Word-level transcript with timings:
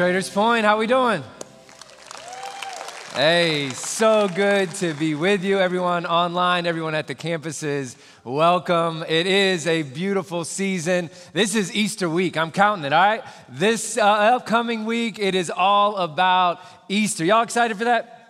Traders 0.00 0.30
Point, 0.30 0.64
how 0.64 0.78
we 0.78 0.86
doing? 0.86 1.22
Hey, 3.12 3.68
so 3.68 4.28
good 4.28 4.70
to 4.76 4.94
be 4.94 5.14
with 5.14 5.44
you, 5.44 5.58
everyone 5.58 6.06
online, 6.06 6.64
everyone 6.64 6.94
at 6.94 7.06
the 7.06 7.14
campuses. 7.14 7.96
Welcome. 8.24 9.04
It 9.06 9.26
is 9.26 9.66
a 9.66 9.82
beautiful 9.82 10.46
season. 10.46 11.10
This 11.34 11.54
is 11.54 11.74
Easter 11.74 12.08
week. 12.08 12.38
I'm 12.38 12.50
counting 12.50 12.86
it, 12.86 12.94
all 12.94 13.02
right? 13.02 13.22
This 13.50 13.98
uh, 13.98 14.06
upcoming 14.06 14.86
week, 14.86 15.18
it 15.18 15.34
is 15.34 15.50
all 15.50 15.98
about 15.98 16.60
Easter. 16.88 17.22
Y'all 17.22 17.42
excited 17.42 17.76
for 17.76 17.84
that? 17.84 18.20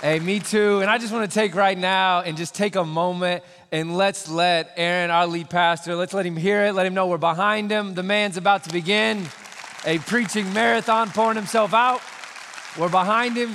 Hey, 0.00 0.20
me 0.20 0.40
too. 0.40 0.80
And 0.80 0.88
I 0.88 0.96
just 0.96 1.12
want 1.12 1.30
to 1.30 1.34
take 1.34 1.54
right 1.54 1.76
now 1.76 2.22
and 2.22 2.34
just 2.34 2.54
take 2.54 2.76
a 2.76 2.84
moment 2.84 3.44
and 3.72 3.96
let's 3.96 4.28
let 4.28 4.72
Aaron, 4.76 5.10
our 5.10 5.26
lead 5.26 5.48
pastor, 5.48 5.94
let's 5.94 6.12
let 6.12 6.26
him 6.26 6.36
hear 6.36 6.66
it. 6.66 6.72
Let 6.72 6.86
him 6.86 6.94
know 6.94 7.06
we're 7.06 7.18
behind 7.18 7.70
him. 7.70 7.94
The 7.94 8.02
man's 8.02 8.36
about 8.36 8.64
to 8.64 8.72
begin 8.72 9.26
a 9.86 9.98
preaching 9.98 10.52
marathon, 10.52 11.10
pouring 11.10 11.36
himself 11.36 11.72
out. 11.72 12.00
We're 12.78 12.88
behind 12.88 13.36
him. 13.36 13.54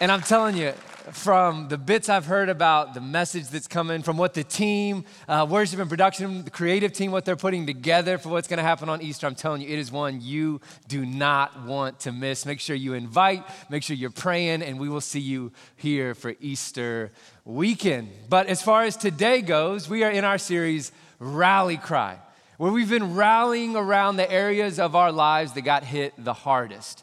And 0.00 0.12
I'm 0.12 0.20
telling 0.20 0.56
you, 0.56 0.74
from 1.10 1.68
the 1.68 1.76
bits 1.76 2.08
I've 2.08 2.26
heard 2.26 2.48
about 2.48 2.94
the 2.94 3.00
message 3.00 3.48
that's 3.48 3.66
coming, 3.66 4.02
from 4.02 4.16
what 4.16 4.34
the 4.34 4.44
team, 4.44 5.04
uh, 5.26 5.46
worship 5.48 5.80
and 5.80 5.90
production, 5.90 6.44
the 6.44 6.50
creative 6.50 6.92
team, 6.92 7.10
what 7.10 7.24
they're 7.24 7.36
putting 7.36 7.66
together 7.66 8.18
for 8.18 8.28
what's 8.28 8.46
going 8.46 8.58
to 8.58 8.62
happen 8.62 8.88
on 8.88 9.02
Easter, 9.02 9.26
I'm 9.26 9.34
telling 9.34 9.62
you, 9.62 9.68
it 9.68 9.78
is 9.78 9.90
one 9.90 10.20
you 10.20 10.60
do 10.88 11.04
not 11.04 11.64
want 11.64 12.00
to 12.00 12.12
miss. 12.12 12.46
Make 12.46 12.60
sure 12.60 12.76
you 12.76 12.94
invite, 12.94 13.44
make 13.68 13.82
sure 13.82 13.96
you're 13.96 14.10
praying, 14.10 14.62
and 14.62 14.78
we 14.78 14.88
will 14.88 15.00
see 15.00 15.20
you 15.20 15.52
here 15.76 16.14
for 16.14 16.34
Easter 16.40 17.10
weekend. 17.44 18.08
But 18.28 18.46
as 18.46 18.62
far 18.62 18.84
as 18.84 18.96
today 18.96 19.42
goes, 19.42 19.88
we 19.88 20.04
are 20.04 20.10
in 20.10 20.24
our 20.24 20.38
series, 20.38 20.92
Rally 21.18 21.76
Cry, 21.76 22.18
where 22.58 22.70
we've 22.70 22.90
been 22.90 23.14
rallying 23.14 23.74
around 23.74 24.16
the 24.16 24.30
areas 24.30 24.78
of 24.78 24.94
our 24.94 25.10
lives 25.10 25.52
that 25.54 25.62
got 25.62 25.84
hit 25.84 26.14
the 26.16 26.34
hardest. 26.34 27.02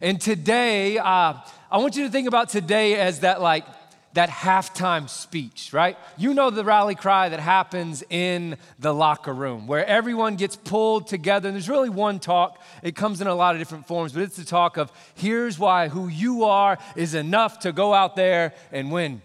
And 0.00 0.20
today, 0.20 0.98
uh, 0.98 1.34
I 1.70 1.76
want 1.78 1.96
you 1.96 2.04
to 2.04 2.10
think 2.10 2.26
about 2.26 2.48
today 2.48 2.96
as 2.96 3.20
that 3.20 3.42
like 3.42 3.66
that 4.14 4.30
halftime 4.30 5.06
speech, 5.06 5.70
right? 5.74 5.98
You 6.16 6.32
know 6.32 6.48
the 6.48 6.64
rally 6.64 6.94
cry 6.94 7.28
that 7.28 7.40
happens 7.40 8.02
in 8.08 8.56
the 8.78 8.94
locker 8.94 9.34
room 9.34 9.66
where 9.66 9.84
everyone 9.84 10.36
gets 10.36 10.56
pulled 10.56 11.08
together. 11.08 11.46
And 11.46 11.54
there's 11.54 11.68
really 11.68 11.90
one 11.90 12.20
talk. 12.20 12.58
It 12.82 12.96
comes 12.96 13.20
in 13.20 13.26
a 13.26 13.34
lot 13.34 13.54
of 13.54 13.60
different 13.60 13.86
forms, 13.86 14.14
but 14.14 14.22
it's 14.22 14.36
the 14.36 14.46
talk 14.46 14.78
of 14.78 14.90
here's 15.14 15.58
why 15.58 15.88
who 15.88 16.08
you 16.08 16.44
are 16.44 16.78
is 16.96 17.12
enough 17.12 17.58
to 17.60 17.72
go 17.72 17.92
out 17.92 18.16
there 18.16 18.54
and 18.72 18.90
win. 18.90 19.20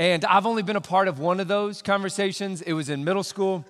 And 0.00 0.24
I've 0.24 0.46
only 0.46 0.64
been 0.64 0.76
a 0.76 0.80
part 0.80 1.06
of 1.06 1.20
one 1.20 1.38
of 1.38 1.46
those 1.46 1.80
conversations. 1.80 2.60
It 2.60 2.72
was 2.72 2.88
in 2.88 3.04
middle 3.04 3.22
school. 3.22 3.64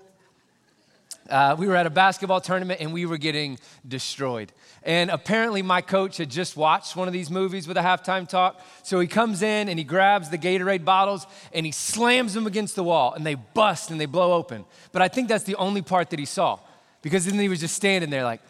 Uh, 1.31 1.55
we 1.57 1.69
were 1.69 1.77
at 1.77 1.87
a 1.87 1.91
basketball 1.91 2.41
tournament 2.41 2.81
and 2.81 2.93
we 2.93 3.07
were 3.07 3.17
getting 3.17 3.59
destroyed. 3.87 4.53
And 4.83 5.11
apparently, 5.11 5.63
my 5.63 5.81
coach 5.81 6.17
had 6.17 6.29
just 6.29 6.57
watched 6.57 6.97
one 6.97 7.07
of 7.07 7.13
these 7.13 7.31
movies 7.31 7.69
with 7.69 7.77
a 7.77 7.83
halftime 7.83 8.29
talk. 8.29 8.61
So 8.83 8.99
he 8.99 9.07
comes 9.07 9.43
in 9.43 9.69
and 9.69 9.79
he 9.79 9.85
grabs 9.85 10.31
the 10.31 10.39
Gatorade 10.39 10.85
bottles 10.85 11.27
and 11.53 11.65
he 11.65 11.73
slams 11.73 12.35
them 12.35 12.47
against 12.47 12.75
the 12.77 12.83
wall 12.83 13.13
and 13.13 13.25
they 13.25 13.37
bust 13.37 13.91
and 13.91 14.01
they 14.01 14.07
blow 14.07 14.33
open. 14.33 14.65
But 14.91 15.03
I 15.03 15.09
think 15.09 15.29
that's 15.29 15.45
the 15.45 15.57
only 15.57 15.83
part 15.83 16.11
that 16.11 16.19
he 16.19 16.25
saw 16.25 16.59
because 17.03 17.27
then 17.27 17.39
he 17.39 17.49
was 17.49 17.61
just 17.61 17.77
standing 17.77 18.11
there 18.11 18.25
like, 18.25 18.41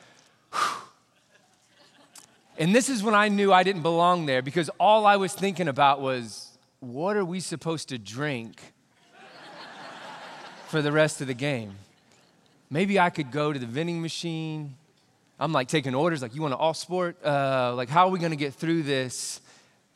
Whew. 0.52 0.82
and 2.58 2.74
this 2.74 2.88
is 2.88 3.02
when 3.02 3.14
I 3.14 3.28
knew 3.28 3.52
I 3.52 3.62
didn't 3.62 3.82
belong 3.82 4.26
there 4.26 4.40
because 4.40 4.70
all 4.80 5.04
I 5.06 5.16
was 5.16 5.34
thinking 5.34 5.68
about 5.68 6.00
was, 6.00 6.46
what 6.80 7.16
are 7.16 7.24
we 7.24 7.40
supposed 7.40 7.90
to 7.90 7.98
drink 7.98 8.72
for 10.68 10.80
the 10.80 10.92
rest 10.92 11.20
of 11.20 11.26
the 11.26 11.34
game? 11.34 11.74
Maybe 12.70 12.98
I 12.98 13.10
could 13.10 13.30
go 13.30 13.52
to 13.52 13.58
the 13.58 13.66
vending 13.66 14.00
machine 14.00 14.76
I'm 15.40 15.52
like 15.52 15.68
taking 15.68 15.94
orders, 15.94 16.20
like, 16.20 16.34
you 16.34 16.42
want 16.42 16.52
an 16.52 16.60
all 16.60 16.74
sport? 16.74 17.16
Uh, 17.24 17.72
like, 17.74 17.88
how 17.88 18.06
are 18.06 18.10
we 18.10 18.18
gonna 18.18 18.36
get 18.36 18.52
through 18.52 18.82
this 18.82 19.40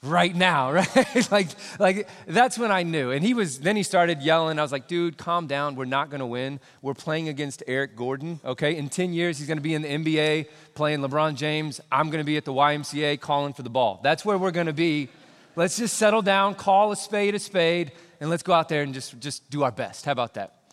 right 0.03 0.35
now, 0.35 0.73
right? 0.73 1.31
like, 1.31 1.49
like, 1.79 2.09
that's 2.27 2.59
when 2.59 2.73
I 2.73 2.83
knew. 2.83 3.11
And 3.11 3.23
he 3.23 3.35
was, 3.35 3.61
then 3.61 3.77
he 3.77 3.83
started 3.83 4.23
yelling. 4.23 4.59
I 4.59 4.63
was 4.63 4.73
like, 4.73 4.89
dude, 4.89 5.19
calm 5.19 5.47
down. 5.47 5.77
We're 5.77 5.85
not 5.85 6.09
gonna 6.09 6.27
win. 6.27 6.61
We're 6.81 6.95
playing 6.95 7.29
against 7.29 7.63
Eric 7.67 7.95
Gordon, 7.95 8.41
okay? 8.43 8.75
In 8.75 8.89
10 8.89 9.13
years, 9.13 9.39
he's 9.39 9.47
gonna 9.47 9.61
be 9.61 9.75
in 9.75 9.83
the 9.83 9.89
NBA 9.89 10.47
playing 10.73 11.01
LeBron 11.01 11.35
James. 11.35 11.79
I'm 11.93 12.09
gonna 12.09 12.25
be 12.25 12.39
at 12.39 12.47
the 12.47 12.55
YMCA 12.55 13.21
calling 13.21 13.53
for 13.53 13.63
the 13.63 13.71
ball. 13.71 14.01
That's 14.03 14.25
where 14.25 14.39
we're 14.39 14.51
gonna 14.51 14.73
be. 14.73 15.11
Let's 15.57 15.77
just 15.77 15.99
settle 15.99 16.23
down, 16.23 16.55
call 16.55 16.91
a 16.91 16.97
spade 16.97 17.35
a 17.35 17.39
spade, 17.39 17.93
and 18.19 18.31
let's 18.31 18.43
go 18.43 18.55
out 18.55 18.71
there 18.71 18.83
and 18.83 18.95
just, 18.95 19.21
just 19.21 19.51
do 19.51 19.63
our 19.63 19.71
best. 19.71 20.07
How 20.07 20.13
about 20.13 20.35
that? 20.35 20.64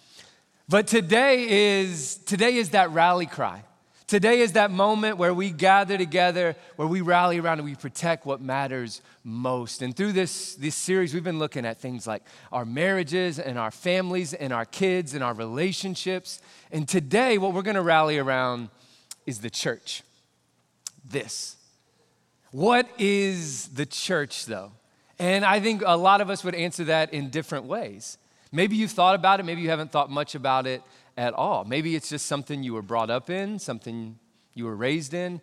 But 0.72 0.88
today 0.88 1.82
is, 1.82 2.16
today 2.16 2.56
is 2.56 2.70
that 2.70 2.92
rally 2.92 3.26
cry. 3.26 3.62
Today 4.08 4.40
is 4.40 4.54
that 4.54 4.72
moment 4.72 5.18
where 5.18 5.34
we 5.34 5.50
gather 5.52 5.98
together, 5.98 6.56
where 6.78 6.88
we 6.88 7.02
rally 7.02 7.40
around 7.40 7.59
and 7.59 7.66
we 7.66 7.76
protect 7.76 8.26
what 8.26 8.40
matters 8.40 9.02
most. 9.26 9.82
And 9.82 9.94
through 9.94 10.14
this, 10.14 10.56
this 10.56 10.76
series, 10.76 11.14
we've 11.14 11.26
been 11.26 11.40
looking 11.40 11.66
at 11.66 11.82
things 11.82 12.08
like 12.08 12.24
our 12.54 12.64
marriages 12.64 13.38
and 13.38 13.59
our 13.59 13.70
families 13.70 14.34
and 14.34 14.54
our 14.54 14.64
kids 14.64 15.14
and 15.14 15.22
our 15.22 15.34
relationships. 15.34 16.40
And 16.72 16.88
today, 16.88 17.38
what 17.38 17.53
we're 17.53 17.64
to 17.64 17.82
rally 17.82 18.18
around 18.18 18.70
is 19.26 19.40
the 19.40 19.50
church. 19.50 20.03
This. 21.03 21.58
What 22.52 22.88
is 22.98 23.68
the 23.68 23.86
church, 23.86 24.46
though? 24.46 24.72
And 25.20 25.44
I 25.44 25.59
think 25.59 25.84
a 25.86 25.98
lot 25.98 26.22
of 26.22 26.30
us 26.30 26.46
would 26.46 26.56
answer 26.56 26.86
that 26.86 27.14
in 27.14 27.30
different 27.30 27.66
ways. 27.66 28.18
Maybe 28.51 28.75
you've 28.75 28.91
thought 28.91 29.16
about 29.16 29.39
it, 29.39 29.44
maybe 29.44 29.62
you 29.62 29.69
haven't 29.69 29.91
thought 29.91 30.09
much 30.09 30.35
about 30.35 30.67
it 30.67 30.84
at 31.17 31.34
all. 31.34 31.63
Maybe 31.63 31.95
it's 31.95 32.09
just 32.09 32.25
something 32.25 32.63
you 32.63 32.73
were 32.73 32.81
brought 32.81 33.09
up 33.09 33.29
in, 33.29 33.59
something 33.59 34.17
you 34.53 34.66
were 34.66 34.75
raised 34.75 35.13
in. 35.13 35.41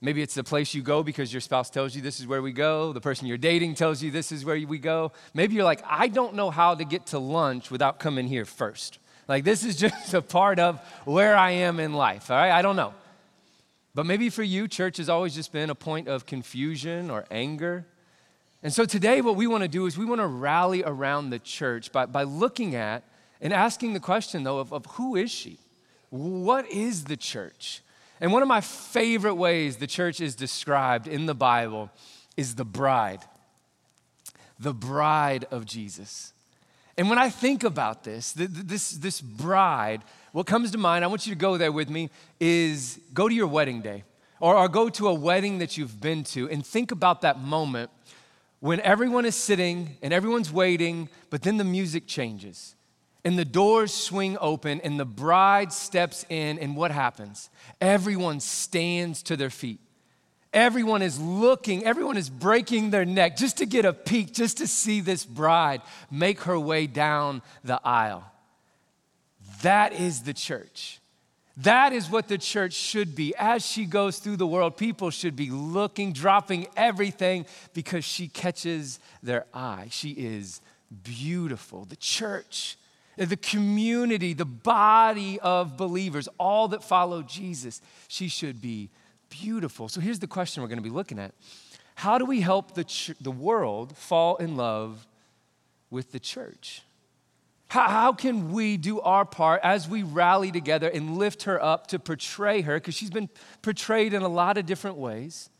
Maybe 0.00 0.20
it's 0.22 0.34
the 0.34 0.44
place 0.44 0.74
you 0.74 0.82
go 0.82 1.02
because 1.02 1.32
your 1.32 1.40
spouse 1.40 1.70
tells 1.70 1.96
you 1.96 2.02
this 2.02 2.20
is 2.20 2.26
where 2.26 2.42
we 2.42 2.52
go. 2.52 2.92
The 2.92 3.00
person 3.00 3.26
you're 3.26 3.38
dating 3.38 3.74
tells 3.74 4.02
you 4.02 4.10
this 4.10 4.32
is 4.32 4.44
where 4.44 4.58
we 4.66 4.78
go. 4.78 5.12
Maybe 5.32 5.54
you're 5.54 5.64
like, 5.64 5.82
I 5.88 6.08
don't 6.08 6.34
know 6.34 6.50
how 6.50 6.74
to 6.74 6.84
get 6.84 7.06
to 7.06 7.18
lunch 7.18 7.70
without 7.70 7.98
coming 7.98 8.26
here 8.26 8.44
first. 8.44 8.98
Like, 9.26 9.44
this 9.44 9.64
is 9.64 9.76
just 9.84 10.12
a 10.12 10.20
part 10.20 10.58
of 10.58 10.78
where 11.04 11.36
I 11.36 11.52
am 11.52 11.80
in 11.80 11.94
life, 11.94 12.30
all 12.30 12.36
right? 12.36 12.50
I 12.50 12.62
don't 12.62 12.76
know. 12.76 12.92
But 13.94 14.06
maybe 14.06 14.28
for 14.28 14.42
you, 14.42 14.68
church 14.68 14.98
has 14.98 15.08
always 15.08 15.34
just 15.34 15.52
been 15.52 15.70
a 15.70 15.74
point 15.74 16.08
of 16.08 16.26
confusion 16.26 17.10
or 17.10 17.24
anger. 17.30 17.86
And 18.64 18.72
so 18.72 18.86
today, 18.86 19.20
what 19.20 19.36
we 19.36 19.46
want 19.46 19.62
to 19.62 19.68
do 19.68 19.84
is 19.84 19.98
we 19.98 20.06
want 20.06 20.22
to 20.22 20.26
rally 20.26 20.82
around 20.82 21.28
the 21.28 21.38
church 21.38 21.92
by, 21.92 22.06
by 22.06 22.22
looking 22.22 22.74
at 22.74 23.04
and 23.42 23.52
asking 23.52 23.92
the 23.92 24.00
question, 24.00 24.42
though, 24.42 24.58
of, 24.58 24.72
of 24.72 24.86
who 24.86 25.16
is 25.16 25.30
she? 25.30 25.58
What 26.08 26.66
is 26.70 27.04
the 27.04 27.16
church? 27.18 27.82
And 28.22 28.32
one 28.32 28.40
of 28.40 28.48
my 28.48 28.62
favorite 28.62 29.34
ways 29.34 29.76
the 29.76 29.86
church 29.86 30.18
is 30.18 30.34
described 30.34 31.06
in 31.06 31.26
the 31.26 31.34
Bible 31.34 31.90
is 32.38 32.54
the 32.54 32.64
bride, 32.64 33.20
the 34.58 34.72
bride 34.72 35.44
of 35.50 35.66
Jesus. 35.66 36.32
And 36.96 37.10
when 37.10 37.18
I 37.18 37.28
think 37.28 37.64
about 37.64 38.02
this, 38.02 38.32
this, 38.32 38.92
this 38.92 39.20
bride, 39.20 40.02
what 40.32 40.46
comes 40.46 40.70
to 40.70 40.78
mind, 40.78 41.04
I 41.04 41.08
want 41.08 41.26
you 41.26 41.34
to 41.34 41.38
go 41.38 41.58
there 41.58 41.72
with 41.72 41.90
me, 41.90 42.08
is 42.40 42.98
go 43.12 43.28
to 43.28 43.34
your 43.34 43.46
wedding 43.46 43.82
day 43.82 44.04
or, 44.40 44.56
or 44.56 44.68
go 44.68 44.88
to 44.88 45.08
a 45.08 45.14
wedding 45.14 45.58
that 45.58 45.76
you've 45.76 46.00
been 46.00 46.24
to 46.24 46.48
and 46.48 46.64
think 46.64 46.92
about 46.92 47.20
that 47.22 47.40
moment 47.40 47.90
when 48.64 48.80
everyone 48.80 49.26
is 49.26 49.34
sitting 49.34 49.94
and 50.00 50.10
everyone's 50.10 50.50
waiting, 50.50 51.10
but 51.28 51.42
then 51.42 51.58
the 51.58 51.64
music 51.64 52.06
changes 52.06 52.74
and 53.22 53.38
the 53.38 53.44
doors 53.44 53.92
swing 53.92 54.38
open 54.40 54.80
and 54.80 54.98
the 54.98 55.04
bride 55.04 55.70
steps 55.70 56.24
in 56.30 56.58
and 56.58 56.74
what 56.74 56.90
happens? 56.90 57.50
Everyone 57.78 58.40
stands 58.40 59.22
to 59.24 59.36
their 59.36 59.50
feet. 59.50 59.80
Everyone 60.54 61.02
is 61.02 61.20
looking 61.20 61.84
everyone 61.84 62.16
is 62.16 62.30
breaking 62.30 62.88
their 62.88 63.04
neck 63.04 63.36
just 63.36 63.58
to 63.58 63.66
get 63.66 63.84
a 63.84 63.92
peek 63.92 64.32
just 64.32 64.56
to 64.56 64.66
see 64.66 65.02
this 65.02 65.26
bride 65.26 65.82
make 66.10 66.40
her 66.44 66.58
way 66.58 66.86
down 66.86 67.42
the 67.64 67.78
aisle. 67.84 68.24
That 69.60 69.92
is 69.92 70.22
the 70.22 70.32
church 70.32 71.02
that 71.58 71.92
is 71.92 72.10
what 72.10 72.28
the 72.28 72.38
church 72.38 72.72
should 72.72 73.14
be. 73.14 73.34
As 73.38 73.64
she 73.64 73.84
goes 73.84 74.18
through 74.18 74.36
the 74.36 74.46
world, 74.46 74.76
people 74.76 75.10
should 75.10 75.36
be 75.36 75.50
looking, 75.50 76.12
dropping 76.12 76.66
everything 76.76 77.46
because 77.72 78.04
she 78.04 78.28
catches 78.28 78.98
their 79.22 79.46
eye. 79.54 79.86
She 79.90 80.10
is 80.10 80.60
beautiful. 81.02 81.84
The 81.84 81.96
church 81.96 82.76
the 83.16 83.36
community, 83.36 84.32
the 84.32 84.44
body 84.44 85.38
of 85.40 85.76
believers, 85.76 86.28
all 86.38 86.68
that 86.68 86.82
follow 86.82 87.22
Jesus, 87.22 87.80
she 88.08 88.28
should 88.28 88.60
be 88.60 88.90
beautiful. 89.28 89.88
So 89.88 90.00
here's 90.00 90.18
the 90.18 90.26
question 90.26 90.62
we're 90.62 90.68
going 90.68 90.78
to 90.78 90.82
be 90.82 90.90
looking 90.90 91.18
at 91.18 91.32
How 91.96 92.18
do 92.18 92.24
we 92.24 92.40
help 92.40 92.74
the, 92.74 92.84
ch- 92.84 93.12
the 93.20 93.30
world 93.30 93.96
fall 93.96 94.36
in 94.36 94.56
love 94.56 95.06
with 95.90 96.12
the 96.12 96.20
church? 96.20 96.82
How, 97.68 98.12
can 98.12 98.52
we 98.52 98.76
do 98.76 99.00
our 99.00 99.24
part 99.24 99.60
as 99.64 99.88
we 99.88 100.04
rally 100.04 100.52
together 100.52 100.88
and 100.88 101.16
lift 101.16 101.42
her 101.44 101.62
up 101.62 101.88
to 101.88 101.98
portray 101.98 102.60
her? 102.60 102.76
Because 102.76 102.94
she's 102.94 103.10
been 103.10 103.28
portrayed 103.62 104.14
in 104.14 104.22
a 104.22 104.28
lot 104.28 104.58
of 104.58 104.66
different 104.66 104.96
ways. 104.96 105.50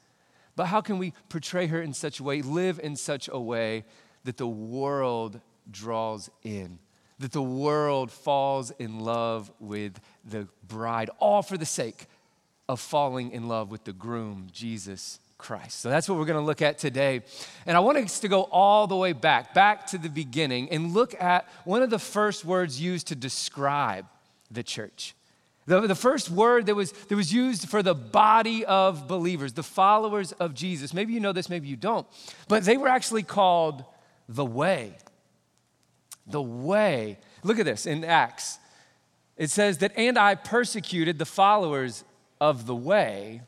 But 0.55 0.67
how 0.67 0.81
can 0.81 0.99
we 0.99 1.13
portray 1.29 1.67
her 1.67 1.83
in 1.83 1.93
such 1.93 2.21
a 2.21 2.23
way, 2.23 2.41
live 2.41 2.79
in 2.79 2.95
such 2.95 3.29
a 3.33 3.41
way 3.41 3.85
that 4.23 4.37
the 4.37 4.47
world 4.47 5.41
draws 5.71 6.31
in? 6.43 6.79
that 7.19 7.33
the 7.33 7.43
world 7.43 8.11
falls 8.11 8.71
in 8.73 8.99
love 9.01 9.51
with 9.61 10.01
the 10.25 10.49
bride, 10.67 11.11
all 11.19 11.43
for 11.43 11.57
the 11.57 11.67
sake 11.67 12.07
of 12.69 12.81
falling 12.81 13.31
in 13.31 13.47
love 13.47 13.71
with 13.71 13.85
the 13.85 13.93
groom, 13.93 14.49
Jesus 14.53 15.21
Christ. 15.39 15.81
So 15.81 15.91
that's 15.91 16.09
what 16.09 16.19
we're 16.19 16.25
going 16.25 16.41
to 16.41 16.45
look 16.45 16.63
at 16.63 16.79
today. 16.79 17.23
And 17.67 17.77
I 17.77 17.81
want 17.81 17.99
us 17.99 18.21
to 18.21 18.29
go 18.29 18.43
all 18.45 18.87
the 18.87 18.97
way 18.97 19.13
back, 19.13 19.55
back 19.55 19.87
to 19.89 19.99
the 19.99 20.09
beginning, 20.09 20.71
and 20.71 20.95
look 20.95 21.21
at 21.21 21.49
one 21.65 21.83
of 21.83 21.91
the 21.91 21.99
first 21.99 22.45
words 22.45 22.81
used 22.81 23.09
to 23.09 23.15
describe 23.15 24.07
the 24.51 24.63
church. 24.63 25.15
The, 25.67 25.81
the 25.87 25.95
first 25.95 26.31
word 26.31 26.67
that 26.67 26.75
was, 26.75 26.93
that 26.93 27.17
was 27.17 27.33
used 27.33 27.69
for 27.69 27.83
the 27.83 27.95
body 27.95 28.65
of 28.65 29.09
believers, 29.09 29.55
the 29.55 29.63
followers 29.63 30.33
of 30.33 30.55
Jesus. 30.55 30.93
Maybe 30.93 31.15
you 31.15 31.21
know 31.21 31.33
this, 31.33 31.49
maybe 31.49 31.69
you 31.69 31.77
don't. 31.77 32.07
But 32.49 32.65
they 32.65 32.77
were 32.77 32.89
actually 32.89 33.23
called 33.23 33.85
the 34.29 34.45
way. 34.45 34.97
The 36.27 36.43
way. 36.43 37.19
Look 37.43 37.59
at 37.59 37.65
this 37.65 37.87
in 37.87 38.05
Acts. 38.05 38.59
It 39.37 39.51
says 39.51 39.79
that, 39.79 39.93
and 39.97 40.19
I 40.19 40.35
persecuted 40.35 41.19
the 41.19 41.27
followers 41.27 42.05
of 42.41 42.67
the 42.67 42.75
way. 42.75 43.41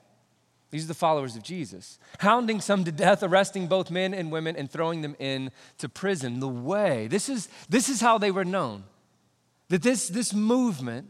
These 0.71 0.85
are 0.85 0.89
the 0.89 0.95
followers 0.95 1.37
of 1.37 1.43
Jesus, 1.43 1.99
hounding 2.19 2.61
some 2.61 2.85
to 2.85 2.93
death, 2.93 3.23
arresting 3.23 3.69
both 3.69 3.91
men 3.91 4.13
and 4.13 4.33
women, 4.33 4.57
and 4.57 4.71
throwing 4.71 5.03
them 5.03 5.15
into 5.19 5.89
prison. 5.89 6.41
The 6.41 6.49
way. 6.49 7.07
This 7.07 7.29
is, 7.29 7.49
this 7.69 7.89
is 7.89 8.01
how 8.01 8.19
they 8.19 8.31
were 8.31 8.45
known. 8.45 8.85
That 9.69 9.83
this, 9.83 10.09
this 10.09 10.35
movement, 10.35 11.07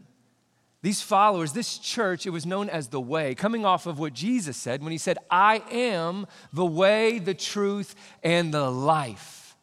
these 0.83 1.01
followers, 1.01 1.53
this 1.53 1.79
church, 1.79 2.25
it 2.25 2.29
was 2.29 2.45
known 2.45 2.69
as 2.69 2.89
the 2.89 3.01
way, 3.01 3.33
coming 3.33 3.65
off 3.65 3.87
of 3.87 3.97
what 3.97 4.13
Jesus 4.13 4.57
said 4.57 4.83
when 4.83 4.91
he 4.91 4.97
said, 4.97 5.17
I 5.29 5.63
am 5.71 6.27
the 6.53 6.65
way, 6.65 7.17
the 7.17 7.33
truth, 7.33 7.95
and 8.23 8.53
the 8.53 8.69
life. 8.69 9.55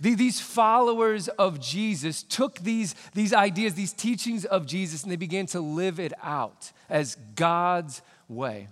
These 0.00 0.40
followers 0.40 1.28
of 1.28 1.60
Jesus 1.60 2.22
took 2.22 2.60
these, 2.60 2.94
these 3.12 3.34
ideas, 3.34 3.74
these 3.74 3.92
teachings 3.92 4.46
of 4.46 4.64
Jesus, 4.64 5.02
and 5.02 5.12
they 5.12 5.16
began 5.16 5.44
to 5.46 5.60
live 5.60 6.00
it 6.00 6.14
out 6.22 6.72
as 6.88 7.16
God's 7.34 8.00
way. 8.26 8.68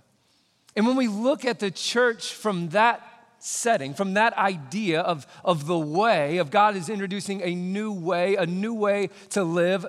And 0.76 0.86
when 0.86 0.96
we 0.96 1.08
look 1.08 1.44
at 1.44 1.58
the 1.58 1.70
church 1.70 2.32
from 2.32 2.70
that 2.70 3.02
setting, 3.38 3.94
from 3.94 4.14
that 4.14 4.36
idea 4.36 5.00
of, 5.00 5.26
of 5.44 5.66
the 5.66 5.78
way, 5.78 6.38
of 6.38 6.50
God 6.50 6.76
is 6.76 6.88
introducing 6.88 7.42
a 7.42 7.54
new 7.54 7.92
way, 7.92 8.36
a 8.36 8.46
new 8.46 8.74
way 8.74 9.10
to 9.30 9.44
live, 9.44 9.86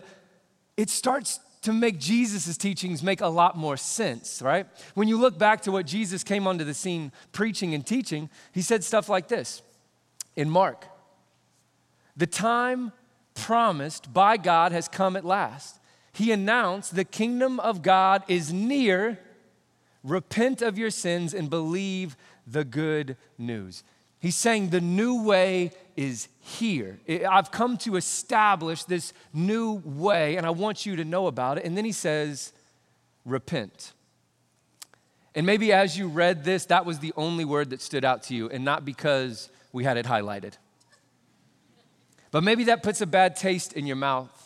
it 0.77 0.89
starts 0.89 1.39
to 1.61 1.73
make 1.73 1.99
Jesus' 1.99 2.55
teachings 2.57 3.03
make 3.03 3.21
a 3.21 3.27
lot 3.27 3.57
more 3.57 3.75
sense, 3.75 4.41
right? 4.41 4.65
When 4.93 5.07
you 5.07 5.17
look 5.17 5.37
back 5.37 5.61
to 5.61 5.71
what 5.71 5.85
Jesus 5.85 6.23
came 6.23 6.47
onto 6.47 6.63
the 6.63 6.73
scene 6.73 7.11
preaching 7.31 7.73
and 7.73 7.85
teaching, 7.85 8.29
he 8.53 8.61
said 8.61 8.83
stuff 8.83 9.09
like 9.09 9.27
this 9.27 9.61
in 10.35 10.49
Mark 10.49 10.85
The 12.15 12.27
time 12.27 12.93
promised 13.33 14.13
by 14.13 14.37
God 14.37 14.71
has 14.71 14.87
come 14.87 15.15
at 15.15 15.25
last. 15.25 15.79
He 16.13 16.31
announced, 16.31 16.95
The 16.95 17.05
kingdom 17.05 17.59
of 17.59 17.81
God 17.81 18.23
is 18.27 18.53
near. 18.53 19.19
Repent 20.03 20.61
of 20.61 20.77
your 20.77 20.89
sins 20.89 21.33
and 21.33 21.49
believe 21.49 22.15
the 22.47 22.63
good 22.63 23.17
news. 23.37 23.83
He's 24.19 24.35
saying 24.35 24.69
the 24.69 24.81
new 24.81 25.23
way 25.23 25.71
is 25.95 26.27
here. 26.39 26.99
I've 27.29 27.51
come 27.51 27.77
to 27.79 27.95
establish 27.95 28.83
this 28.83 29.13
new 29.33 29.81
way, 29.85 30.35
and 30.35 30.45
I 30.45 30.49
want 30.49 30.85
you 30.85 30.95
to 30.97 31.05
know 31.05 31.27
about 31.27 31.57
it. 31.57 31.65
And 31.65 31.77
then 31.77 31.85
he 31.85 31.91
says, 31.91 32.53
repent. 33.25 33.93
And 35.35 35.45
maybe 35.45 35.71
as 35.71 35.97
you 35.97 36.07
read 36.07 36.43
this, 36.43 36.65
that 36.65 36.85
was 36.85 36.99
the 36.99 37.13
only 37.15 37.45
word 37.45 37.69
that 37.69 37.81
stood 37.81 38.03
out 38.03 38.23
to 38.23 38.35
you, 38.35 38.49
and 38.49 38.65
not 38.65 38.83
because 38.83 39.49
we 39.71 39.83
had 39.83 39.97
it 39.97 40.05
highlighted. 40.05 40.53
But 42.31 42.43
maybe 42.43 42.65
that 42.65 42.83
puts 42.83 43.01
a 43.01 43.05
bad 43.05 43.35
taste 43.35 43.73
in 43.73 43.85
your 43.85 43.95
mouth 43.95 44.38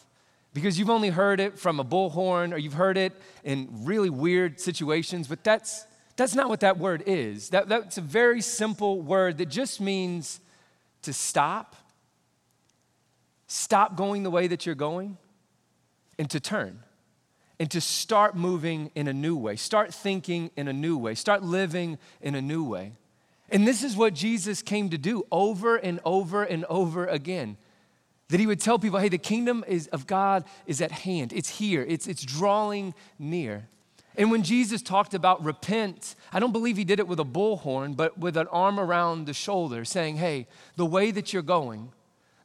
because 0.53 0.77
you've 0.77 0.89
only 0.89 1.09
heard 1.09 1.39
it 1.39 1.57
from 1.57 1.79
a 1.79 1.85
bullhorn 1.85 2.53
or 2.53 2.57
you've 2.57 2.73
heard 2.73 2.97
it 2.97 3.13
in 3.43 3.67
really 3.71 4.09
weird 4.09 4.59
situations, 4.59 5.27
but 5.27 5.43
that's 5.43 5.85
that's 6.15 6.35
not 6.35 6.49
what 6.49 6.59
that 6.59 6.77
word 6.77 7.03
is. 7.05 7.49
That, 7.49 7.69
that's 7.69 7.97
a 7.97 8.01
very 8.01 8.41
simple 8.41 9.01
word 9.01 9.39
that 9.39 9.49
just 9.49 9.81
means 9.81 10.39
to 11.01 11.13
stop, 11.13 11.75
stop 13.47 13.95
going 13.95 14.23
the 14.23 14.29
way 14.29 14.47
that 14.47 14.65
you're 14.65 14.75
going, 14.75 15.17
and 16.19 16.29
to 16.29 16.39
turn, 16.39 16.79
and 17.59 17.69
to 17.71 17.81
start 17.81 18.35
moving 18.35 18.91
in 18.93 19.07
a 19.07 19.13
new 19.13 19.35
way, 19.35 19.55
start 19.55 19.93
thinking 19.93 20.51
in 20.55 20.67
a 20.67 20.73
new 20.73 20.97
way, 20.97 21.15
start 21.15 21.41
living 21.41 21.97
in 22.21 22.35
a 22.35 22.41
new 22.41 22.63
way. 22.63 22.93
And 23.49 23.67
this 23.67 23.83
is 23.83 23.95
what 23.95 24.13
Jesus 24.13 24.61
came 24.61 24.89
to 24.91 24.97
do 24.97 25.25
over 25.31 25.77
and 25.77 25.99
over 26.05 26.43
and 26.43 26.63
over 26.65 27.05
again. 27.07 27.57
That 28.33 28.39
he 28.39 28.47
would 28.47 28.59
tell 28.59 28.79
people, 28.79 28.97
hey, 28.97 29.09
the 29.09 29.19
kingdom 29.19 29.63
is, 29.67 29.85
of 29.89 30.07
God 30.07 30.43
is 30.65 30.81
at 30.81 30.91
hand. 30.91 31.31
It's 31.33 31.49
here. 31.49 31.85
It's, 31.87 32.07
it's 32.07 32.23
drawing 32.23 32.95
near. 33.19 33.67
And 34.15 34.31
when 34.31 34.41
Jesus 34.41 34.81
talked 34.81 35.13
about 35.13 35.45
repent, 35.45 36.15
I 36.31 36.39
don't 36.39 36.51
believe 36.51 36.75
he 36.75 36.83
did 36.83 36.97
it 36.97 37.07
with 37.07 37.19
a 37.19 37.23
bullhorn, 37.23 37.95
but 37.95 38.17
with 38.17 38.35
an 38.35 38.47
arm 38.47 38.79
around 38.79 39.27
the 39.27 39.35
shoulder, 39.35 39.85
saying, 39.85 40.15
hey, 40.15 40.47
the 40.77 40.85
way 40.85 41.11
that 41.11 41.31
you're 41.31 41.43
going, 41.43 41.91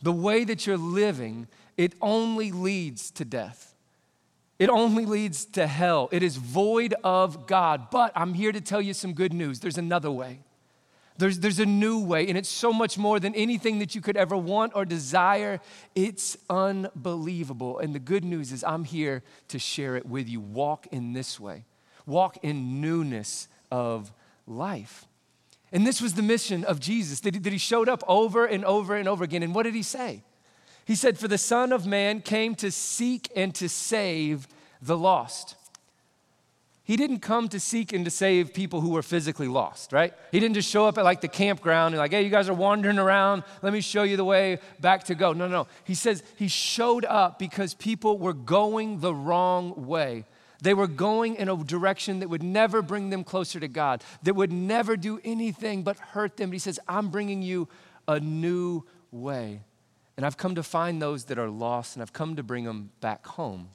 the 0.03 0.13
way 0.13 0.45
that 0.45 0.67
you're 0.67 0.77
living, 0.77 1.49
it 1.79 1.95
only 2.03 2.53
leads 2.53 3.11
to 3.13 3.25
death. 3.25 3.75
It 4.59 4.69
only 4.69 5.07
leads 5.07 5.47
to 5.47 5.67
hell. 5.67 6.11
It 6.13 6.23
is 6.23 6.37
void 6.37 6.97
of 7.03 7.47
God. 7.47 7.89
But 7.91 8.13
I'm 8.15 8.35
here 8.35 8.53
to 8.53 8.61
tell 8.61 8.83
you 8.83 8.93
some 8.93 9.15
good 9.15 9.33
news. 9.33 9.61
There's 9.61 9.79
another 9.79 10.11
way. 10.11 10.41
There's, 11.19 11.41
there's 11.41 11.59
a 11.59 11.67
new 11.67 11.99
way, 11.99 12.29
and 12.29 12.39
it's 12.39 12.49
so 12.49 12.73
much 12.73 12.97
more 12.97 13.19
than 13.19 13.35
anything 13.35 13.81
that 13.81 13.95
you 13.95 14.01
could 14.01 14.17
ever 14.17 14.37
want 14.37 14.73
or 14.77 14.85
desire. 14.85 15.61
It's 15.97 16.37
unbelievable. 16.49 17.81
And 17.81 17.93
the 17.93 17.99
good 17.99 18.25
news 18.25 18.53
is, 18.53 18.63
I'm 18.63 18.85
here 18.85 19.25
to 19.49 19.59
share 19.59 19.97
it 19.97 20.07
with 20.07 20.29
you. 20.29 20.41
Walk 20.41 20.87
in 20.93 21.13
this 21.13 21.41
way, 21.41 21.65
walk 22.07 22.39
in 22.43 22.81
newness 22.81 23.49
of 23.71 24.13
life. 24.47 25.07
And 25.73 25.87
this 25.87 26.01
was 26.01 26.15
the 26.15 26.23
mission 26.23 26.65
of 26.65 26.81
Jesus 26.81 27.21
that 27.21 27.35
he, 27.35 27.41
that 27.41 27.53
he 27.53 27.59
showed 27.59 27.89
up 27.89 28.03
over 28.07 28.47
and 28.47 28.65
over 28.65 28.97
and 28.97 29.09
over 29.09 29.25
again. 29.25 29.43
And 29.43 29.55
what 29.55 29.65
did 29.65 29.75
he 29.75 29.83
say? 29.83 30.23
He 30.85 30.95
said, 30.95 31.19
For 31.19 31.29
the 31.29 31.37
Son 31.37 31.73
of 31.73 31.85
Man 31.85 32.23
came 32.23 32.55
to 32.57 32.71
seek 32.71 33.31
and 33.37 33.55
to 33.57 33.69
save 33.69 34.49
the 34.81 34.97
lost. 34.97 35.57
He 36.89 36.97
didn't 36.97 37.19
come 37.19 37.51
to 37.51 37.61
seek 37.61 37.93
and 37.93 38.03
to 38.07 38.11
save 38.11 38.55
people 38.55 38.81
who 38.81 38.89
were 38.89 39.03
physically 39.03 39.47
lost, 39.47 39.93
right? 39.93 40.15
He 40.33 40.41
didn't 40.41 40.55
just 40.55 40.71
show 40.71 40.87
up 40.87 40.97
at 40.97 41.05
like 41.05 41.21
the 41.21 41.29
campground 41.29 41.93
and 41.93 41.99
like, 41.99 42.13
hey, 42.13 42.23
you 42.23 42.31
guys 42.31 42.49
are 42.49 42.55
wandering 42.55 42.99
around. 42.99 43.43
Let 43.61 43.75
me 43.75 43.83
show 43.83 44.05
you 44.05 44.17
the 44.17 44.25
way 44.25 44.59
back 44.81 45.05
to 45.05 45.15
go. 45.15 45.35
No, 45.35 45.47
no. 45.47 45.53
No. 45.53 45.67
He 45.85 45.95
says 45.95 46.23
he 46.37 46.49
showed 46.49 47.05
up 47.05 47.39
because 47.39 47.75
people 47.75 48.17
were 48.17 48.33
going 48.33 49.01
the 49.01 49.15
wrong 49.15 49.87
way. 49.87 50.25
They 50.63 50.73
were 50.73 50.87
going 50.87 51.37
in 51.37 51.51
a 51.51 51.63
direction 51.63 52.21
that 52.21 52.31
would 52.31 52.43
never 52.43 52.81
bring 52.81 53.11
them 53.11 53.23
closer 53.23 53.61
to 53.61 53.69
God, 53.69 54.03
that 54.23 54.33
would 54.33 54.51
never 54.51 54.97
do 54.97 55.21
anything 55.25 55.83
but 55.83 55.99
hurt 55.99 56.39
them. 56.39 56.53
He 56.53 56.59
says, 56.59 56.81
I'm 56.89 57.11
bringing 57.11 57.43
you 57.43 57.69
a 58.09 58.19
new 58.19 58.85
way. 59.11 59.61
And 60.17 60.25
I've 60.25 60.39
come 60.39 60.55
to 60.55 60.63
find 60.63 61.03
those 61.03 61.25
that 61.25 61.39
are 61.39 61.51
lost, 61.51 61.97
and 61.97 62.03
I've 62.03 62.15
come 62.15 62.37
to 62.37 62.43
bring 62.43 62.65
them 62.65 62.93
back 63.03 63.27
home. 63.27 63.69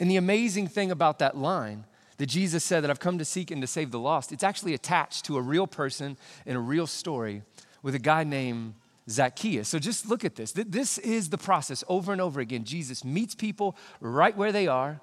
And 0.00 0.10
the 0.10 0.16
amazing 0.16 0.66
thing 0.66 0.90
about 0.90 1.20
that 1.20 1.36
line 1.36 1.84
that 2.20 2.26
Jesus 2.26 2.62
said 2.62 2.84
that 2.84 2.90
I've 2.90 3.00
come 3.00 3.16
to 3.16 3.24
seek 3.24 3.50
and 3.50 3.62
to 3.62 3.66
save 3.66 3.90
the 3.90 3.98
lost, 3.98 4.30
it's 4.30 4.44
actually 4.44 4.74
attached 4.74 5.24
to 5.24 5.38
a 5.38 5.40
real 5.40 5.66
person 5.66 6.18
in 6.44 6.54
a 6.54 6.60
real 6.60 6.86
story 6.86 7.40
with 7.82 7.94
a 7.94 7.98
guy 7.98 8.24
named 8.24 8.74
Zacchaeus. 9.08 9.70
So 9.70 9.78
just 9.78 10.06
look 10.06 10.22
at 10.22 10.34
this. 10.34 10.52
This 10.52 10.98
is 10.98 11.30
the 11.30 11.38
process 11.38 11.82
over 11.88 12.12
and 12.12 12.20
over 12.20 12.38
again. 12.38 12.64
Jesus 12.64 13.06
meets 13.06 13.34
people 13.34 13.74
right 14.00 14.36
where 14.36 14.52
they 14.52 14.66
are, 14.66 15.00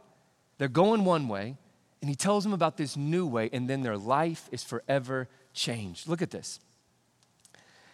they're 0.59 0.67
going 0.67 1.05
one 1.05 1.27
way, 1.27 1.55
and 2.01 2.09
he 2.09 2.15
tells 2.15 2.43
them 2.43 2.53
about 2.53 2.77
this 2.77 2.95
new 2.95 3.25
way, 3.25 3.49
and 3.51 3.67
then 3.67 3.81
their 3.81 3.97
life 3.97 4.47
is 4.51 4.63
forever 4.63 5.27
changed. 5.55 6.07
Look 6.07 6.21
at 6.21 6.29
this. 6.29 6.59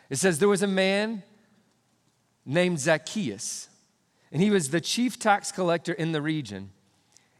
It 0.10 0.18
says, 0.18 0.40
There 0.40 0.50
was 0.50 0.64
a 0.64 0.68
man 0.68 1.24
named 2.46 2.78
Zacchaeus, 2.78 3.70
and 4.34 4.42
he 4.42 4.50
was 4.50 4.72
the 4.72 4.82
chief 4.82 5.18
tax 5.18 5.50
collector 5.50 5.94
in 5.94 6.12
the 6.12 6.22
region. 6.22 6.72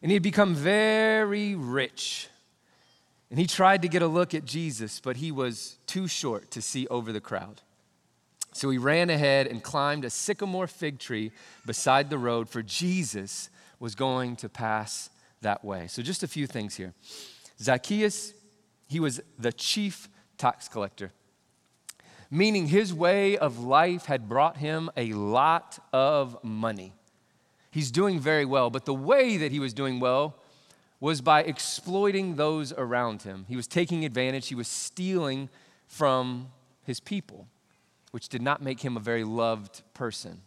And 0.04 0.12
he 0.12 0.16
had 0.16 0.24
become 0.24 0.54
very 0.54 1.56
rich. 1.56 2.28
And 3.32 3.40
he 3.40 3.48
tried 3.48 3.82
to 3.82 3.88
get 3.88 4.02
a 4.02 4.08
look 4.08 4.36
at 4.36 4.46
Jesus, 4.46 5.00
but 5.00 5.18
he 5.18 5.32
was 5.32 5.78
too 5.88 6.08
short 6.08 6.52
to 6.52 6.62
see 6.62 6.86
over 6.88 7.12
the 7.12 7.22
crowd. 7.22 7.62
So 8.52 8.70
he 8.70 8.78
ran 8.78 9.10
ahead 9.10 9.48
and 9.48 9.64
climbed 9.64 10.06
a 10.06 10.10
sycamore 10.10 10.68
fig 10.68 11.00
tree 11.00 11.32
beside 11.66 12.10
the 12.10 12.20
road, 12.20 12.50
for 12.50 12.62
Jesus 12.62 13.50
was 13.80 13.96
going 13.96 14.36
to 14.36 14.50
pass 14.50 15.10
that 15.42 15.64
way. 15.64 15.88
So, 15.88 16.02
just 16.02 16.22
a 16.22 16.28
few 16.28 16.48
things 16.48 16.76
here. 16.76 16.94
Zacchaeus, 17.60 18.34
he 18.88 19.00
was 19.00 19.22
the 19.40 19.52
chief 19.52 20.10
tax 20.38 20.68
collector, 20.68 21.12
meaning 22.30 22.68
his 22.68 22.94
way 22.94 23.38
of 23.38 23.60
life 23.60 24.06
had 24.06 24.30
brought 24.30 24.58
him 24.58 24.90
a 24.96 25.14
lot 25.14 25.80
of 25.92 26.38
money. 26.44 26.94
He's 27.74 27.90
doing 27.90 28.20
very 28.20 28.46
well, 28.46 28.70
but 28.70 28.86
the 28.86 28.94
way 28.94 29.36
that 29.38 29.52
he 29.52 29.60
was 29.60 29.74
doing 29.74 30.00
well 30.00 30.36
was 31.00 31.22
by 31.22 31.42
exploiting 31.42 32.36
those 32.36 32.72
around 32.72 33.24
him. 33.24 33.46
He 33.50 33.56
was 33.56 33.66
taking 33.66 34.06
advantage, 34.06 34.48
he 34.48 34.54
was 34.54 34.68
stealing 34.68 35.50
from 35.88 36.50
his 36.84 37.00
people, 37.00 37.48
which 38.12 38.30
did 38.30 38.44
not 38.44 38.62
make 38.62 38.82
him 38.82 38.96
a 38.96 39.00
very 39.00 39.24
loved 39.24 39.82
person. 39.96 40.42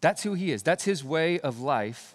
That's 0.00 0.22
who 0.22 0.34
he 0.34 0.52
is, 0.52 0.62
that's 0.62 0.84
his 0.84 1.02
way 1.02 1.40
of 1.40 1.58
life. 1.58 2.14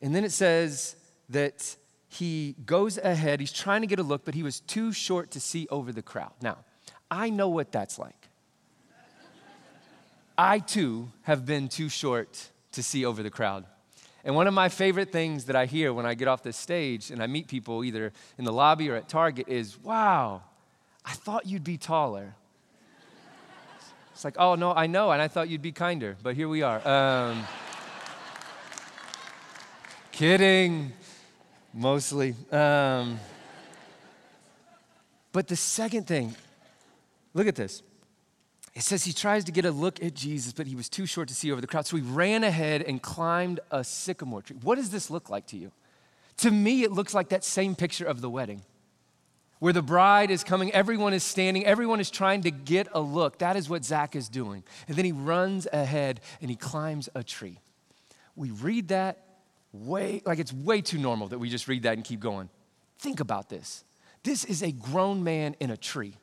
And 0.00 0.14
then 0.14 0.22
it 0.22 0.30
says 0.30 0.94
that 1.28 1.74
he 2.08 2.54
goes 2.66 2.98
ahead, 2.98 3.40
he's 3.40 3.52
trying 3.52 3.80
to 3.80 3.88
get 3.88 3.98
a 3.98 4.04
look, 4.04 4.24
but 4.24 4.34
he 4.34 4.44
was 4.44 4.60
too 4.60 4.92
short 4.92 5.32
to 5.32 5.40
see 5.40 5.66
over 5.72 5.90
the 5.90 6.02
crowd. 6.02 6.34
Now, 6.40 6.58
I 7.10 7.30
know 7.30 7.48
what 7.48 7.72
that's 7.72 7.98
like. 7.98 8.28
I 10.38 10.60
too 10.60 11.10
have 11.22 11.44
been 11.44 11.68
too 11.68 11.88
short 11.88 12.52
to 12.76 12.82
see 12.82 13.04
over 13.04 13.22
the 13.22 13.30
crowd. 13.30 13.64
And 14.24 14.34
one 14.34 14.46
of 14.46 14.54
my 14.54 14.68
favorite 14.68 15.12
things 15.12 15.44
that 15.44 15.56
I 15.56 15.66
hear 15.66 15.92
when 15.92 16.06
I 16.06 16.14
get 16.14 16.28
off 16.28 16.42
the 16.42 16.52
stage 16.52 17.10
and 17.10 17.22
I 17.22 17.26
meet 17.26 17.48
people 17.48 17.84
either 17.84 18.12
in 18.38 18.44
the 18.44 18.52
lobby 18.52 18.88
or 18.90 18.96
at 18.96 19.08
Target 19.08 19.48
is, 19.48 19.78
wow, 19.82 20.42
I 21.04 21.12
thought 21.12 21.46
you'd 21.46 21.64
be 21.64 21.78
taller. 21.78 22.34
It's 24.12 24.24
like, 24.24 24.36
oh, 24.38 24.54
no, 24.54 24.72
I 24.72 24.86
know, 24.86 25.10
and 25.10 25.20
I 25.20 25.28
thought 25.28 25.48
you'd 25.48 25.62
be 25.62 25.72
kinder, 25.72 26.16
but 26.22 26.34
here 26.34 26.48
we 26.48 26.62
are. 26.62 26.86
Um, 26.88 27.44
kidding, 30.10 30.92
mostly. 31.74 32.34
Um, 32.50 33.20
but 35.32 35.46
the 35.48 35.56
second 35.56 36.06
thing, 36.06 36.34
look 37.34 37.46
at 37.46 37.54
this. 37.54 37.82
It 38.76 38.82
says 38.82 39.04
he 39.04 39.14
tries 39.14 39.42
to 39.44 39.52
get 39.52 39.64
a 39.64 39.70
look 39.70 40.04
at 40.04 40.12
Jesus, 40.12 40.52
but 40.52 40.66
he 40.66 40.76
was 40.76 40.90
too 40.90 41.06
short 41.06 41.28
to 41.28 41.34
see 41.34 41.50
over 41.50 41.62
the 41.62 41.66
crowd. 41.66 41.86
So 41.86 41.96
he 41.96 42.02
ran 42.02 42.44
ahead 42.44 42.82
and 42.82 43.00
climbed 43.00 43.58
a 43.70 43.82
sycamore 43.82 44.42
tree. 44.42 44.58
What 44.60 44.74
does 44.74 44.90
this 44.90 45.10
look 45.10 45.30
like 45.30 45.46
to 45.46 45.56
you? 45.56 45.72
To 46.38 46.50
me, 46.50 46.82
it 46.82 46.92
looks 46.92 47.14
like 47.14 47.30
that 47.30 47.42
same 47.42 47.74
picture 47.74 48.04
of 48.04 48.20
the 48.20 48.28
wedding 48.28 48.60
where 49.60 49.72
the 49.72 49.80
bride 49.80 50.30
is 50.30 50.44
coming, 50.44 50.70
everyone 50.72 51.14
is 51.14 51.24
standing, 51.24 51.64
everyone 51.64 52.00
is 52.00 52.10
trying 52.10 52.42
to 52.42 52.50
get 52.50 52.86
a 52.92 53.00
look. 53.00 53.38
That 53.38 53.56
is 53.56 53.70
what 53.70 53.82
Zach 53.82 54.14
is 54.14 54.28
doing. 54.28 54.62
And 54.86 54.94
then 54.94 55.06
he 55.06 55.12
runs 55.12 55.66
ahead 55.72 56.20
and 56.42 56.50
he 56.50 56.56
climbs 56.56 57.08
a 57.14 57.24
tree. 57.24 57.58
We 58.34 58.50
read 58.50 58.88
that 58.88 59.38
way, 59.72 60.20
like 60.26 60.38
it's 60.38 60.52
way 60.52 60.82
too 60.82 60.98
normal 60.98 61.28
that 61.28 61.38
we 61.38 61.48
just 61.48 61.66
read 61.66 61.84
that 61.84 61.94
and 61.94 62.04
keep 62.04 62.20
going. 62.20 62.50
Think 62.98 63.20
about 63.20 63.48
this. 63.48 63.84
This 64.22 64.44
is 64.44 64.62
a 64.62 64.70
grown 64.70 65.24
man 65.24 65.56
in 65.60 65.70
a 65.70 65.78
tree. 65.78 66.18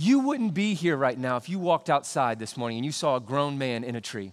You 0.00 0.20
wouldn't 0.20 0.54
be 0.54 0.74
here 0.74 0.96
right 0.96 1.18
now 1.18 1.38
if 1.38 1.48
you 1.48 1.58
walked 1.58 1.90
outside 1.90 2.38
this 2.38 2.56
morning 2.56 2.78
and 2.78 2.86
you 2.86 2.92
saw 2.92 3.16
a 3.16 3.20
grown 3.20 3.58
man 3.58 3.82
in 3.82 3.96
a 3.96 4.00
tree. 4.00 4.30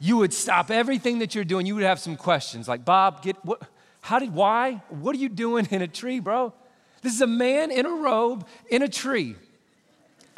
You 0.00 0.16
would 0.16 0.34
stop 0.34 0.72
everything 0.72 1.20
that 1.20 1.36
you're 1.36 1.44
doing. 1.44 1.66
You 1.66 1.76
would 1.76 1.84
have 1.84 2.00
some 2.00 2.16
questions 2.16 2.66
like, 2.66 2.84
Bob, 2.84 3.22
get 3.22 3.36
what? 3.44 3.62
How 4.00 4.18
did, 4.18 4.34
why? 4.34 4.82
What 4.88 5.14
are 5.14 5.20
you 5.20 5.28
doing 5.28 5.68
in 5.70 5.82
a 5.82 5.86
tree, 5.86 6.18
bro? 6.18 6.52
This 7.00 7.14
is 7.14 7.20
a 7.20 7.28
man 7.28 7.70
in 7.70 7.86
a 7.86 7.90
robe 7.90 8.44
in 8.70 8.82
a 8.82 8.88
tree 8.88 9.36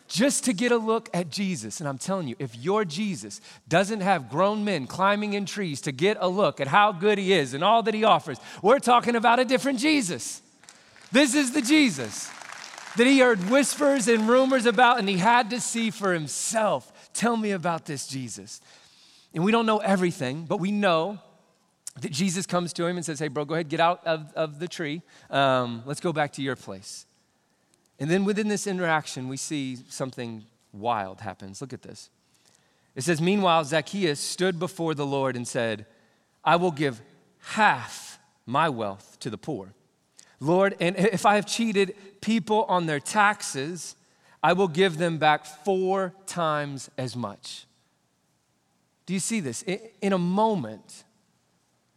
just 0.08 0.44
to 0.44 0.52
get 0.52 0.72
a 0.72 0.76
look 0.76 1.08
at 1.14 1.30
Jesus. 1.30 1.80
And 1.80 1.88
I'm 1.88 1.96
telling 1.96 2.28
you, 2.28 2.36
if 2.38 2.54
your 2.54 2.84
Jesus 2.84 3.40
doesn't 3.66 4.02
have 4.02 4.28
grown 4.28 4.62
men 4.62 4.86
climbing 4.86 5.32
in 5.32 5.46
trees 5.46 5.80
to 5.80 5.90
get 5.90 6.18
a 6.20 6.28
look 6.28 6.60
at 6.60 6.66
how 6.66 6.92
good 6.92 7.16
he 7.16 7.32
is 7.32 7.54
and 7.54 7.64
all 7.64 7.82
that 7.84 7.94
he 7.94 8.04
offers, 8.04 8.36
we're 8.60 8.78
talking 8.78 9.16
about 9.16 9.38
a 9.38 9.46
different 9.46 9.78
Jesus. 9.78 10.42
This 11.10 11.34
is 11.34 11.52
the 11.52 11.62
Jesus 11.62 12.30
that 12.96 13.06
he 13.06 13.18
heard 13.18 13.50
whispers 13.50 14.08
and 14.08 14.28
rumors 14.28 14.66
about 14.66 14.98
and 14.98 15.08
he 15.08 15.18
had 15.18 15.50
to 15.50 15.60
see 15.60 15.90
for 15.90 16.12
himself. 16.12 17.10
Tell 17.12 17.36
me 17.36 17.50
about 17.50 17.86
this 17.86 18.06
Jesus. 18.06 18.60
And 19.34 19.44
we 19.44 19.50
don't 19.52 19.66
know 19.66 19.78
everything, 19.78 20.44
but 20.44 20.58
we 20.58 20.70
know 20.70 21.18
that 22.00 22.12
Jesus 22.12 22.46
comes 22.46 22.72
to 22.74 22.86
him 22.86 22.96
and 22.96 23.04
says, 23.04 23.18
Hey, 23.18 23.28
bro, 23.28 23.44
go 23.44 23.54
ahead, 23.54 23.68
get 23.68 23.80
out 23.80 24.06
of, 24.06 24.32
of 24.34 24.58
the 24.58 24.68
tree. 24.68 25.02
Um, 25.30 25.82
let's 25.86 26.00
go 26.00 26.12
back 26.12 26.32
to 26.34 26.42
your 26.42 26.56
place. 26.56 27.06
And 27.98 28.10
then 28.10 28.24
within 28.24 28.48
this 28.48 28.66
interaction, 28.66 29.28
we 29.28 29.36
see 29.36 29.78
something 29.88 30.44
wild 30.72 31.20
happens. 31.20 31.60
Look 31.60 31.72
at 31.72 31.82
this. 31.82 32.10
It 32.94 33.02
says, 33.02 33.20
Meanwhile, 33.20 33.64
Zacchaeus 33.64 34.20
stood 34.20 34.58
before 34.58 34.94
the 34.94 35.06
Lord 35.06 35.36
and 35.36 35.46
said, 35.46 35.86
I 36.44 36.56
will 36.56 36.72
give 36.72 37.00
half 37.38 38.18
my 38.46 38.68
wealth 38.68 39.16
to 39.20 39.30
the 39.30 39.38
poor. 39.38 39.74
Lord, 40.44 40.76
and 40.78 40.96
if 40.96 41.24
I 41.26 41.36
have 41.36 41.46
cheated 41.46 41.94
people 42.20 42.64
on 42.64 42.86
their 42.86 43.00
taxes, 43.00 43.96
I 44.42 44.52
will 44.52 44.68
give 44.68 44.98
them 44.98 45.18
back 45.18 45.46
four 45.46 46.14
times 46.26 46.90
as 46.98 47.16
much. 47.16 47.66
Do 49.06 49.14
you 49.14 49.20
see 49.20 49.40
this? 49.40 49.62
In 49.62 50.12
a 50.12 50.18
moment 50.18 51.04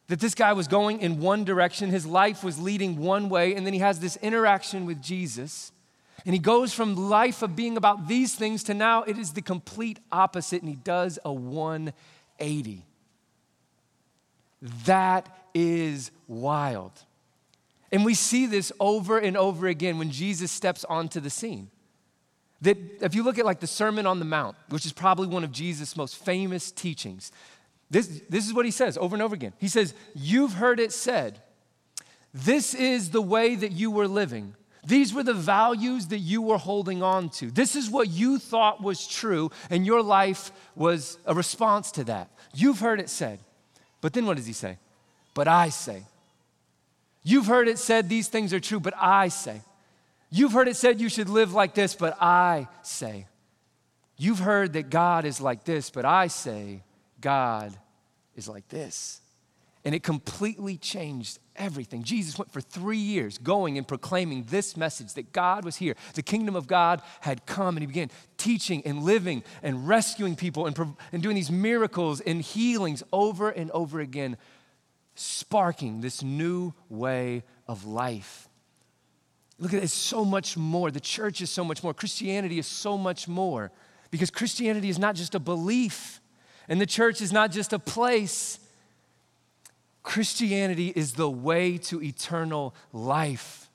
that 0.08 0.20
this 0.20 0.34
guy 0.34 0.54
was 0.54 0.68
going 0.68 1.02
in 1.02 1.20
one 1.20 1.44
direction, 1.44 1.90
his 1.90 2.06
life 2.06 2.44
was 2.44 2.60
leading 2.60 2.98
one 2.98 3.30
way, 3.30 3.54
and 3.54 3.66
then 3.66 3.74
he 3.74 3.80
has 3.80 4.00
this 4.00 4.16
interaction 4.18 4.86
with 4.86 5.02
Jesus. 5.02 5.72
And 6.26 6.34
he 6.34 6.40
goes 6.40 6.74
from 6.74 6.96
life 6.96 7.42
of 7.42 7.56
being 7.56 7.78
about 7.78 8.08
these 8.08 8.36
things 8.36 8.64
to 8.64 8.74
now 8.74 9.04
it 9.04 9.18
is 9.18 9.34
the 9.34 9.42
complete 9.42 10.00
opposite, 10.12 10.62
and 10.62 10.70
he 10.70 10.76
does 10.78 11.20
a 11.24 11.32
180. 11.32 12.86
That 14.86 15.50
is 15.54 16.12
wild. 16.28 16.92
And 17.92 18.04
we 18.04 18.14
see 18.14 18.46
this 18.46 18.72
over 18.80 19.18
and 19.18 19.38
over 19.38 19.68
again 19.68 19.98
when 19.98 20.12
Jesus 20.12 20.52
steps 20.52 20.84
onto 20.86 21.20
the 21.20 21.30
scene. 21.30 21.70
That 22.62 22.78
if 23.02 23.16
you 23.16 23.24
look 23.24 23.38
at 23.38 23.46
like 23.46 23.60
the 23.60 23.68
Sermon 23.68 24.06
on 24.06 24.20
the 24.20 24.26
Mount, 24.26 24.56
which 24.70 24.86
is 24.86 24.92
probably 24.92 25.28
one 25.28 25.44
of 25.44 25.52
Jesus' 25.52 25.96
most 25.96 26.18
famous 26.18 26.72
teachings, 26.72 27.32
this, 27.90 28.22
this 28.30 28.46
is 28.46 28.54
what 28.54 28.66
he 28.66 28.72
says 28.72 28.98
over 28.98 29.16
and 29.16 29.22
over 29.22 29.36
again. 29.36 29.54
He 29.60 29.68
says, 29.68 29.94
You've 30.14 30.54
heard 30.54 30.80
it 30.80 30.92
said, 30.92 31.42
this 32.34 32.74
is 32.74 33.10
the 33.10 33.22
way 33.22 33.56
that 33.56 33.72
you 33.72 33.90
were 33.90 34.08
living. 34.08 34.56
These 34.86 35.14
were 35.14 35.24
the 35.24 35.34
values 35.34 36.08
that 36.08 36.20
you 36.20 36.42
were 36.42 36.58
holding 36.58 37.04
on 37.04 37.30
to. 37.32 37.52
This 37.52 37.76
is 37.76 37.90
what 37.90 38.10
you 38.10 38.38
thought 38.38 38.82
was 38.82 39.08
true, 39.08 39.52
and 39.70 39.86
your 39.86 40.02
life 40.02 40.52
was 40.76 41.18
a 41.26 41.34
response 41.34 41.92
to 41.94 42.04
that. 42.06 42.30
You've 42.54 42.80
heard 42.80 43.00
it 43.00 43.10
said. 43.10 43.40
But 44.02 44.14
then 44.14 44.26
what 44.26 44.38
does 44.38 44.46
he 44.46 44.54
say? 44.54 44.78
But 45.34 45.48
I 45.48 45.70
say. 45.70 46.04
You've 47.28 47.48
heard 47.48 47.68
it 47.68 47.78
said 47.78 48.08
these 48.08 48.30
things 48.30 48.54
are 48.54 48.60
true, 48.62 48.80
but 48.80 48.94
I 48.96 49.28
say. 49.28 49.62
You've 50.30 50.54
heard 50.54 50.70
it 50.70 50.78
said 50.78 51.02
you 51.02 51.10
should 51.10 51.28
live 51.28 51.54
like 51.54 51.74
this, 51.74 51.94
but 51.94 52.16
I 52.22 52.70
say. 52.84 53.28
You've 54.16 54.40
heard 54.40 54.72
that 54.74 54.90
God 54.90 55.26
is 55.26 55.42
like 55.42 55.66
this, 55.66 55.90
but 55.90 56.06
I 56.06 56.28
say 56.28 56.84
God 57.20 57.76
is 58.38 58.48
like 58.48 58.70
this. 58.70 59.20
And 59.84 59.94
it 59.94 60.04
completely 60.04 60.78
changed 60.78 61.40
everything. 61.58 62.04
Jesus 62.04 62.38
went 62.38 62.54
for 62.54 62.62
three 62.62 62.96
years 62.96 63.38
going 63.38 63.78
and 63.78 63.86
proclaiming 63.86 64.46
this 64.50 64.78
message 64.78 65.14
that 65.16 65.34
God 65.34 65.66
was 65.66 65.76
here. 65.76 65.98
The 66.14 66.24
kingdom 66.24 66.56
of 66.56 66.66
God 66.66 67.02
had 67.20 67.46
come, 67.46 67.76
and 67.76 67.84
he 67.84 67.88
began 67.88 68.10
teaching 68.38 68.82
and 68.86 69.04
living 69.04 69.44
and 69.62 69.86
rescuing 69.86 70.38
people 70.38 70.66
and, 70.66 70.96
and 71.12 71.22
doing 71.22 71.36
these 71.36 71.52
miracles 71.52 72.22
and 72.22 72.42
healings 72.42 73.04
over 73.12 73.50
and 73.50 73.70
over 73.72 74.00
again 74.00 74.38
sparking 75.20 76.02
this 76.02 76.22
new 76.24 76.74
way 76.90 77.44
of 77.68 77.86
life. 77.86 78.48
Look 79.60 79.74
at 79.74 79.80
it, 79.80 79.84
it's 79.84 79.94
so 79.94 80.24
much 80.24 80.56
more. 80.56 80.92
The 80.92 81.00
church 81.00 81.42
is 81.42 81.50
so 81.50 81.64
much 81.64 81.84
more. 81.84 81.94
Christianity 81.94 82.60
is 82.60 82.68
so 82.68 82.98
much 82.98 83.28
more 83.28 83.72
because 84.12 84.30
Christianity 84.30 84.90
is 84.90 85.00
not 85.00 85.16
just 85.16 85.36
a 85.36 85.40
belief, 85.40 86.22
and 86.70 86.80
the 86.80 86.86
church 86.86 87.22
is 87.22 87.34
not 87.34 87.52
just 87.52 87.74
a 87.74 87.80
place. 87.80 88.60
Christianity 90.04 90.94
is 90.96 91.14
the 91.14 91.30
way 91.30 91.78
to 91.80 92.02
eternal 92.02 92.76
life. 92.94 93.70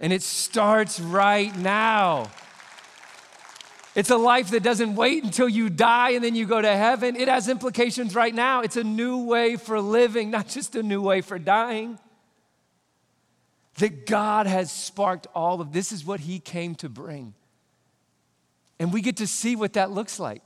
And 0.00 0.12
it 0.12 0.22
starts 0.22 0.98
right 1.00 1.56
now. 1.56 2.30
It's 3.98 4.10
a 4.10 4.16
life 4.16 4.50
that 4.50 4.62
doesn't 4.62 4.94
wait 4.94 5.24
until 5.24 5.48
you 5.48 5.68
die 5.68 6.10
and 6.10 6.22
then 6.22 6.36
you 6.36 6.46
go 6.46 6.62
to 6.62 6.76
heaven. 6.76 7.16
It 7.16 7.26
has 7.26 7.48
implications 7.48 8.14
right 8.14 8.32
now. 8.32 8.60
It's 8.60 8.76
a 8.76 8.84
new 8.84 9.24
way 9.24 9.56
for 9.56 9.80
living, 9.80 10.30
not 10.30 10.46
just 10.46 10.76
a 10.76 10.84
new 10.84 11.02
way 11.02 11.20
for 11.20 11.36
dying. 11.36 11.98
That 13.78 14.06
God 14.06 14.46
has 14.46 14.70
sparked 14.70 15.26
all 15.34 15.60
of 15.60 15.72
this 15.72 15.90
is 15.90 16.04
what 16.04 16.20
He 16.20 16.38
came 16.38 16.76
to 16.76 16.88
bring. 16.88 17.34
And 18.78 18.92
we 18.92 19.00
get 19.00 19.16
to 19.16 19.26
see 19.26 19.56
what 19.56 19.72
that 19.72 19.90
looks 19.90 20.20
like. 20.20 20.42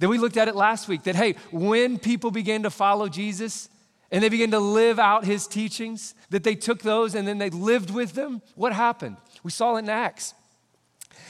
That 0.00 0.08
we 0.08 0.18
looked 0.18 0.36
at 0.36 0.48
it 0.48 0.56
last 0.56 0.88
week 0.88 1.04
that, 1.04 1.14
hey, 1.14 1.36
when 1.52 2.00
people 2.00 2.32
began 2.32 2.64
to 2.64 2.70
follow 2.70 3.08
Jesus 3.08 3.68
and 4.10 4.24
they 4.24 4.28
began 4.28 4.50
to 4.50 4.58
live 4.58 4.98
out 4.98 5.24
His 5.24 5.46
teachings, 5.46 6.16
that 6.30 6.42
they 6.42 6.56
took 6.56 6.82
those 6.82 7.14
and 7.14 7.28
then 7.28 7.38
they 7.38 7.50
lived 7.50 7.90
with 7.90 8.14
them, 8.14 8.42
what 8.56 8.72
happened? 8.72 9.16
We 9.44 9.52
saw 9.52 9.76
it 9.76 9.84
in 9.84 9.90
Acts. 9.90 10.34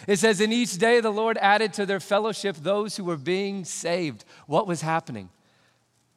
It 0.07 0.19
says, 0.19 0.41
In 0.41 0.53
each 0.53 0.79
day 0.79 1.01
the 1.01 1.11
Lord 1.11 1.39
added 1.39 1.73
to 1.75 1.87
their 1.87 2.01
fellowship 2.01 2.57
those 2.57 2.97
who 2.97 3.05
were 3.05 3.17
being 3.17 3.65
saved. 3.65 4.25
What 4.47 4.67
was 4.67 4.83
happening? 4.83 5.31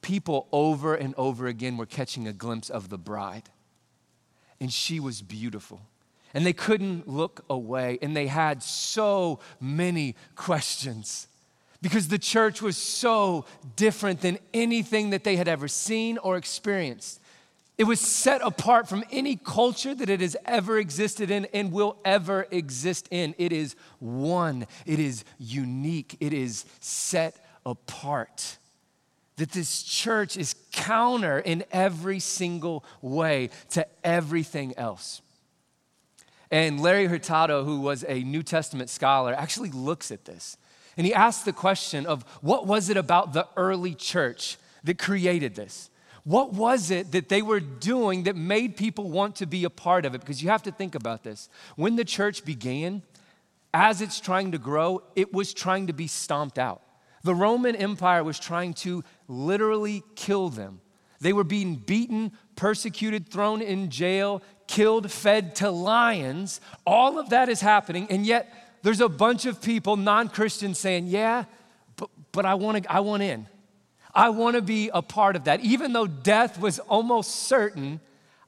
People 0.02 0.48
over 0.52 0.96
and 0.96 1.14
over 1.18 1.48
again 1.48 1.78
were 1.78 1.86
catching 1.86 2.28
a 2.28 2.34
glimpse 2.34 2.70
of 2.70 2.90
the 2.90 2.98
bride. 2.98 3.50
And 4.60 4.72
she 4.72 5.00
was 5.00 5.22
beautiful. 5.22 5.82
And 6.34 6.46
they 6.46 6.54
couldn't 6.54 7.08
look 7.08 7.44
away. 7.50 7.98
And 8.02 8.16
they 8.16 8.28
had 8.28 8.62
so 8.62 9.40
many 9.60 10.16
questions 10.36 11.28
because 11.82 12.10
the 12.10 12.20
church 12.20 12.62
was 12.62 12.78
so 12.78 13.46
different 13.76 14.22
than 14.22 14.38
anything 14.54 15.12
that 15.12 15.24
they 15.24 15.38
had 15.38 15.48
ever 15.48 15.68
seen 15.68 16.18
or 16.18 16.36
experienced. 16.36 17.22
It 17.80 17.88
was 17.88 18.02
set 18.02 18.42
apart 18.42 18.90
from 18.90 19.06
any 19.10 19.38
culture 19.38 19.96
that 19.96 20.10
it 20.10 20.20
has 20.20 20.36
ever 20.46 20.78
existed 20.78 21.32
in 21.32 21.46
and 21.54 21.72
will 21.72 21.98
ever 22.04 22.46
exist 22.52 23.08
in. 23.10 23.34
It 23.38 23.54
is 23.54 23.78
one, 24.00 24.68
it 24.86 25.00
is 25.00 25.24
unique, 25.40 26.18
it 26.20 26.34
is 26.34 26.66
set 26.82 27.42
apart. 27.66 28.58
that 29.40 29.52
this 29.52 29.84
church 29.84 30.38
is 30.38 30.54
counter 30.72 31.40
in 31.40 31.64
every 31.72 32.20
single 32.20 32.84
way 33.02 33.50
to 33.72 33.88
everything 34.04 34.74
else. 34.78 35.22
And 36.52 36.82
Larry 36.82 37.08
Hurtado, 37.08 37.64
who 37.64 37.80
was 37.80 38.04
a 38.08 38.22
New 38.24 38.44
Testament 38.44 38.90
scholar, 38.90 39.34
actually 39.34 39.72
looks 39.72 40.12
at 40.12 40.26
this. 40.26 40.58
And 40.98 41.08
he 41.08 41.14
asks 41.14 41.44
the 41.44 41.54
question 41.54 42.06
of 42.06 42.24
what 42.42 42.68
was 42.68 42.90
it 42.90 42.98
about 42.98 43.34
the 43.34 43.48
early 43.56 43.96
church 43.96 44.58
that 44.84 44.98
created 44.98 45.56
this? 45.56 45.90
What 46.30 46.54
was 46.54 46.92
it 46.92 47.14
that 47.14 47.28
they 47.28 47.42
were 47.42 47.60
doing 47.60 48.26
that 48.26 48.36
made 48.36 48.78
people 48.78 49.10
want 49.10 49.38
to 49.38 49.48
be 49.48 49.64
a 49.64 49.70
part 49.72 50.06
of 50.06 50.14
it? 50.14 50.22
Because 50.22 50.44
you 50.44 50.50
have 50.50 50.62
to 50.62 50.72
think 50.72 50.94
about 50.94 51.24
this. 51.24 51.50
When 51.76 51.96
the 51.96 52.06
church 52.06 52.46
began, 52.46 53.02
as 53.74 54.00
it's 54.00 54.20
trying 54.20 54.52
to 54.52 54.60
grow, 54.60 55.02
it 55.16 55.34
was 55.34 55.56
trying 55.56 55.88
to 55.88 55.94
be 55.94 56.06
stomped 56.06 56.60
out. 56.60 56.84
The 57.24 57.34
Roman 57.34 57.76
Empire 57.76 58.24
was 58.24 58.38
trying 58.38 58.76
to 58.76 59.04
literally 59.28 60.04
kill 60.14 60.50
them. 60.50 60.82
They 61.20 61.34
were 61.34 61.44
being 61.44 61.78
beaten, 61.78 62.34
persecuted, 62.56 63.30
thrown 63.30 63.64
in 63.64 63.90
jail, 63.90 64.44
killed, 64.68 65.12
fed 65.12 65.56
to 65.56 65.72
lions. 65.72 66.62
All 66.86 67.18
of 67.18 67.32
that 67.32 67.50
is 67.50 67.60
happening, 67.60 68.06
and 68.12 68.24
yet 68.24 68.54
there's 68.84 69.02
a 69.02 69.10
bunch 69.10 69.48
of 69.48 69.64
people, 69.64 69.98
non 69.98 70.30
Christians, 70.30 70.78
saying, 70.78 71.08
Yeah, 71.08 71.46
but, 71.96 72.12
but 72.32 72.46
I, 72.46 72.54
wanna, 72.54 72.84
I 72.88 73.00
want 73.00 73.24
in. 73.24 73.48
I 74.14 74.30
want 74.30 74.56
to 74.56 74.62
be 74.62 74.90
a 74.94 75.02
part 75.02 75.36
of 75.36 75.46
that. 75.46 75.62
Even 75.62 75.94
though 75.94 76.08
death 76.08 76.60
was 76.60 76.80
almost 76.80 77.32
certain, 77.32 78.00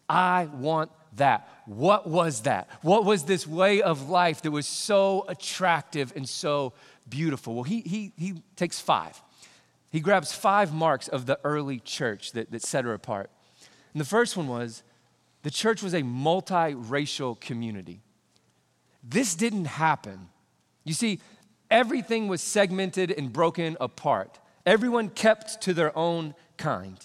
I 0.09 0.49
want 0.53 0.91
that. 1.17 1.47
What 1.65 2.07
was 2.07 2.41
that? 2.41 2.69
What 2.81 3.05
was 3.05 3.23
this 3.23 3.45
way 3.45 3.81
of 3.81 4.09
life 4.09 4.41
that 4.41 4.51
was 4.51 4.67
so 4.67 5.25
attractive 5.27 6.13
and 6.15 6.27
so 6.27 6.73
beautiful? 7.07 7.55
Well, 7.55 7.63
he, 7.63 7.81
he, 7.81 8.13
he 8.17 8.41
takes 8.55 8.79
five. 8.79 9.21
He 9.91 9.99
grabs 9.99 10.33
five 10.33 10.73
marks 10.73 11.07
of 11.07 11.25
the 11.25 11.39
early 11.43 11.79
church 11.79 12.31
that, 12.31 12.51
that 12.51 12.61
set 12.61 12.85
her 12.85 12.93
apart. 12.93 13.29
And 13.93 14.01
the 14.01 14.05
first 14.05 14.37
one 14.37 14.47
was 14.47 14.83
the 15.43 15.51
church 15.51 15.83
was 15.83 15.93
a 15.93 16.01
multiracial 16.01 17.39
community. 17.39 18.01
This 19.03 19.35
didn't 19.35 19.65
happen. 19.65 20.29
You 20.83 20.93
see, 20.93 21.19
everything 21.69 22.27
was 22.27 22.41
segmented 22.41 23.11
and 23.11 23.33
broken 23.33 23.75
apart. 23.81 24.39
Everyone 24.65 25.09
kept 25.09 25.61
to 25.61 25.73
their 25.73 25.97
own 25.97 26.35
kind 26.57 26.97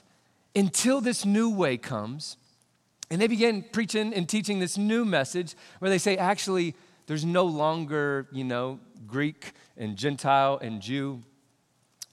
until 0.54 1.00
this 1.00 1.24
new 1.24 1.50
way 1.50 1.76
comes. 1.76 2.36
And 3.10 3.20
they 3.20 3.28
begin 3.28 3.64
preaching 3.72 4.12
and 4.14 4.28
teaching 4.28 4.58
this 4.58 4.76
new 4.76 5.04
message 5.04 5.54
where 5.78 5.90
they 5.90 5.98
say, 5.98 6.16
actually, 6.16 6.74
there's 7.06 7.24
no 7.24 7.44
longer, 7.44 8.26
you 8.32 8.42
know, 8.42 8.80
Greek 9.06 9.52
and 9.76 9.96
Gentile 9.96 10.58
and 10.60 10.82
Jew. 10.82 11.22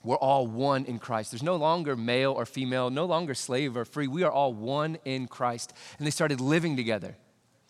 We're 0.03 0.17
all 0.17 0.45
one 0.45 0.85
in 0.85 0.99
Christ. 0.99 1.31
There's 1.31 1.41
no 1.41 1.55
longer 1.55 1.95
male 1.95 2.33
or 2.33 2.45
female, 2.45 2.89
no 2.89 3.05
longer 3.05 3.33
slave 3.33 3.75
or 3.75 3.85
free. 3.85 4.07
We 4.07 4.23
are 4.23 4.31
all 4.31 4.53
one 4.53 4.97
in 5.05 5.27
Christ. 5.27 5.73
And 5.97 6.05
they 6.05 6.11
started 6.11 6.39
living 6.41 6.75
together 6.75 7.15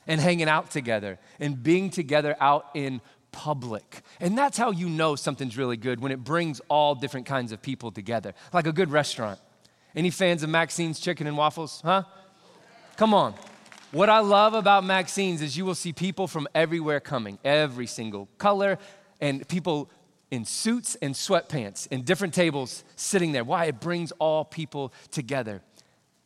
and 0.07 0.19
hanging 0.19 0.49
out 0.49 0.71
together 0.71 1.19
and 1.39 1.61
being 1.61 1.89
together 1.89 2.35
out 2.41 2.65
in 2.73 3.01
public. 3.33 4.01
And 4.21 4.37
that's 4.37 4.57
how 4.57 4.71
you 4.71 4.87
know 4.87 5.17
something's 5.17 5.57
really 5.57 5.75
good 5.75 5.99
when 5.99 6.13
it 6.13 6.23
brings 6.23 6.61
all 6.69 6.95
different 6.95 7.25
kinds 7.25 7.51
of 7.51 7.61
people 7.61 7.91
together, 7.91 8.33
like 8.53 8.65
a 8.65 8.71
good 8.71 8.89
restaurant. 8.89 9.39
Any 9.93 10.09
fans 10.09 10.43
of 10.43 10.49
Maxine's 10.49 10.99
Chicken 10.99 11.27
and 11.27 11.35
Waffles? 11.35 11.81
Huh? 11.83 12.03
Come 12.95 13.13
on. 13.13 13.33
What 13.91 14.09
I 14.09 14.19
love 14.19 14.53
about 14.53 14.85
Maxine's 14.85 15.41
is 15.41 15.57
you 15.57 15.65
will 15.65 15.75
see 15.75 15.91
people 15.91 16.27
from 16.27 16.47
everywhere 16.55 16.99
coming, 16.99 17.37
every 17.43 17.87
single 17.87 18.29
color, 18.37 18.79
and 19.19 19.45
people 19.47 19.89
in 20.31 20.45
suits 20.45 20.95
and 20.95 21.13
sweatpants 21.13 21.87
and 21.91 22.05
different 22.05 22.33
tables 22.33 22.83
sitting 22.95 23.33
there. 23.33 23.43
Why? 23.43 23.65
It 23.65 23.79
brings 23.79 24.11
all 24.13 24.45
people 24.45 24.93
together. 25.11 25.61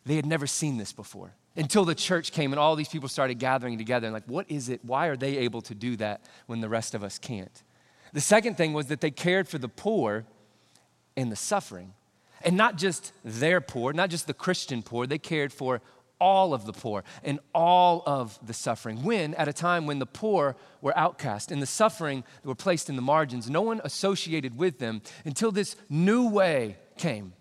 They 0.06 0.16
had 0.16 0.26
never 0.26 0.48
seen 0.48 0.78
this 0.78 0.94
before 0.94 1.34
until 1.58 1.84
the 1.84 1.96
church 1.96 2.32
came 2.32 2.54
and 2.54 2.60
all 2.60 2.76
these 2.76 2.88
people 2.88 3.10
started 3.10 3.40
gathering 3.40 3.78
together 3.78 4.08
and 4.08 4.14
like 4.14 4.26
what 4.28 4.50
is 4.50 4.70
it 4.70 4.80
why 4.84 5.08
are 5.08 5.18
they 5.18 5.38
able 5.40 5.62
to 5.62 5.76
do 5.76 5.96
that 5.98 6.22
when 6.46 6.62
the 6.62 6.70
rest 6.70 6.94
of 6.94 7.04
us 7.04 7.18
can't 7.18 7.64
the 8.14 8.22
second 8.22 8.56
thing 8.56 8.72
was 8.74 8.86
that 8.88 9.02
they 9.02 9.12
cared 9.12 9.48
for 9.48 9.58
the 9.58 9.68
poor 9.68 10.26
and 11.18 11.32
the 11.32 11.36
suffering 11.36 11.94
and 12.44 12.56
not 12.56 12.78
just 12.78 13.12
their 13.26 13.60
poor 13.60 13.92
not 13.92 14.10
just 14.10 14.28
the 14.28 14.34
christian 14.34 14.82
poor 14.82 15.06
they 15.06 15.18
cared 15.18 15.52
for 15.52 15.82
all 16.20 16.54
of 16.54 16.66
the 16.66 16.74
poor 16.74 17.04
and 17.24 17.40
all 17.54 18.04
of 18.06 18.40
the 18.46 18.54
suffering. 18.54 19.04
When, 19.04 19.34
at 19.36 19.48
a 19.48 19.54
time 19.54 19.86
when 19.86 20.00
the 20.00 20.06
poor 20.06 20.56
were 20.82 20.98
outcast 20.98 21.52
and 21.52 21.62
the 21.62 21.68
suffering 21.68 22.24
were 22.44 22.56
placed 22.56 22.90
in 22.90 22.96
the 22.96 23.02
margins, 23.02 23.50
no 23.50 23.62
one 23.62 23.82
associated 23.84 24.58
with 24.58 24.80
them 24.80 25.02
until 25.26 25.52
this 25.52 25.76
new 25.90 26.30
way 26.30 26.78
came. 26.98 27.34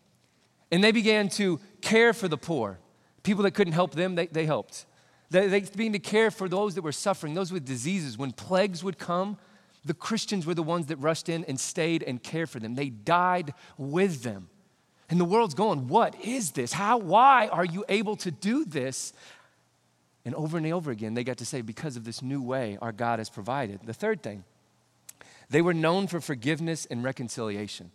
And 0.70 0.82
they 0.82 0.92
began 0.92 1.28
to 1.30 1.60
care 1.80 2.12
for 2.12 2.28
the 2.28 2.36
poor. 2.36 2.78
People 3.26 3.42
that 3.42 3.54
couldn't 3.54 3.72
help 3.72 3.92
them, 3.92 4.14
they, 4.14 4.28
they 4.28 4.46
helped. 4.46 4.86
They, 5.30 5.48
they 5.48 5.60
began 5.60 5.92
to 5.94 5.98
care 5.98 6.30
for 6.30 6.48
those 6.48 6.76
that 6.76 6.82
were 6.82 6.92
suffering, 6.92 7.34
those 7.34 7.50
with 7.50 7.64
diseases. 7.64 8.16
When 8.16 8.30
plagues 8.30 8.84
would 8.84 8.98
come, 8.98 9.36
the 9.84 9.94
Christians 9.94 10.46
were 10.46 10.54
the 10.54 10.62
ones 10.62 10.86
that 10.86 10.96
rushed 10.98 11.28
in 11.28 11.42
and 11.46 11.58
stayed 11.58 12.04
and 12.04 12.22
cared 12.22 12.48
for 12.48 12.60
them. 12.60 12.76
They 12.76 12.88
died 12.88 13.52
with 13.76 14.22
them. 14.22 14.48
And 15.10 15.18
the 15.18 15.24
world's 15.24 15.54
going, 15.54 15.88
What 15.88 16.14
is 16.24 16.52
this? 16.52 16.72
How, 16.72 16.98
why 16.98 17.48
are 17.48 17.64
you 17.64 17.84
able 17.88 18.14
to 18.18 18.30
do 18.30 18.64
this? 18.64 19.12
And 20.24 20.32
over 20.36 20.56
and 20.56 20.66
over 20.72 20.92
again, 20.92 21.14
they 21.14 21.24
got 21.24 21.38
to 21.38 21.44
say, 21.44 21.62
Because 21.62 21.96
of 21.96 22.04
this 22.04 22.22
new 22.22 22.40
way 22.40 22.78
our 22.80 22.92
God 22.92 23.18
has 23.18 23.28
provided. 23.28 23.80
The 23.84 23.92
third 23.92 24.22
thing, 24.22 24.44
they 25.50 25.62
were 25.62 25.74
known 25.74 26.06
for 26.06 26.20
forgiveness 26.20 26.86
and 26.86 27.02
reconciliation 27.02 27.90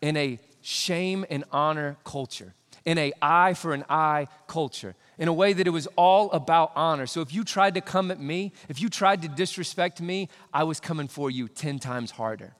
in 0.00 0.16
a 0.16 0.38
shame 0.62 1.26
and 1.28 1.44
honor 1.52 1.98
culture, 2.04 2.54
in 2.84 2.98
a 2.98 3.12
eye 3.22 3.54
for 3.54 3.72
an 3.72 3.84
eye 3.88 4.28
culture, 4.46 4.94
in 5.18 5.28
a 5.28 5.32
way 5.32 5.52
that 5.52 5.66
it 5.66 5.70
was 5.70 5.86
all 5.96 6.30
about 6.32 6.72
honor. 6.76 7.06
So 7.06 7.20
if 7.20 7.32
you 7.32 7.44
tried 7.44 7.74
to 7.74 7.80
come 7.80 8.10
at 8.10 8.20
me, 8.20 8.52
if 8.68 8.80
you 8.80 8.88
tried 8.88 9.22
to 9.22 9.28
disrespect 9.28 10.00
me, 10.00 10.28
I 10.52 10.64
was 10.64 10.80
coming 10.80 11.08
for 11.08 11.30
you 11.30 11.48
10 11.48 11.78
times 11.78 12.10
harder. 12.10 12.54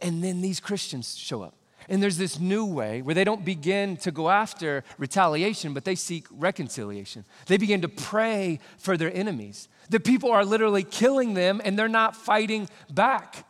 And 0.00 0.22
then 0.22 0.40
these 0.40 0.60
Christians 0.60 1.16
show 1.16 1.42
up. 1.42 1.54
And 1.88 2.02
there's 2.02 2.16
this 2.16 2.40
new 2.40 2.64
way 2.64 3.00
where 3.02 3.14
they 3.14 3.22
don't 3.22 3.44
begin 3.44 3.96
to 3.98 4.10
go 4.10 4.28
after 4.28 4.82
retaliation, 4.98 5.72
but 5.72 5.84
they 5.84 5.94
seek 5.94 6.26
reconciliation. 6.30 7.24
They 7.46 7.58
begin 7.58 7.82
to 7.82 7.88
pray 7.88 8.58
for 8.76 8.96
their 8.96 9.14
enemies. 9.14 9.68
The 9.88 10.00
people 10.00 10.32
are 10.32 10.44
literally 10.44 10.82
killing 10.82 11.34
them 11.34 11.60
and 11.64 11.78
they're 11.78 11.86
not 11.86 12.16
fighting 12.16 12.68
back. 12.90 13.46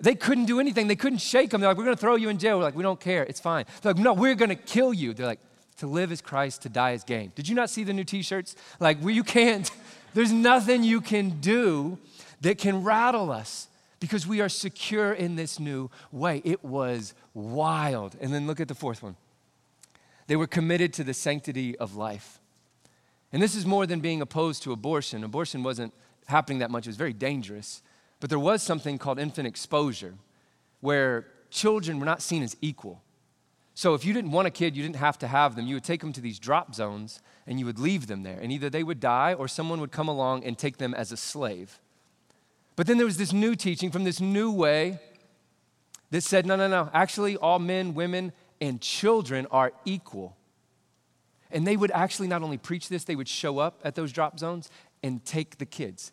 They 0.00 0.14
couldn't 0.14 0.46
do 0.46 0.60
anything. 0.60 0.88
They 0.88 0.96
couldn't 0.96 1.18
shake 1.18 1.50
them. 1.50 1.60
They're 1.60 1.70
like, 1.70 1.76
we're 1.76 1.84
going 1.84 1.96
to 1.96 2.00
throw 2.00 2.16
you 2.16 2.28
in 2.28 2.38
jail. 2.38 2.58
We're 2.58 2.64
like, 2.64 2.74
we 2.74 2.82
don't 2.82 3.00
care. 3.00 3.22
It's 3.24 3.40
fine. 3.40 3.66
They're 3.82 3.92
like, 3.92 4.02
no, 4.02 4.14
we're 4.14 4.34
going 4.34 4.48
to 4.48 4.54
kill 4.54 4.94
you. 4.94 5.12
They're 5.12 5.26
like, 5.26 5.40
to 5.78 5.86
live 5.86 6.12
is 6.12 6.20
Christ, 6.20 6.62
to 6.62 6.68
die 6.68 6.92
is 6.92 7.04
gain. 7.04 7.32
Did 7.34 7.48
you 7.48 7.54
not 7.54 7.70
see 7.70 7.84
the 7.84 7.92
new 7.92 8.04
t 8.04 8.22
shirts? 8.22 8.54
Like, 8.78 8.98
well, 9.00 9.10
you 9.10 9.24
can't, 9.24 9.70
there's 10.14 10.32
nothing 10.32 10.84
you 10.84 11.00
can 11.00 11.40
do 11.40 11.98
that 12.40 12.58
can 12.58 12.82
rattle 12.82 13.30
us 13.30 13.68
because 13.98 14.26
we 14.26 14.40
are 14.40 14.48
secure 14.48 15.12
in 15.12 15.36
this 15.36 15.60
new 15.60 15.90
way. 16.10 16.40
It 16.44 16.64
was 16.64 17.14
wild. 17.34 18.16
And 18.20 18.32
then 18.32 18.46
look 18.46 18.60
at 18.60 18.68
the 18.68 18.74
fourth 18.74 19.02
one. 19.02 19.16
They 20.26 20.36
were 20.36 20.46
committed 20.46 20.92
to 20.94 21.04
the 21.04 21.14
sanctity 21.14 21.76
of 21.76 21.96
life. 21.96 22.38
And 23.32 23.42
this 23.42 23.54
is 23.54 23.66
more 23.66 23.86
than 23.86 24.00
being 24.00 24.20
opposed 24.20 24.62
to 24.64 24.72
abortion. 24.72 25.22
Abortion 25.24 25.62
wasn't 25.62 25.92
happening 26.26 26.60
that 26.60 26.70
much, 26.70 26.86
it 26.86 26.90
was 26.90 26.96
very 26.96 27.12
dangerous. 27.12 27.82
But 28.20 28.28
there 28.28 28.38
was 28.38 28.62
something 28.62 28.98
called 28.98 29.18
infant 29.18 29.48
exposure, 29.48 30.14
where 30.80 31.26
children 31.50 31.98
were 31.98 32.06
not 32.06 32.22
seen 32.22 32.42
as 32.42 32.56
equal. 32.60 33.02
So 33.74 33.94
if 33.94 34.04
you 34.04 34.12
didn't 34.12 34.32
want 34.32 34.46
a 34.46 34.50
kid, 34.50 34.76
you 34.76 34.82
didn't 34.82 34.96
have 34.96 35.18
to 35.20 35.26
have 35.26 35.56
them. 35.56 35.66
You 35.66 35.76
would 35.76 35.84
take 35.84 36.02
them 36.02 36.12
to 36.12 36.20
these 36.20 36.38
drop 36.38 36.74
zones 36.74 37.20
and 37.46 37.58
you 37.58 37.64
would 37.64 37.78
leave 37.78 38.08
them 38.08 38.22
there. 38.22 38.38
And 38.38 38.52
either 38.52 38.68
they 38.68 38.82
would 38.82 39.00
die 39.00 39.32
or 39.32 39.48
someone 39.48 39.80
would 39.80 39.90
come 39.90 40.08
along 40.08 40.44
and 40.44 40.58
take 40.58 40.76
them 40.76 40.92
as 40.92 41.12
a 41.12 41.16
slave. 41.16 41.80
But 42.76 42.86
then 42.86 42.98
there 42.98 43.06
was 43.06 43.16
this 43.16 43.32
new 43.32 43.54
teaching 43.54 43.90
from 43.90 44.04
this 44.04 44.20
new 44.20 44.52
way 44.52 44.98
that 46.10 46.22
said, 46.22 46.44
no, 46.44 46.56
no, 46.56 46.68
no, 46.68 46.90
actually, 46.92 47.36
all 47.36 47.58
men, 47.58 47.94
women, 47.94 48.32
and 48.60 48.80
children 48.80 49.46
are 49.50 49.72
equal. 49.84 50.36
And 51.50 51.66
they 51.66 51.76
would 51.76 51.90
actually 51.92 52.28
not 52.28 52.42
only 52.42 52.58
preach 52.58 52.88
this, 52.88 53.04
they 53.04 53.16
would 53.16 53.28
show 53.28 53.58
up 53.58 53.80
at 53.82 53.94
those 53.94 54.12
drop 54.12 54.38
zones 54.38 54.68
and 55.02 55.24
take 55.24 55.58
the 55.58 55.66
kids 55.66 56.12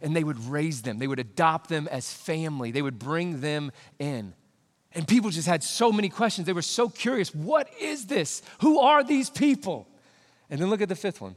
and 0.00 0.14
they 0.14 0.24
would 0.24 0.38
raise 0.46 0.82
them. 0.82 0.98
They 0.98 1.06
would 1.06 1.18
adopt 1.18 1.68
them 1.68 1.88
as 1.88 2.12
family. 2.12 2.70
They 2.70 2.82
would 2.82 2.98
bring 2.98 3.40
them 3.40 3.72
in. 3.98 4.34
And 4.94 5.06
people 5.06 5.30
just 5.30 5.48
had 5.48 5.62
so 5.62 5.92
many 5.92 6.08
questions. 6.08 6.46
They 6.46 6.52
were 6.52 6.62
so 6.62 6.88
curious 6.88 7.34
what 7.34 7.68
is 7.80 8.06
this? 8.06 8.42
Who 8.60 8.78
are 8.78 9.04
these 9.04 9.30
people? 9.30 9.88
And 10.50 10.60
then 10.60 10.70
look 10.70 10.80
at 10.80 10.88
the 10.88 10.96
fifth 10.96 11.20
one. 11.20 11.36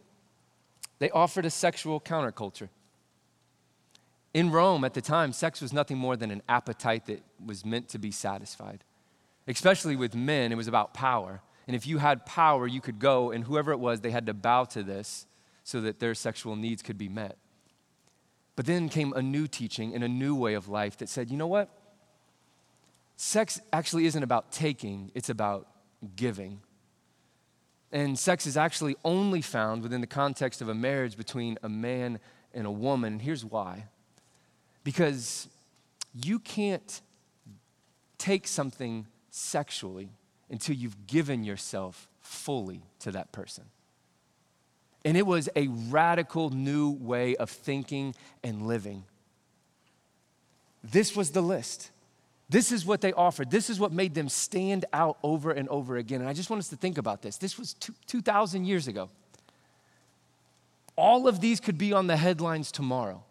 They 1.00 1.10
offered 1.10 1.45
a 1.45 1.50
sexual 1.50 2.00
counterculture. 2.00 2.69
In 4.34 4.52
Rome 4.52 4.86
at 4.86 4.93
the 4.93 5.02
time, 5.02 5.34
sex 5.34 5.62
was 5.62 5.74
nothing 5.74 5.97
more 5.97 6.15
than 6.15 6.32
an 6.32 6.41
appetite 6.47 7.08
that 7.08 7.21
was 7.43 7.65
meant 7.65 7.89
to 7.89 8.00
be 8.00 8.12
satisfied. 8.12 8.84
Especially 9.47 9.95
with 9.95 10.15
men, 10.15 10.52
it 10.52 10.56
was 10.56 10.67
about 10.67 10.93
power. 10.93 11.41
And 11.67 11.76
if 11.76 11.86
you 11.86 11.97
had 11.97 12.26
power, 12.26 12.67
you 12.67 12.80
could 12.80 13.00
go, 13.00 13.32
and 13.32 13.43
whoever 13.43 13.71
it 13.71 13.80
was, 13.80 14.02
they 14.02 14.12
had 14.12 14.28
to 14.28 14.34
bow 14.34 14.63
to 14.65 14.84
this 14.84 15.26
so 15.63 15.82
that 15.82 16.00
their 16.00 16.15
sexual 16.15 16.56
needs 16.56 16.82
could 16.82 16.97
be 16.97 17.10
met. 17.10 17.38
But 18.55 18.65
then 18.65 18.89
came 18.89 19.13
a 19.13 19.21
new 19.21 19.47
teaching 19.47 19.93
and 19.95 20.03
a 20.03 20.07
new 20.07 20.35
way 20.35 20.53
of 20.53 20.67
life 20.67 20.97
that 20.97 21.09
said, 21.09 21.29
you 21.29 21.37
know 21.37 21.47
what? 21.47 21.69
sex 23.21 23.61
actually 23.71 24.07
isn't 24.07 24.23
about 24.23 24.51
taking, 24.51 25.11
it's 25.13 25.29
about 25.29 25.67
giving. 26.15 26.59
And 27.91 28.17
sex 28.17 28.47
is 28.47 28.57
actually 28.57 28.95
only 29.05 29.41
found 29.41 29.83
within 29.83 30.01
the 30.01 30.07
context 30.07 30.59
of 30.61 30.69
a 30.69 30.73
marriage 30.73 31.15
between 31.15 31.59
a 31.61 31.69
man 31.69 32.19
and 32.51 32.65
a 32.65 32.71
woman. 32.71 33.19
Here's 33.19 33.45
why 33.45 33.85
because 34.83 35.47
you 36.15 36.39
can't 36.39 37.01
take 38.17 38.47
something 38.47 39.05
sexually 39.29 40.09
until 40.49 40.75
you've 40.75 41.05
given 41.05 41.43
yourself 41.43 42.07
fully 42.21 42.81
to 42.99 43.11
that 43.11 43.31
person. 43.31 43.65
And 45.03 45.17
it 45.17 45.25
was 45.25 45.49
a 45.55 45.67
radical 45.67 46.49
new 46.51 46.91
way 46.91 47.35
of 47.35 47.49
thinking 47.49 48.13
and 48.43 48.67
living. 48.67 49.03
This 50.83 51.15
was 51.15 51.31
the 51.31 51.41
list. 51.41 51.91
This 52.49 52.71
is 52.71 52.85
what 52.85 53.01
they 53.01 53.13
offered. 53.13 53.49
This 53.49 53.69
is 53.69 53.79
what 53.79 53.93
made 53.93 54.13
them 54.13 54.27
stand 54.27 54.85
out 54.91 55.17
over 55.23 55.51
and 55.51 55.69
over 55.69 55.97
again. 55.97 56.19
And 56.19 56.29
I 56.29 56.33
just 56.33 56.49
want 56.49 56.59
us 56.59 56.67
to 56.69 56.75
think 56.75 56.97
about 56.97 57.21
this. 57.21 57.37
This 57.37 57.57
was 57.57 57.75
2,000 58.07 58.65
years 58.65 58.87
ago. 58.87 59.09
All 60.97 61.27
of 61.27 61.39
these 61.39 61.59
could 61.59 61.77
be 61.77 61.93
on 61.93 62.07
the 62.07 62.17
headlines 62.17 62.71
tomorrow. 62.71 63.23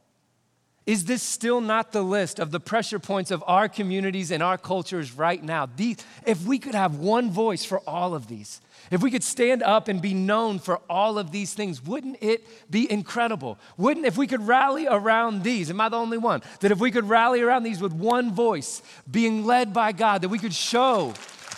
Is 0.87 1.05
this 1.05 1.23
still 1.23 1.61
not 1.61 1.93
the 1.93 2.03
list 2.03 2.39
of 2.39 2.51
the 2.51 2.61
pressure 2.61 2.99
points 2.99 3.31
of 3.31 3.45
our 3.47 3.69
communities 3.69 4.31
and 4.31 4.43
our 4.43 4.57
cultures 4.57 5.13
right 5.13 5.43
now? 5.43 5.69
These, 5.77 5.99
if 6.27 6.45
we 6.45 6.59
could 6.59 6.75
have 6.75 6.97
one 6.97 7.31
voice 7.31 7.65
for 7.65 7.81
all 7.81 8.15
of 8.15 8.29
these, 8.29 8.61
if 8.91 9.03
we 9.03 9.11
could 9.11 9.23
stand 9.23 9.63
up 9.63 9.89
and 9.89 10.01
be 10.01 10.15
known 10.15 10.59
for 10.59 10.81
all 10.89 11.19
of 11.19 11.33
these 11.33 11.53
things, 11.53 11.85
wouldn't 11.85 12.17
it 12.23 12.47
be 12.71 12.91
incredible? 12.91 13.59
Wouldn't, 13.77 14.07
if 14.07 14.17
we 14.17 14.27
could 14.27 14.47
rally 14.47 14.87
around 14.89 15.43
these, 15.43 15.71
am 15.71 15.81
I 15.81 15.91
the 15.91 15.97
only 15.97 16.19
one? 16.19 16.43
That 16.61 16.73
if 16.73 16.81
we 16.81 16.91
could 16.91 17.09
rally 17.09 17.43
around 17.43 17.63
these 17.63 17.81
with 17.81 17.93
one 17.93 18.33
voice, 18.33 18.83
being 19.09 19.45
led 19.45 19.73
by 19.73 19.93
God, 19.93 20.23
that 20.23 20.29
we 20.29 20.39
could 20.39 20.55
show 20.55 21.15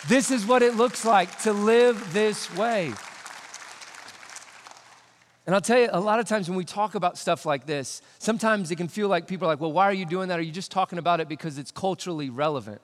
this 0.07 0.31
is 0.31 0.45
what 0.45 0.61
it 0.61 0.75
looks 0.75 1.05
like 1.05 1.39
to 1.39 1.53
live 1.53 2.13
this 2.13 2.53
way. 2.55 2.93
And 5.45 5.53
I'll 5.53 5.61
tell 5.61 5.79
you, 5.79 5.89
a 5.91 5.99
lot 5.99 6.19
of 6.19 6.25
times 6.25 6.47
when 6.47 6.57
we 6.57 6.63
talk 6.63 6.95
about 6.95 7.17
stuff 7.17 7.45
like 7.45 7.65
this, 7.65 8.01
sometimes 8.17 8.71
it 8.71 8.77
can 8.77 8.87
feel 8.87 9.09
like 9.09 9.27
people 9.27 9.47
are 9.47 9.51
like, 9.51 9.59
well, 9.59 9.73
why 9.73 9.85
are 9.85 9.93
you 9.93 10.05
doing 10.05 10.29
that? 10.29 10.39
Are 10.39 10.43
you 10.43 10.53
just 10.53 10.71
talking 10.71 10.97
about 10.97 11.19
it 11.19 11.27
because 11.27 11.57
it's 11.57 11.71
culturally 11.71 12.29
relevant? 12.29 12.81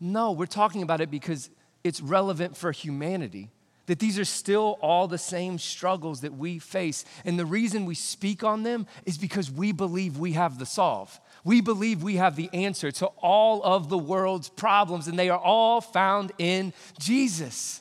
No, 0.00 0.32
we're 0.32 0.46
talking 0.46 0.82
about 0.82 1.00
it 1.00 1.10
because 1.10 1.48
it's 1.84 2.00
relevant 2.00 2.56
for 2.56 2.72
humanity. 2.72 3.50
That 3.86 4.00
these 4.00 4.18
are 4.18 4.24
still 4.24 4.78
all 4.80 5.06
the 5.06 5.16
same 5.16 5.60
struggles 5.60 6.22
that 6.22 6.36
we 6.36 6.58
face. 6.58 7.04
And 7.24 7.38
the 7.38 7.46
reason 7.46 7.86
we 7.86 7.94
speak 7.94 8.42
on 8.42 8.64
them 8.64 8.88
is 9.04 9.16
because 9.16 9.48
we 9.48 9.70
believe 9.70 10.18
we 10.18 10.32
have 10.32 10.58
the 10.58 10.66
solve. 10.66 11.20
We 11.44 11.60
believe 11.60 12.02
we 12.02 12.16
have 12.16 12.34
the 12.34 12.50
answer 12.52 12.90
to 12.90 13.06
all 13.06 13.62
of 13.62 13.88
the 13.88 13.98
world's 13.98 14.48
problems, 14.48 15.06
and 15.06 15.16
they 15.16 15.30
are 15.30 15.38
all 15.38 15.80
found 15.80 16.32
in 16.38 16.72
Jesus. 16.98 17.80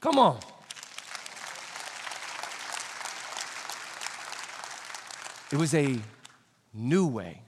Come 0.00 0.20
on. 0.20 0.38
It 5.52 5.58
was 5.58 5.74
a 5.74 5.98
new 6.72 7.06
way. 7.06 7.42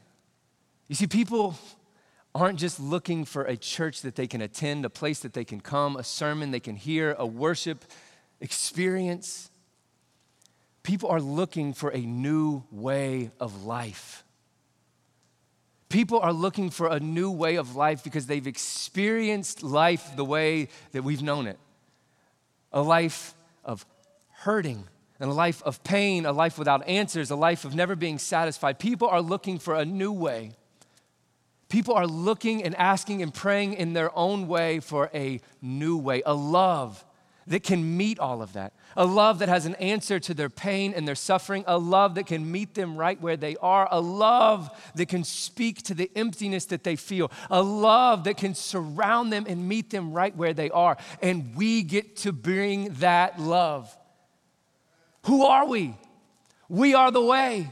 You 0.88 0.94
see, 0.94 1.06
people 1.06 1.56
aren't 2.34 2.58
just 2.58 2.78
looking 2.78 3.24
for 3.24 3.42
a 3.44 3.56
church 3.56 4.02
that 4.02 4.14
they 4.14 4.26
can 4.26 4.42
attend, 4.42 4.84
a 4.84 4.90
place 4.90 5.20
that 5.20 5.32
they 5.32 5.44
can 5.44 5.60
come, 5.60 5.96
a 5.96 6.04
sermon 6.04 6.50
they 6.50 6.60
can 6.60 6.76
hear, 6.76 7.16
a 7.18 7.26
worship 7.26 7.84
experience. 8.40 9.50
People 10.82 11.08
are 11.08 11.20
looking 11.20 11.72
for 11.72 11.90
a 11.90 12.00
new 12.00 12.62
way 12.70 13.30
of 13.40 13.64
life. 13.64 14.22
People 15.88 16.20
are 16.20 16.32
looking 16.32 16.70
for 16.70 16.88
a 16.88 17.00
new 17.00 17.30
way 17.30 17.56
of 17.56 17.76
life 17.76 18.04
because 18.04 18.26
they've 18.26 18.46
experienced 18.46 19.62
life 19.62 20.14
the 20.16 20.24
way 20.24 20.68
that 20.92 21.02
we've 21.02 21.22
known 21.22 21.46
it 21.46 21.58
a 22.72 22.82
life 22.82 23.34
of 23.64 23.86
hurting, 24.30 24.84
and 25.20 25.30
a 25.30 25.34
life 25.34 25.62
of 25.62 25.82
pain, 25.82 26.26
a 26.26 26.32
life 26.32 26.58
without 26.58 26.86
answers, 26.86 27.30
a 27.30 27.36
life 27.36 27.64
of 27.64 27.74
never 27.74 27.96
being 27.96 28.18
satisfied. 28.18 28.78
People 28.78 29.08
are 29.08 29.22
looking 29.22 29.58
for 29.58 29.74
a 29.74 29.84
new 29.84 30.12
way. 30.12 30.52
People 31.68 31.94
are 31.94 32.06
looking 32.06 32.62
and 32.62 32.76
asking 32.76 33.22
and 33.22 33.34
praying 33.34 33.74
in 33.74 33.92
their 33.92 34.16
own 34.16 34.46
way 34.46 34.80
for 34.80 35.10
a 35.12 35.40
new 35.60 35.96
way, 35.96 36.22
a 36.24 36.34
love 36.34 37.04
that 37.48 37.62
can 37.62 37.96
meet 37.96 38.18
all 38.18 38.42
of 38.42 38.54
that, 38.54 38.72
a 38.96 39.04
love 39.04 39.38
that 39.38 39.48
has 39.48 39.66
an 39.66 39.76
answer 39.76 40.18
to 40.18 40.34
their 40.34 40.50
pain 40.50 40.92
and 40.94 41.06
their 41.06 41.14
suffering, 41.14 41.62
a 41.66 41.78
love 41.78 42.16
that 42.16 42.26
can 42.26 42.50
meet 42.50 42.74
them 42.74 42.96
right 42.96 43.20
where 43.20 43.36
they 43.36 43.56
are, 43.56 43.88
a 43.90 44.00
love 44.00 44.68
that 44.96 45.06
can 45.06 45.22
speak 45.22 45.82
to 45.82 45.94
the 45.94 46.10
emptiness 46.16 46.66
that 46.66 46.82
they 46.82 46.96
feel, 46.96 47.30
a 47.50 47.62
love 47.62 48.24
that 48.24 48.36
can 48.36 48.54
surround 48.54 49.32
them 49.32 49.44
and 49.48 49.68
meet 49.68 49.90
them 49.90 50.12
right 50.12 50.36
where 50.36 50.54
they 50.54 50.70
are. 50.70 50.96
And 51.22 51.54
we 51.54 51.82
get 51.82 52.16
to 52.18 52.32
bring 52.32 52.94
that 52.94 53.40
love. 53.40 53.96
Who 55.26 55.44
are 55.44 55.66
we? 55.66 55.94
We 56.68 56.94
are 56.94 57.10
the 57.10 57.22
way. 57.22 57.70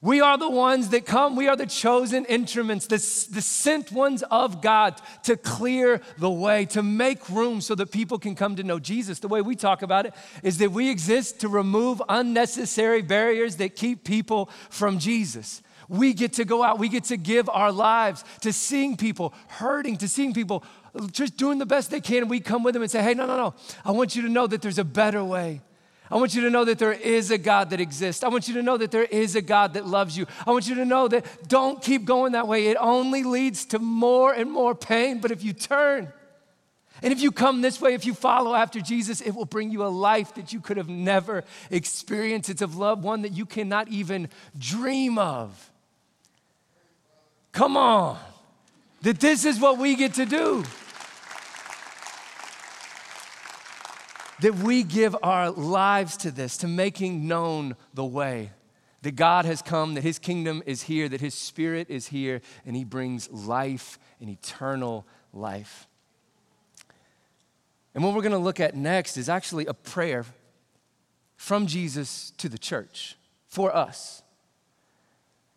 We 0.00 0.20
are 0.20 0.36
the 0.36 0.50
ones 0.50 0.88
that 0.88 1.06
come. 1.06 1.36
We 1.36 1.46
are 1.46 1.54
the 1.54 1.66
chosen 1.66 2.24
instruments, 2.24 2.86
the, 2.86 2.96
the 3.32 3.40
sent 3.40 3.92
ones 3.92 4.24
of 4.24 4.60
God 4.60 5.00
to 5.22 5.36
clear 5.36 6.00
the 6.18 6.30
way, 6.30 6.66
to 6.66 6.82
make 6.82 7.28
room 7.28 7.60
so 7.60 7.76
that 7.76 7.92
people 7.92 8.18
can 8.18 8.34
come 8.34 8.56
to 8.56 8.64
know 8.64 8.80
Jesus. 8.80 9.20
The 9.20 9.28
way 9.28 9.42
we 9.42 9.54
talk 9.54 9.82
about 9.82 10.06
it 10.06 10.14
is 10.42 10.58
that 10.58 10.72
we 10.72 10.90
exist 10.90 11.40
to 11.40 11.48
remove 11.48 12.02
unnecessary 12.08 13.02
barriers 13.02 13.56
that 13.56 13.76
keep 13.76 14.02
people 14.02 14.50
from 14.70 14.98
Jesus. 14.98 15.62
We 15.88 16.14
get 16.14 16.32
to 16.34 16.44
go 16.44 16.64
out, 16.64 16.80
we 16.80 16.88
get 16.88 17.04
to 17.04 17.16
give 17.16 17.48
our 17.48 17.70
lives 17.70 18.24
to 18.40 18.52
seeing 18.52 18.96
people 18.96 19.32
hurting, 19.46 19.98
to 19.98 20.08
seeing 20.08 20.32
people 20.34 20.64
just 21.12 21.36
doing 21.36 21.58
the 21.58 21.66
best 21.66 21.92
they 21.92 22.00
can. 22.00 22.26
We 22.26 22.40
come 22.40 22.64
with 22.64 22.74
them 22.74 22.82
and 22.82 22.90
say, 22.90 23.02
hey, 23.02 23.14
no, 23.14 23.26
no, 23.26 23.36
no. 23.36 23.54
I 23.84 23.92
want 23.92 24.16
you 24.16 24.22
to 24.22 24.28
know 24.28 24.48
that 24.48 24.62
there's 24.62 24.78
a 24.78 24.84
better 24.84 25.22
way. 25.22 25.60
I 26.12 26.16
want 26.16 26.34
you 26.34 26.42
to 26.42 26.50
know 26.50 26.66
that 26.66 26.78
there 26.78 26.92
is 26.92 27.30
a 27.30 27.38
God 27.38 27.70
that 27.70 27.80
exists. 27.80 28.22
I 28.22 28.28
want 28.28 28.46
you 28.46 28.52
to 28.54 28.62
know 28.62 28.76
that 28.76 28.90
there 28.90 29.04
is 29.04 29.34
a 29.34 29.40
God 29.40 29.72
that 29.74 29.86
loves 29.86 30.14
you. 30.14 30.26
I 30.46 30.50
want 30.50 30.68
you 30.68 30.74
to 30.74 30.84
know 30.84 31.08
that 31.08 31.24
don't 31.48 31.80
keep 31.80 32.04
going 32.04 32.32
that 32.32 32.46
way. 32.46 32.66
It 32.66 32.76
only 32.78 33.22
leads 33.22 33.64
to 33.66 33.78
more 33.78 34.34
and 34.34 34.50
more 34.50 34.74
pain. 34.74 35.22
But 35.22 35.30
if 35.30 35.42
you 35.42 35.54
turn, 35.54 36.12
and 37.02 37.14
if 37.14 37.22
you 37.22 37.32
come 37.32 37.62
this 37.62 37.80
way, 37.80 37.94
if 37.94 38.04
you 38.04 38.12
follow 38.12 38.54
after 38.54 38.78
Jesus, 38.78 39.22
it 39.22 39.30
will 39.30 39.46
bring 39.46 39.70
you 39.70 39.86
a 39.86 39.88
life 39.88 40.34
that 40.34 40.52
you 40.52 40.60
could 40.60 40.76
have 40.76 40.90
never 40.90 41.44
experienced. 41.70 42.50
It's 42.50 42.60
of 42.60 42.76
love, 42.76 43.02
one 43.02 43.22
that 43.22 43.32
you 43.32 43.46
cannot 43.46 43.88
even 43.88 44.28
dream 44.58 45.16
of. 45.16 45.70
Come 47.52 47.78
on. 47.78 48.18
That 49.00 49.18
this 49.18 49.46
is 49.46 49.58
what 49.58 49.78
we 49.78 49.96
get 49.96 50.12
to 50.14 50.26
do. 50.26 50.64
That 54.42 54.56
we 54.56 54.82
give 54.82 55.16
our 55.22 55.50
lives 55.50 56.16
to 56.18 56.30
this, 56.30 56.56
to 56.58 56.68
making 56.68 57.26
known 57.26 57.76
the 57.94 58.04
way. 58.04 58.50
That 59.02 59.16
God 59.16 59.44
has 59.46 59.62
come, 59.62 59.94
that 59.94 60.02
His 60.02 60.18
kingdom 60.18 60.62
is 60.66 60.82
here, 60.82 61.08
that 61.08 61.20
His 61.20 61.34
Spirit 61.34 61.88
is 61.88 62.08
here, 62.08 62.40
and 62.66 62.76
He 62.76 62.84
brings 62.84 63.30
life 63.30 63.98
and 64.20 64.28
eternal 64.28 65.06
life. 65.32 65.86
And 67.94 68.02
what 68.02 68.14
we're 68.14 68.22
going 68.22 68.32
to 68.32 68.38
look 68.38 68.60
at 68.60 68.76
next 68.76 69.16
is 69.16 69.28
actually 69.28 69.66
a 69.66 69.74
prayer 69.74 70.24
from 71.36 71.66
Jesus 71.66 72.32
to 72.38 72.48
the 72.48 72.58
church 72.58 73.16
for 73.48 73.74
us. 73.74 74.22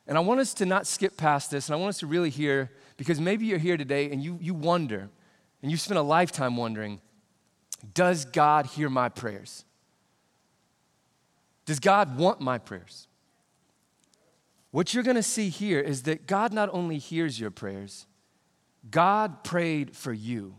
And 0.08 0.18
I 0.18 0.22
want 0.22 0.40
us 0.40 0.54
to 0.56 0.66
not 0.66 0.86
skip 0.86 1.18
past 1.18 1.50
this, 1.50 1.68
and 1.68 1.76
I 1.76 1.80
want 1.80 1.90
us 1.90 2.00
to 2.00 2.08
really 2.08 2.30
hear, 2.30 2.72
because 2.98 3.20
maybe 3.20 3.46
you're 3.46 3.58
here 3.58 3.78
today 3.78 4.12
and 4.12 4.24
you, 4.24 4.38
you 4.42 4.54
wonder, 4.54 5.10
and 5.62 5.72
you 5.72 5.78
spent 5.78 5.98
a 5.98 6.04
lifetime 6.04 6.56
wondering, 6.58 7.00
does 7.94 8.26
God 8.26 8.66
hear 8.66 8.90
my 8.90 9.10
prayers? 9.10 9.66
Does 11.66 11.80
God 11.80 12.18
want 12.18 12.42
my 12.42 12.58
prayers? 12.58 13.08
What 14.72 14.94
you're 14.94 15.04
going 15.04 15.16
to 15.16 15.24
see 15.24 15.50
here 15.50 15.80
is 15.80 16.04
that 16.04 16.28
God 16.28 16.54
not 16.54 16.70
only 16.74 16.98
hears 16.98 17.40
your 17.40 17.52
prayers, 17.52 18.06
God 18.92 19.44
prayed 19.44 19.96
for 19.96 20.14
you. 20.14 20.56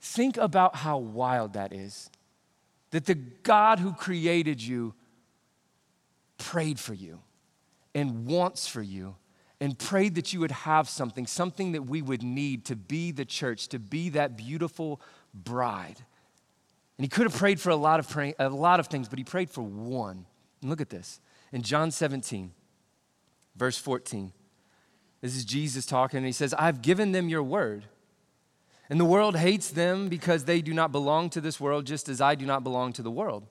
Think 0.00 0.36
about 0.36 0.76
how 0.76 0.98
wild 0.98 1.54
that 1.54 1.72
is. 1.72 2.08
That 2.90 3.06
the 3.06 3.16
God 3.16 3.80
who 3.80 3.92
created 3.92 4.62
you 4.62 4.94
prayed 6.38 6.78
for 6.78 6.94
you 6.94 7.20
and 7.94 8.26
wants 8.26 8.68
for 8.68 8.82
you 8.82 9.16
and 9.60 9.78
prayed 9.78 10.14
that 10.14 10.32
you 10.32 10.40
would 10.40 10.50
have 10.50 10.88
something, 10.88 11.26
something 11.26 11.72
that 11.72 11.82
we 11.82 12.02
would 12.02 12.22
need 12.22 12.64
to 12.66 12.76
be 12.76 13.10
the 13.10 13.24
church, 13.24 13.68
to 13.68 13.78
be 13.78 14.10
that 14.10 14.36
beautiful 14.36 15.00
bride. 15.44 15.96
And 16.98 17.04
he 17.04 17.08
could 17.08 17.24
have 17.24 17.36
prayed 17.36 17.60
for 17.60 17.70
a 17.70 17.76
lot 17.76 18.00
of 18.00 18.08
pray, 18.08 18.34
a 18.38 18.48
lot 18.48 18.80
of 18.80 18.86
things, 18.86 19.08
but 19.08 19.18
he 19.18 19.24
prayed 19.24 19.50
for 19.50 19.62
one. 19.62 20.26
And 20.60 20.70
look 20.70 20.80
at 20.80 20.90
this. 20.90 21.20
In 21.52 21.62
John 21.62 21.90
17, 21.90 22.52
verse 23.54 23.78
14. 23.78 24.32
This 25.20 25.36
is 25.36 25.44
Jesus 25.44 25.86
talking, 25.86 26.18
and 26.18 26.26
he 26.26 26.32
says, 26.32 26.54
I've 26.54 26.82
given 26.82 27.12
them 27.12 27.28
your 27.28 27.42
word. 27.42 27.84
And 28.88 29.00
the 29.00 29.04
world 29.04 29.36
hates 29.36 29.70
them 29.70 30.08
because 30.08 30.44
they 30.44 30.60
do 30.60 30.72
not 30.72 30.92
belong 30.92 31.30
to 31.30 31.40
this 31.40 31.58
world, 31.58 31.86
just 31.86 32.08
as 32.08 32.20
I 32.20 32.34
do 32.34 32.46
not 32.46 32.62
belong 32.62 32.92
to 32.94 33.02
the 33.02 33.10
world. 33.10 33.46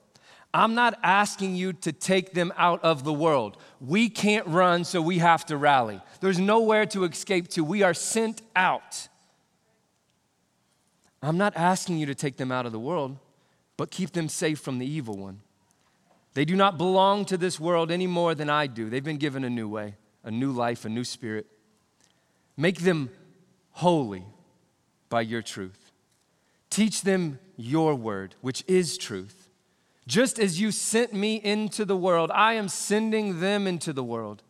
I'm 0.54 0.74
not 0.74 0.98
asking 1.02 1.56
you 1.56 1.74
to 1.74 1.92
take 1.92 2.32
them 2.32 2.52
out 2.56 2.82
of 2.82 3.04
the 3.04 3.12
world. 3.12 3.58
We 3.80 4.08
can't 4.08 4.46
run, 4.46 4.84
so 4.84 5.02
we 5.02 5.18
have 5.18 5.44
to 5.46 5.56
rally. 5.56 6.00
There's 6.20 6.38
nowhere 6.38 6.86
to 6.86 7.04
escape 7.04 7.48
to. 7.48 7.64
We 7.64 7.82
are 7.82 7.92
sent 7.92 8.40
out. 8.54 9.08
I'm 11.22 11.38
not 11.38 11.56
asking 11.56 11.98
you 11.98 12.06
to 12.06 12.14
take 12.14 12.36
them 12.36 12.52
out 12.52 12.66
of 12.66 12.72
the 12.72 12.78
world, 12.78 13.16
but 13.76 13.90
keep 13.90 14.12
them 14.12 14.28
safe 14.28 14.58
from 14.58 14.78
the 14.78 14.86
evil 14.86 15.16
one. 15.16 15.40
They 16.34 16.44
do 16.44 16.54
not 16.54 16.76
belong 16.76 17.24
to 17.26 17.36
this 17.36 17.58
world 17.58 17.90
any 17.90 18.06
more 18.06 18.34
than 18.34 18.50
I 18.50 18.66
do. 18.66 18.90
They've 18.90 19.02
been 19.02 19.16
given 19.16 19.42
a 19.44 19.50
new 19.50 19.68
way, 19.68 19.94
a 20.22 20.30
new 20.30 20.52
life, 20.52 20.84
a 20.84 20.88
new 20.88 21.04
spirit. 21.04 21.46
Make 22.56 22.80
them 22.80 23.10
holy 23.72 24.24
by 25.08 25.22
your 25.22 25.42
truth. 25.42 25.92
Teach 26.68 27.02
them 27.02 27.38
your 27.56 27.94
word, 27.94 28.34
which 28.42 28.62
is 28.66 28.98
truth. 28.98 29.48
Just 30.06 30.38
as 30.38 30.60
you 30.60 30.70
sent 30.70 31.12
me 31.12 31.36
into 31.36 31.84
the 31.84 31.96
world, 31.96 32.30
I 32.32 32.54
am 32.54 32.68
sending 32.68 33.40
them 33.40 33.66
into 33.66 33.92
the 33.92 34.04
world. 34.04 34.42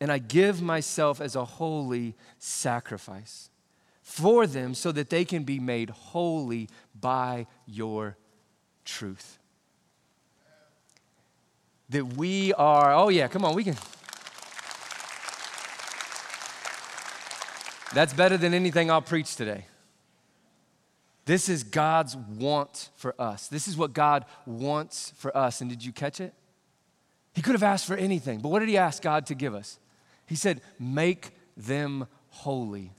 And 0.00 0.12
I 0.12 0.18
give 0.18 0.62
myself 0.62 1.20
as 1.20 1.34
a 1.34 1.44
holy 1.44 2.14
sacrifice 2.38 3.50
for 4.08 4.46
them 4.46 4.72
so 4.72 4.90
that 4.90 5.10
they 5.10 5.22
can 5.22 5.44
be 5.44 5.60
made 5.60 5.90
holy 5.90 6.66
by 6.98 7.46
your 7.66 8.16
truth. 8.86 9.38
That 11.90 12.16
we 12.16 12.54
are, 12.54 12.94
oh 12.94 13.10
yeah, 13.10 13.28
come 13.28 13.44
on, 13.44 13.54
we 13.54 13.64
can. 13.64 13.76
That's 17.92 18.14
better 18.14 18.38
than 18.38 18.54
anything 18.54 18.90
I'll 18.90 19.02
preach 19.02 19.36
today. 19.36 19.66
This 21.26 21.50
is 21.50 21.62
God's 21.62 22.16
want 22.16 22.88
for 22.96 23.14
us. 23.20 23.46
This 23.48 23.68
is 23.68 23.76
what 23.76 23.92
God 23.92 24.24
wants 24.46 25.12
for 25.16 25.36
us. 25.36 25.60
And 25.60 25.68
did 25.68 25.84
you 25.84 25.92
catch 25.92 26.18
it? 26.18 26.32
He 27.34 27.42
could 27.42 27.52
have 27.52 27.62
asked 27.62 27.86
for 27.86 27.96
anything, 27.96 28.40
but 28.40 28.48
what 28.48 28.60
did 28.60 28.70
he 28.70 28.78
ask 28.78 29.02
God 29.02 29.26
to 29.26 29.34
give 29.34 29.54
us? 29.54 29.78
He 30.24 30.34
said, 30.34 30.62
Make 30.78 31.30
them 31.58 32.06
holy. 32.30 32.92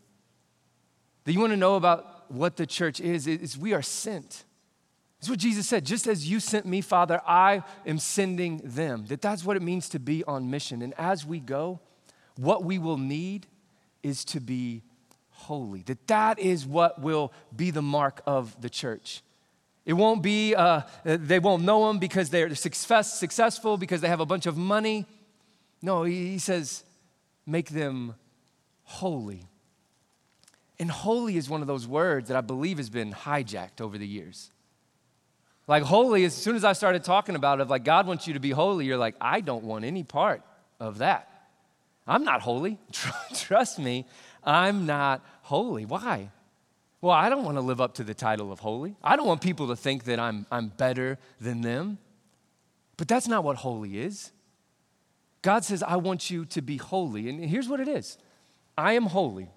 Do 1.29 1.33
you 1.33 1.41
want 1.41 1.53
to 1.53 1.57
know 1.57 1.75
about 1.75 2.31
what 2.31 2.57
the 2.57 2.65
church 2.65 2.99
is? 2.99 3.27
Is 3.27 3.55
we 3.55 3.73
are 3.73 3.83
sent. 3.83 4.45
That's 5.19 5.29
what 5.29 5.37
Jesus 5.37 5.67
said. 5.67 5.85
Just 5.85 6.07
as 6.07 6.27
you 6.27 6.39
sent 6.39 6.65
me, 6.65 6.81
Father, 6.81 7.21
I 7.23 7.61
am 7.85 7.99
sending 7.99 8.61
them. 8.63 9.05
That 9.09 9.21
that's 9.21 9.45
what 9.45 9.55
it 9.55 9.61
means 9.61 9.89
to 9.89 9.99
be 9.99 10.23
on 10.23 10.49
mission. 10.49 10.81
And 10.81 10.91
as 10.97 11.27
we 11.27 11.39
go, 11.39 11.81
what 12.35 12.63
we 12.63 12.79
will 12.79 12.97
need 12.97 13.45
is 14.01 14.25
to 14.25 14.39
be 14.39 14.81
holy. 15.29 15.83
That 15.83 16.07
that 16.07 16.39
is 16.39 16.65
what 16.65 16.99
will 16.99 17.31
be 17.55 17.69
the 17.69 17.83
mark 17.83 18.23
of 18.25 18.59
the 18.59 18.69
church. 18.69 19.21
It 19.85 19.93
won't 19.93 20.23
be, 20.23 20.55
uh, 20.55 20.81
they 21.03 21.37
won't 21.37 21.61
know 21.61 21.89
them 21.89 21.99
because 21.99 22.31
they're 22.31 22.55
success, 22.55 23.19
successful, 23.19 23.77
because 23.77 24.01
they 24.01 24.07
have 24.07 24.19
a 24.19 24.25
bunch 24.25 24.47
of 24.47 24.57
money. 24.57 25.05
No, 25.79 26.05
he, 26.05 26.29
he 26.29 26.39
says, 26.39 26.83
make 27.45 27.69
them 27.69 28.15
holy. 28.81 29.48
And 30.79 30.89
holy 30.89 31.35
is 31.35 31.49
one 31.49 31.61
of 31.61 31.67
those 31.67 31.87
words 31.87 32.29
that 32.29 32.37
I 32.37 32.41
believe 32.41 32.77
has 32.77 32.89
been 32.89 33.13
hijacked 33.13 33.81
over 33.81 33.97
the 33.97 34.07
years. 34.07 34.51
Like 35.67 35.83
holy, 35.83 36.25
as 36.25 36.33
soon 36.33 36.55
as 36.55 36.63
I 36.63 36.73
started 36.73 37.03
talking 37.03 37.35
about 37.35 37.59
it, 37.59 37.67
like 37.67 37.83
God 37.83 38.07
wants 38.07 38.27
you 38.27 38.33
to 38.33 38.39
be 38.39 38.51
holy, 38.51 38.85
you're 38.85 38.97
like, 38.97 39.15
I 39.21 39.41
don't 39.41 39.63
want 39.63 39.85
any 39.85 40.03
part 40.03 40.41
of 40.79 40.99
that. 40.99 41.29
I'm 42.07 42.23
not 42.23 42.41
holy. 42.41 42.79
Trust 43.35 43.77
me, 43.77 44.07
I'm 44.43 44.85
not 44.85 45.23
holy. 45.43 45.85
Why? 45.85 46.31
Well, 47.01 47.13
I 47.13 47.29
don't 47.29 47.43
want 47.43 47.57
to 47.57 47.61
live 47.61 47.79
up 47.79 47.95
to 47.95 48.03
the 48.03 48.13
title 48.13 48.51
of 48.51 48.59
holy. 48.59 48.95
I 49.03 49.15
don't 49.15 49.27
want 49.27 49.41
people 49.41 49.67
to 49.67 49.75
think 49.75 50.05
that 50.05 50.19
I'm, 50.19 50.45
I'm 50.51 50.69
better 50.69 51.17
than 51.39 51.61
them. 51.61 51.97
But 52.97 53.07
that's 53.07 53.27
not 53.27 53.43
what 53.43 53.57
holy 53.57 53.99
is. 53.99 54.31
God 55.41 55.63
says, 55.63 55.81
I 55.83 55.95
want 55.95 56.29
you 56.29 56.45
to 56.45 56.61
be 56.61 56.77
holy. 56.77 57.29
And 57.29 57.43
here's 57.45 57.69
what 57.69 57.79
it 57.79 57.87
is 57.87 58.17
I 58.77 58.93
am 58.93 59.05
holy. 59.05 59.49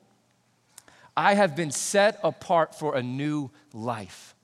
I 1.16 1.35
have 1.35 1.55
been 1.55 1.70
set 1.70 2.18
apart 2.22 2.75
for 2.75 2.96
a 2.96 3.03
new 3.03 3.51
life. 3.72 4.35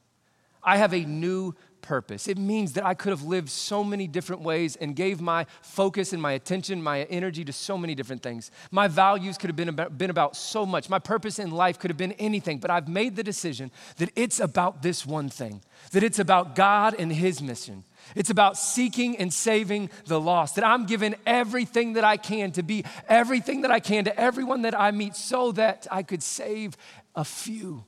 I 0.62 0.76
have 0.76 0.92
a 0.92 1.04
new 1.04 1.54
purpose. 1.80 2.28
It 2.28 2.36
means 2.36 2.74
that 2.74 2.84
I 2.84 2.92
could 2.92 3.10
have 3.10 3.22
lived 3.22 3.48
so 3.48 3.82
many 3.82 4.06
different 4.06 4.42
ways 4.42 4.76
and 4.76 4.94
gave 4.94 5.20
my 5.20 5.46
focus 5.62 6.12
and 6.12 6.20
my 6.20 6.32
attention, 6.32 6.82
my 6.82 7.04
energy 7.04 7.44
to 7.46 7.52
so 7.52 7.78
many 7.78 7.94
different 7.94 8.22
things. 8.22 8.50
My 8.70 8.88
values 8.88 9.38
could 9.38 9.48
have 9.48 9.56
been 9.56 9.70
about, 9.70 9.96
been 9.96 10.10
about 10.10 10.36
so 10.36 10.66
much. 10.66 10.90
My 10.90 10.98
purpose 10.98 11.38
in 11.38 11.50
life 11.50 11.78
could 11.78 11.90
have 11.90 11.96
been 11.96 12.12
anything, 12.12 12.58
but 12.58 12.70
I've 12.70 12.88
made 12.88 13.16
the 13.16 13.22
decision 13.22 13.70
that 13.96 14.10
it's 14.16 14.40
about 14.40 14.82
this 14.82 15.06
one 15.06 15.30
thing, 15.30 15.62
that 15.92 16.02
it's 16.02 16.18
about 16.18 16.54
God 16.54 16.94
and 16.98 17.10
His 17.10 17.40
mission. 17.40 17.84
It's 18.14 18.30
about 18.30 18.56
seeking 18.56 19.16
and 19.16 19.32
saving 19.32 19.90
the 20.06 20.20
lost. 20.20 20.56
That 20.56 20.66
I'm 20.66 20.86
giving 20.86 21.14
everything 21.26 21.94
that 21.94 22.04
I 22.04 22.16
can 22.16 22.52
to 22.52 22.62
be 22.62 22.84
everything 23.08 23.62
that 23.62 23.70
I 23.70 23.80
can 23.80 24.04
to 24.04 24.20
everyone 24.20 24.62
that 24.62 24.78
I 24.78 24.90
meet 24.90 25.16
so 25.16 25.52
that 25.52 25.86
I 25.90 26.02
could 26.02 26.22
save 26.22 26.76
a 27.14 27.24
few 27.24 27.84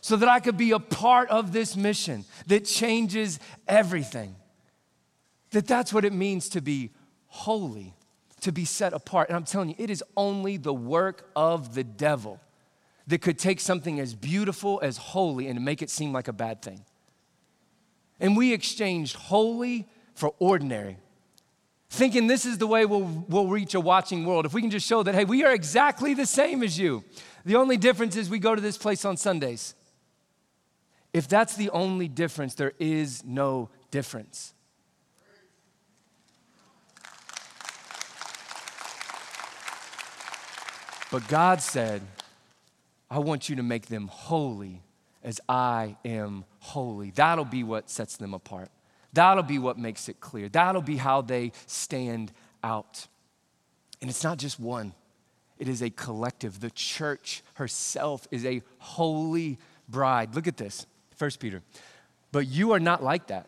so 0.00 0.16
that 0.16 0.28
I 0.28 0.40
could 0.40 0.56
be 0.56 0.70
a 0.72 0.78
part 0.78 1.28
of 1.28 1.52
this 1.52 1.76
mission 1.76 2.24
that 2.46 2.64
changes 2.64 3.38
everything. 3.66 4.36
That 5.50 5.66
that's 5.66 5.92
what 5.92 6.04
it 6.04 6.12
means 6.12 6.48
to 6.50 6.60
be 6.60 6.92
holy, 7.26 7.94
to 8.42 8.52
be 8.52 8.64
set 8.64 8.92
apart. 8.92 9.28
And 9.28 9.36
I'm 9.36 9.44
telling 9.44 9.70
you, 9.70 9.74
it 9.78 9.90
is 9.90 10.04
only 10.16 10.56
the 10.56 10.74
work 10.74 11.28
of 11.34 11.74
the 11.74 11.84
devil 11.84 12.40
that 13.06 13.22
could 13.22 13.38
take 13.38 13.60
something 13.60 13.98
as 13.98 14.14
beautiful 14.14 14.80
as 14.82 14.98
holy 14.98 15.48
and 15.48 15.64
make 15.64 15.82
it 15.82 15.90
seem 15.90 16.12
like 16.12 16.28
a 16.28 16.32
bad 16.32 16.62
thing. 16.62 16.84
And 18.20 18.36
we 18.36 18.52
exchanged 18.52 19.16
holy 19.16 19.86
for 20.14 20.34
ordinary. 20.38 20.98
Thinking 21.90 22.26
this 22.26 22.44
is 22.44 22.58
the 22.58 22.66
way 22.66 22.84
we'll, 22.84 23.24
we'll 23.28 23.46
reach 23.46 23.74
a 23.74 23.80
watching 23.80 24.26
world. 24.26 24.44
If 24.44 24.52
we 24.52 24.60
can 24.60 24.70
just 24.70 24.86
show 24.86 25.02
that, 25.02 25.14
hey, 25.14 25.24
we 25.24 25.44
are 25.44 25.52
exactly 25.52 26.14
the 26.14 26.26
same 26.26 26.62
as 26.62 26.78
you. 26.78 27.04
The 27.44 27.56
only 27.56 27.76
difference 27.76 28.16
is 28.16 28.28
we 28.28 28.38
go 28.38 28.54
to 28.54 28.60
this 28.60 28.76
place 28.76 29.04
on 29.04 29.16
Sundays. 29.16 29.74
If 31.12 31.28
that's 31.28 31.56
the 31.56 31.70
only 31.70 32.08
difference, 32.08 32.54
there 32.54 32.74
is 32.78 33.24
no 33.24 33.70
difference. 33.90 34.52
But 41.10 41.26
God 41.28 41.62
said, 41.62 42.02
I 43.10 43.18
want 43.20 43.48
you 43.48 43.56
to 43.56 43.62
make 43.62 43.86
them 43.86 44.08
holy 44.08 44.82
as 45.22 45.40
I 45.48 45.96
am 46.04 46.44
holy. 46.60 47.10
That'll 47.10 47.44
be 47.44 47.64
what 47.64 47.90
sets 47.90 48.16
them 48.16 48.34
apart. 48.34 48.70
That'll 49.12 49.42
be 49.42 49.58
what 49.58 49.78
makes 49.78 50.08
it 50.08 50.20
clear. 50.20 50.48
That'll 50.48 50.82
be 50.82 50.96
how 50.96 51.22
they 51.22 51.52
stand 51.66 52.32
out. 52.62 53.06
And 54.00 54.08
it's 54.10 54.22
not 54.22 54.38
just 54.38 54.60
one, 54.60 54.92
it 55.58 55.68
is 55.68 55.82
a 55.82 55.90
collective. 55.90 56.60
The 56.60 56.70
church 56.70 57.42
herself 57.54 58.28
is 58.30 58.44
a 58.44 58.62
holy 58.78 59.58
bride. 59.88 60.34
Look 60.34 60.46
at 60.46 60.56
this. 60.56 60.86
First 61.16 61.40
Peter. 61.40 61.62
But 62.30 62.46
you 62.46 62.72
are 62.72 62.80
not 62.80 63.02
like 63.02 63.26
that. 63.28 63.46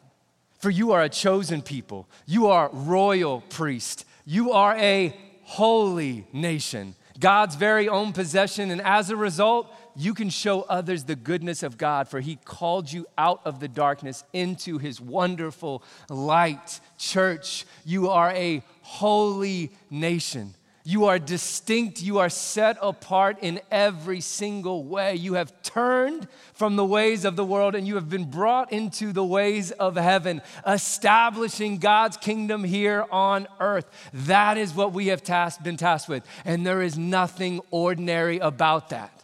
For 0.59 0.71
you 0.71 0.93
are 0.93 1.03
a 1.03 1.09
chosen 1.09 1.63
people. 1.63 2.09
You 2.27 2.49
are 2.49 2.69
royal 2.73 3.43
priest. 3.43 4.05
You 4.25 4.53
are 4.53 4.75
a 4.77 5.17
holy 5.51 6.25
nation, 6.33 6.95
God's 7.19 7.57
very 7.57 7.89
own 7.89 8.13
possession. 8.13 8.71
And 8.71 8.81
as 8.81 9.11
a 9.11 9.17
result, 9.17 9.75
you 10.01 10.15
can 10.15 10.31
show 10.31 10.63
others 10.63 11.05
the 11.05 11.17
goodness 11.17 11.63
of 11.63 11.79
God, 11.79 12.09
for 12.09 12.21
He 12.21 12.37
called 12.45 12.93
you 12.93 13.07
out 13.19 13.41
of 13.45 13.61
the 13.61 13.69
darkness 13.69 14.25
into 14.33 14.79
His 14.79 15.01
wonderful 15.01 15.83
light. 16.09 16.81
Church, 16.99 17.67
you 17.85 18.09
are 18.09 18.31
a 18.33 18.63
holy 18.83 19.71
nation. 19.91 20.55
You 20.83 21.05
are 21.05 21.19
distinct. 21.19 22.03
You 22.03 22.19
are 22.19 22.31
set 22.31 22.79
apart 22.81 23.39
in 23.43 23.61
every 23.71 24.21
single 24.23 24.83
way. 24.83 25.15
You 25.15 25.35
have 25.35 25.63
turned 25.63 26.27
from 26.55 26.77
the 26.77 26.85
ways 26.85 27.25
of 27.27 27.37
the 27.37 27.45
world 27.45 27.75
and 27.75 27.87
you 27.87 27.97
have 27.97 28.09
been 28.09 28.31
brought 28.31 28.73
into 28.73 29.13
the 29.13 29.25
ways 29.25 29.71
of 29.73 29.97
heaven, 29.97 30.41
establishing 30.67 31.79
God's 31.79 32.17
kingdom 32.17 32.65
here 32.65 33.05
on 33.11 33.47
earth. 33.61 33.87
That 34.13 34.57
is 34.57 34.75
what 34.75 34.93
we 34.93 35.09
have 35.09 35.23
tasked, 35.23 35.63
been 35.63 35.77
tasked 35.77 36.09
with. 36.09 36.25
And 36.47 36.67
there 36.67 36.81
is 36.81 36.97
nothing 36.97 37.61
ordinary 37.71 38.39
about 38.39 38.89
that. 38.89 39.20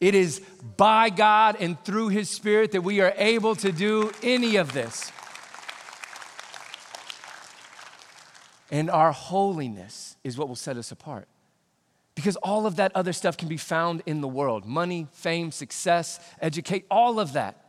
It 0.00 0.14
is 0.14 0.40
by 0.76 1.10
God 1.10 1.56
and 1.58 1.82
through 1.84 2.08
His 2.08 2.28
Spirit 2.28 2.72
that 2.72 2.82
we 2.82 3.00
are 3.00 3.14
able 3.16 3.54
to 3.56 3.72
do 3.72 4.12
any 4.22 4.56
of 4.56 4.72
this. 4.72 5.10
And 8.70 8.90
our 8.90 9.12
holiness 9.12 10.16
is 10.24 10.36
what 10.36 10.48
will 10.48 10.56
set 10.56 10.76
us 10.76 10.90
apart. 10.90 11.28
Because 12.14 12.36
all 12.36 12.66
of 12.66 12.76
that 12.76 12.92
other 12.94 13.12
stuff 13.12 13.36
can 13.36 13.48
be 13.48 13.56
found 13.56 14.02
in 14.06 14.20
the 14.20 14.28
world 14.28 14.66
money, 14.66 15.06
fame, 15.12 15.52
success, 15.52 16.18
educate, 16.40 16.86
all 16.90 17.20
of 17.20 17.34
that. 17.34 17.62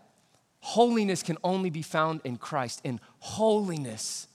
Holiness 0.59 1.21
can 1.21 1.37
only 1.43 1.69
be 1.69 1.81
found 1.81 2.21
in 2.23 2.37
Christ, 2.37 2.81
and 2.83 2.99
holiness 3.19 4.27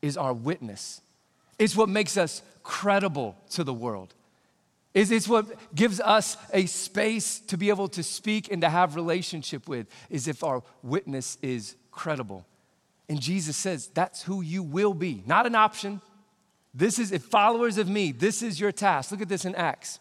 is 0.00 0.16
our 0.16 0.32
witness. 0.32 1.00
It's 1.58 1.76
what 1.76 1.88
makes 1.88 2.16
us 2.16 2.42
credible 2.62 3.36
to 3.50 3.64
the 3.64 3.74
world. 3.74 4.14
It's, 4.94 5.10
it's 5.10 5.28
what 5.28 5.74
gives 5.74 6.00
us 6.00 6.36
a 6.52 6.66
space 6.66 7.40
to 7.40 7.58
be 7.58 7.68
able 7.68 7.88
to 7.88 8.02
speak 8.02 8.50
and 8.50 8.62
to 8.62 8.68
have 8.68 8.94
relationship 8.94 9.68
with, 9.68 9.88
is 10.08 10.28
if 10.28 10.44
our 10.44 10.62
witness 10.82 11.36
is 11.42 11.74
credible. 11.90 12.46
And 13.08 13.20
Jesus 13.20 13.56
says, 13.56 13.88
That's 13.88 14.22
who 14.22 14.40
you 14.40 14.62
will 14.62 14.94
be, 14.94 15.22
not 15.26 15.46
an 15.46 15.56
option. 15.56 16.00
This 16.72 16.98
is, 16.98 17.12
if 17.12 17.22
followers 17.22 17.78
of 17.78 17.88
me, 17.88 18.10
this 18.10 18.42
is 18.42 18.58
your 18.58 18.72
task. 18.72 19.12
Look 19.12 19.20
at 19.20 19.28
this 19.28 19.44
in 19.44 19.54
Acts. 19.54 20.00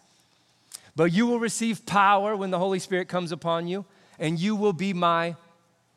But 0.95 1.12
you 1.12 1.27
will 1.27 1.39
receive 1.39 1.86
power 1.86 2.36
when 2.36 2.51
the 2.51 2.60
Holy 2.60 2.79
Spirit 2.79 3.08
comes 3.08 3.32
upon 3.32 3.67
you, 3.67 3.86
and 4.19 4.39
you 4.39 4.56
will 4.56 4.73
be 4.73 4.93
my 4.93 5.36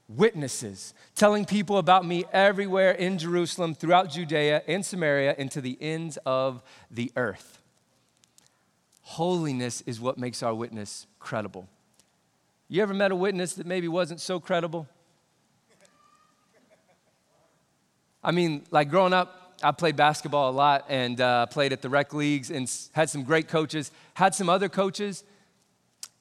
witnesses, 0.08 0.94
telling 1.14 1.44
people 1.44 1.78
about 1.78 2.06
me 2.06 2.24
everywhere 2.32 2.92
in 2.92 3.18
Jerusalem, 3.18 3.74
throughout 3.74 4.10
Judea 4.10 4.62
and 4.66 4.84
Samaria, 4.84 5.34
and 5.38 5.50
to 5.50 5.60
the 5.60 5.76
ends 5.80 6.18
of 6.24 6.62
the 6.90 7.10
earth. 7.16 7.60
Holiness 9.06 9.82
is 9.82 10.00
what 10.00 10.18
makes 10.18 10.42
our 10.42 10.52
witness 10.52 11.06
credible. 11.20 11.68
You 12.68 12.82
ever 12.82 12.92
met 12.92 13.12
a 13.12 13.16
witness 13.16 13.52
that 13.54 13.64
maybe 13.64 13.86
wasn't 13.86 14.20
so 14.20 14.40
credible? 14.40 14.88
I 18.22 18.32
mean, 18.32 18.64
like 18.72 18.90
growing 18.90 19.12
up, 19.12 19.60
I 19.62 19.70
played 19.70 19.94
basketball 19.94 20.50
a 20.50 20.56
lot 20.56 20.86
and 20.88 21.20
uh, 21.20 21.46
played 21.46 21.72
at 21.72 21.82
the 21.82 21.88
rec 21.88 22.12
leagues 22.14 22.50
and 22.50 22.68
had 22.94 23.08
some 23.08 23.22
great 23.22 23.46
coaches. 23.46 23.92
Had 24.14 24.34
some 24.34 24.48
other 24.48 24.68
coaches 24.68 25.22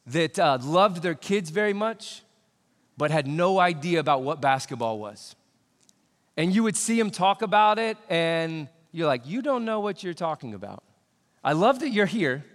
that 0.06 0.38
uh, 0.38 0.60
loved 0.62 1.02
their 1.02 1.15
kids 1.15 1.50
very 1.50 1.74
much, 1.74 2.21
but 2.98 3.10
had 3.10 3.26
no 3.26 3.60
idea 3.60 4.00
about 4.00 4.21
what 4.21 4.41
basketball 4.41 5.00
was. 5.00 5.36
And 6.38 6.54
you 6.54 6.62
would 6.62 6.78
see 6.78 7.00
them 7.00 7.10
talk 7.10 7.41
about 7.41 7.80
it, 7.80 7.98
and 8.10 8.67
you're 8.91 9.08
like, 9.08 9.26
you 9.26 9.41
don't 9.41 9.65
know 9.65 9.80
what 9.80 10.04
you're 10.04 10.13
talking 10.13 10.54
about. 10.54 10.84
I 11.43 11.54
love 11.54 11.80
that 11.80 11.89
you're 11.89 12.06
here, 12.06 12.45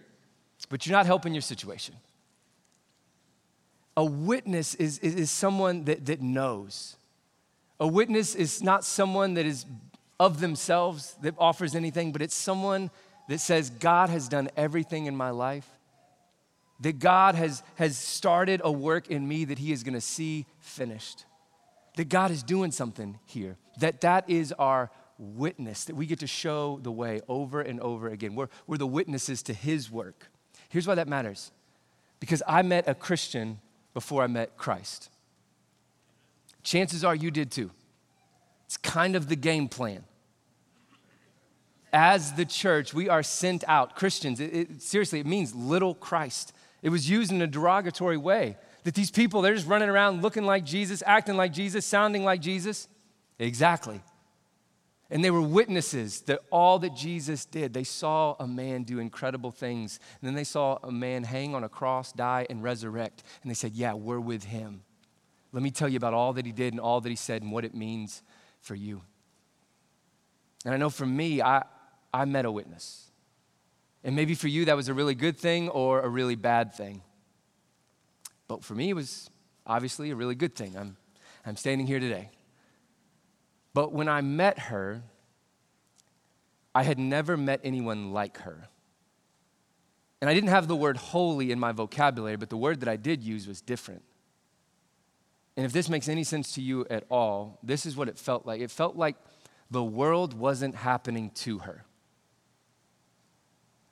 but 0.68 0.86
you're 0.86 0.96
not 0.96 1.06
helping 1.06 1.34
your 1.34 1.42
situation. 1.42 1.94
A 3.96 4.04
witness 4.04 4.74
is, 4.76 4.98
is, 5.00 5.14
is 5.14 5.30
someone 5.30 5.84
that, 5.84 6.06
that 6.06 6.22
knows. 6.22 6.96
A 7.78 7.86
witness 7.86 8.34
is 8.34 8.62
not 8.62 8.84
someone 8.84 9.34
that 9.34 9.46
is 9.46 9.66
of 10.18 10.40
themselves 10.40 11.16
that 11.22 11.34
offers 11.38 11.74
anything, 11.74 12.12
but 12.12 12.22
it's 12.22 12.34
someone 12.34 12.90
that 13.28 13.40
says, 13.40 13.70
God 13.70 14.10
has 14.10 14.28
done 14.28 14.50
everything 14.56 15.06
in 15.06 15.16
my 15.16 15.30
life, 15.30 15.66
that 16.80 16.98
God 16.98 17.34
has, 17.34 17.62
has 17.76 17.96
started 17.96 18.60
a 18.64 18.70
work 18.70 19.08
in 19.08 19.26
me 19.26 19.44
that 19.46 19.58
He 19.58 19.72
is 19.72 19.82
gonna 19.82 20.00
see 20.00 20.46
finished, 20.58 21.24
that 21.96 22.08
God 22.08 22.30
is 22.30 22.42
doing 22.42 22.70
something 22.70 23.18
here, 23.24 23.56
that 23.78 24.00
that 24.02 24.28
is 24.28 24.52
our 24.52 24.90
witness, 25.18 25.84
that 25.84 25.96
we 25.96 26.06
get 26.06 26.18
to 26.20 26.26
show 26.26 26.80
the 26.82 26.92
way 26.92 27.20
over 27.28 27.60
and 27.60 27.80
over 27.80 28.08
again. 28.08 28.34
We're, 28.34 28.48
we're 28.66 28.78
the 28.78 28.86
witnesses 28.86 29.42
to 29.44 29.54
His 29.54 29.90
work. 29.90 30.30
Here's 30.70 30.86
why 30.86 30.94
that 30.94 31.08
matters 31.08 31.50
because 32.20 32.42
I 32.46 32.62
met 32.62 32.88
a 32.88 32.94
Christian 32.94 33.58
before 33.92 34.22
I 34.22 34.26
met 34.26 34.56
Christ. 34.56 35.10
Chances 36.62 37.04
are 37.04 37.14
you 37.14 37.30
did 37.30 37.50
too. 37.50 37.70
It's 38.66 38.76
kind 38.76 39.16
of 39.16 39.28
the 39.28 39.36
game 39.36 39.68
plan. 39.68 40.04
As 41.92 42.34
the 42.34 42.44
church, 42.44 42.94
we 42.94 43.08
are 43.08 43.22
sent 43.22 43.64
out. 43.66 43.96
Christians, 43.96 44.38
it, 44.38 44.54
it, 44.54 44.82
seriously, 44.82 45.18
it 45.18 45.26
means 45.26 45.54
little 45.54 45.94
Christ. 45.94 46.52
It 46.82 46.90
was 46.90 47.10
used 47.10 47.32
in 47.32 47.42
a 47.42 47.48
derogatory 47.48 48.16
way. 48.16 48.56
That 48.84 48.94
these 48.94 49.10
people, 49.10 49.42
they're 49.42 49.54
just 49.54 49.66
running 49.66 49.88
around 49.88 50.22
looking 50.22 50.44
like 50.44 50.64
Jesus, 50.64 51.02
acting 51.04 51.36
like 51.36 51.52
Jesus, 51.52 51.84
sounding 51.84 52.22
like 52.22 52.40
Jesus. 52.40 52.86
Exactly. 53.40 54.00
And 55.10 55.24
they 55.24 55.30
were 55.30 55.42
witnesses 55.42 56.20
that 56.22 56.40
all 56.50 56.78
that 56.78 56.94
Jesus 56.94 57.44
did, 57.44 57.74
they 57.74 57.82
saw 57.82 58.36
a 58.38 58.46
man 58.46 58.84
do 58.84 59.00
incredible 59.00 59.50
things. 59.50 59.98
And 60.20 60.28
then 60.28 60.34
they 60.36 60.44
saw 60.44 60.78
a 60.84 60.92
man 60.92 61.24
hang 61.24 61.54
on 61.54 61.64
a 61.64 61.68
cross, 61.68 62.12
die, 62.12 62.46
and 62.48 62.62
resurrect. 62.62 63.24
And 63.42 63.50
they 63.50 63.54
said, 63.54 63.72
Yeah, 63.72 63.94
we're 63.94 64.20
with 64.20 64.44
him. 64.44 64.82
Let 65.52 65.64
me 65.64 65.72
tell 65.72 65.88
you 65.88 65.96
about 65.96 66.14
all 66.14 66.32
that 66.34 66.46
he 66.46 66.52
did 66.52 66.72
and 66.72 66.80
all 66.80 67.00
that 67.00 67.08
he 67.08 67.16
said 67.16 67.42
and 67.42 67.50
what 67.50 67.64
it 67.64 67.74
means 67.74 68.22
for 68.60 68.76
you. 68.76 69.02
And 70.64 70.74
I 70.74 70.76
know 70.76 70.90
for 70.90 71.06
me, 71.06 71.42
I, 71.42 71.64
I 72.14 72.24
met 72.24 72.44
a 72.44 72.52
witness. 72.52 73.10
And 74.04 74.14
maybe 74.14 74.34
for 74.34 74.46
you, 74.48 74.66
that 74.66 74.76
was 74.76 74.88
a 74.88 74.94
really 74.94 75.16
good 75.16 75.36
thing 75.36 75.68
or 75.68 76.00
a 76.00 76.08
really 76.08 76.36
bad 76.36 76.72
thing. 76.72 77.02
But 78.46 78.62
for 78.62 78.74
me, 78.74 78.90
it 78.90 78.94
was 78.94 79.28
obviously 79.66 80.10
a 80.10 80.16
really 80.16 80.34
good 80.34 80.54
thing. 80.54 80.76
I'm, 80.76 80.96
I'm 81.44 81.56
standing 81.56 81.86
here 81.86 82.00
today. 82.00 82.30
But 83.72 83.92
when 83.92 84.08
I 84.08 84.20
met 84.20 84.58
her, 84.58 85.02
I 86.74 86.82
had 86.82 86.98
never 86.98 87.36
met 87.36 87.60
anyone 87.64 88.12
like 88.12 88.38
her. 88.38 88.68
And 90.20 90.28
I 90.28 90.34
didn't 90.34 90.50
have 90.50 90.68
the 90.68 90.76
word 90.76 90.96
holy 90.96 91.50
in 91.50 91.58
my 91.58 91.72
vocabulary, 91.72 92.36
but 92.36 92.50
the 92.50 92.56
word 92.56 92.80
that 92.80 92.88
I 92.88 92.96
did 92.96 93.22
use 93.22 93.46
was 93.48 93.60
different. 93.60 94.02
And 95.56 95.66
if 95.66 95.72
this 95.72 95.88
makes 95.88 96.08
any 96.08 96.24
sense 96.24 96.52
to 96.54 96.62
you 96.62 96.86
at 96.90 97.04
all, 97.10 97.58
this 97.62 97.86
is 97.86 97.96
what 97.96 98.08
it 98.08 98.18
felt 98.18 98.46
like. 98.46 98.60
It 98.60 98.70
felt 98.70 98.96
like 98.96 99.16
the 99.70 99.82
world 99.82 100.34
wasn't 100.34 100.74
happening 100.74 101.30
to 101.36 101.60
her. 101.60 101.84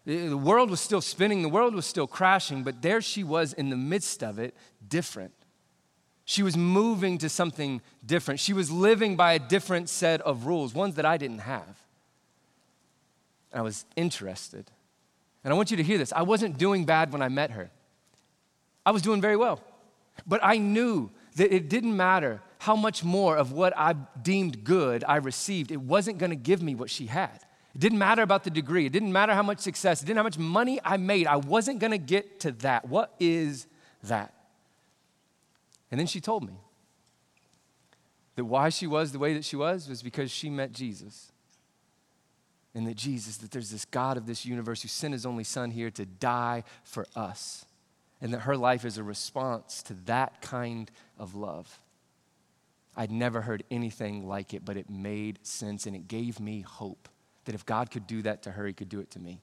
The 0.05 0.39
world 0.39 0.71
was 0.71 0.81
still 0.81 1.03
spinning, 1.03 1.43
the 1.43 1.51
world 1.51 1.75
was 1.75 1.85
still 1.85 2.07
crashing, 2.07 2.63
but 2.63 2.81
there 2.81 3.03
she 3.03 3.23
was 3.23 3.53
in 3.53 3.69
the 3.69 3.77
midst 3.77 4.23
of 4.23 4.39
it, 4.39 4.55
different. 4.87 5.35
She 6.29 6.43
was 6.43 6.59
moving 6.59 7.17
to 7.19 7.31
something 7.31 7.81
different. 8.05 8.39
She 8.39 8.53
was 8.53 8.71
living 8.71 9.17
by 9.17 9.33
a 9.33 9.39
different 9.39 9.89
set 9.89 10.21
of 10.21 10.45
rules, 10.45 10.75
ones 10.75 10.97
that 10.97 11.07
I 11.07 11.17
didn't 11.17 11.39
have. 11.39 11.81
I 13.51 13.63
was 13.63 13.87
interested. 13.97 14.71
And 15.43 15.55
I 15.55 15.57
want 15.57 15.71
you 15.71 15.79
to 15.79 15.83
hear 15.83 15.97
this. 15.97 16.13
I 16.13 16.21
wasn't 16.21 16.59
doing 16.59 16.85
bad 16.85 17.15
when 17.15 17.23
I 17.23 17.31
met 17.31 17.53
her, 17.53 17.71
I 18.85 18.91
was 18.91 19.01
doing 19.01 19.23
very 19.23 19.37
well. 19.37 19.63
But 20.27 20.41
I 20.43 20.59
knew 20.59 21.11
that 21.37 21.51
it 21.51 21.71
didn't 21.71 21.97
matter 21.97 22.43
how 22.59 22.77
much 22.77 23.03
more 23.03 23.39
of 23.39 23.53
what 23.53 23.73
I 23.75 23.95
deemed 24.21 24.65
good 24.65 25.05
I 25.09 25.17
received, 25.17 25.71
it 25.71 25.81
wasn't 25.81 26.19
gonna 26.19 26.37
give 26.37 26.61
me 26.61 26.75
what 26.75 26.91
she 26.91 27.07
had. 27.07 27.41
It 27.75 27.79
didn't 27.79 28.01
matter 28.01 28.21
about 28.21 28.45
the 28.45 28.51
degree, 28.51 28.85
it 28.85 28.93
didn't 28.93 29.15
matter 29.15 29.33
how 29.33 29.43
much 29.43 29.61
success, 29.61 30.03
it 30.03 30.05
didn't 30.05 30.19
how 30.19 30.25
much 30.25 30.37
money 30.37 30.79
I 30.85 30.99
made. 30.99 31.27
I 31.27 31.37
wasn't 31.37 31.79
gonna 31.79 31.97
get 31.97 32.41
to 32.41 32.53
that. 32.53 32.87
What 32.87 33.15
is 33.19 33.67
that? 34.03 34.35
And 35.91 35.99
then 35.99 36.07
she 36.07 36.21
told 36.21 36.47
me 36.47 36.61
that 38.37 38.45
why 38.45 38.69
she 38.69 38.87
was 38.87 39.13
the 39.13 39.19
way 39.19 39.35
that 39.35 39.45
she 39.45 39.57
was 39.57 39.89
was 39.89 40.03
because 40.03 40.31
she 40.31 40.51
met 40.51 40.73
Jesus. 40.73 41.33
And 42.75 42.87
that 42.87 42.97
Jesus, 42.97 43.39
that 43.39 43.51
there's 43.51 43.71
this 43.71 43.85
God 43.85 44.17
of 44.17 44.27
this 44.27 44.45
universe 44.45 44.83
who 44.83 44.89
sent 44.89 45.13
his 45.13 45.27
only 45.27 45.45
son 45.45 45.71
here 45.71 45.91
to 45.91 46.05
die 46.05 46.65
for 46.85 47.07
us. 47.17 47.65
And 48.21 48.33
that 48.33 48.41
her 48.41 48.57
life 48.57 48.85
is 48.85 48.99
a 48.99 49.03
response 49.03 49.83
to 49.85 49.95
that 50.07 50.43
kind 50.43 50.91
of 51.19 51.35
love. 51.35 51.81
I'd 52.97 53.11
never 53.11 53.41
heard 53.41 53.63
anything 53.71 54.27
like 54.27 54.55
it, 54.55 54.65
but 54.65 54.77
it 54.77 54.91
made 54.91 55.39
sense 55.47 55.87
and 55.87 55.97
it 55.97 56.09
gave 56.09 56.41
me 56.41 56.61
hope 56.61 57.09
that 57.45 57.55
if 57.55 57.65
God 57.65 57.91
could 57.91 58.07
do 58.07 58.23
that 58.23 58.43
to 58.43 58.51
her, 58.51 58.67
he 58.67 58.73
could 58.73 58.89
do 58.89 59.01
it 59.01 59.11
to 59.13 59.19
me. 59.19 59.41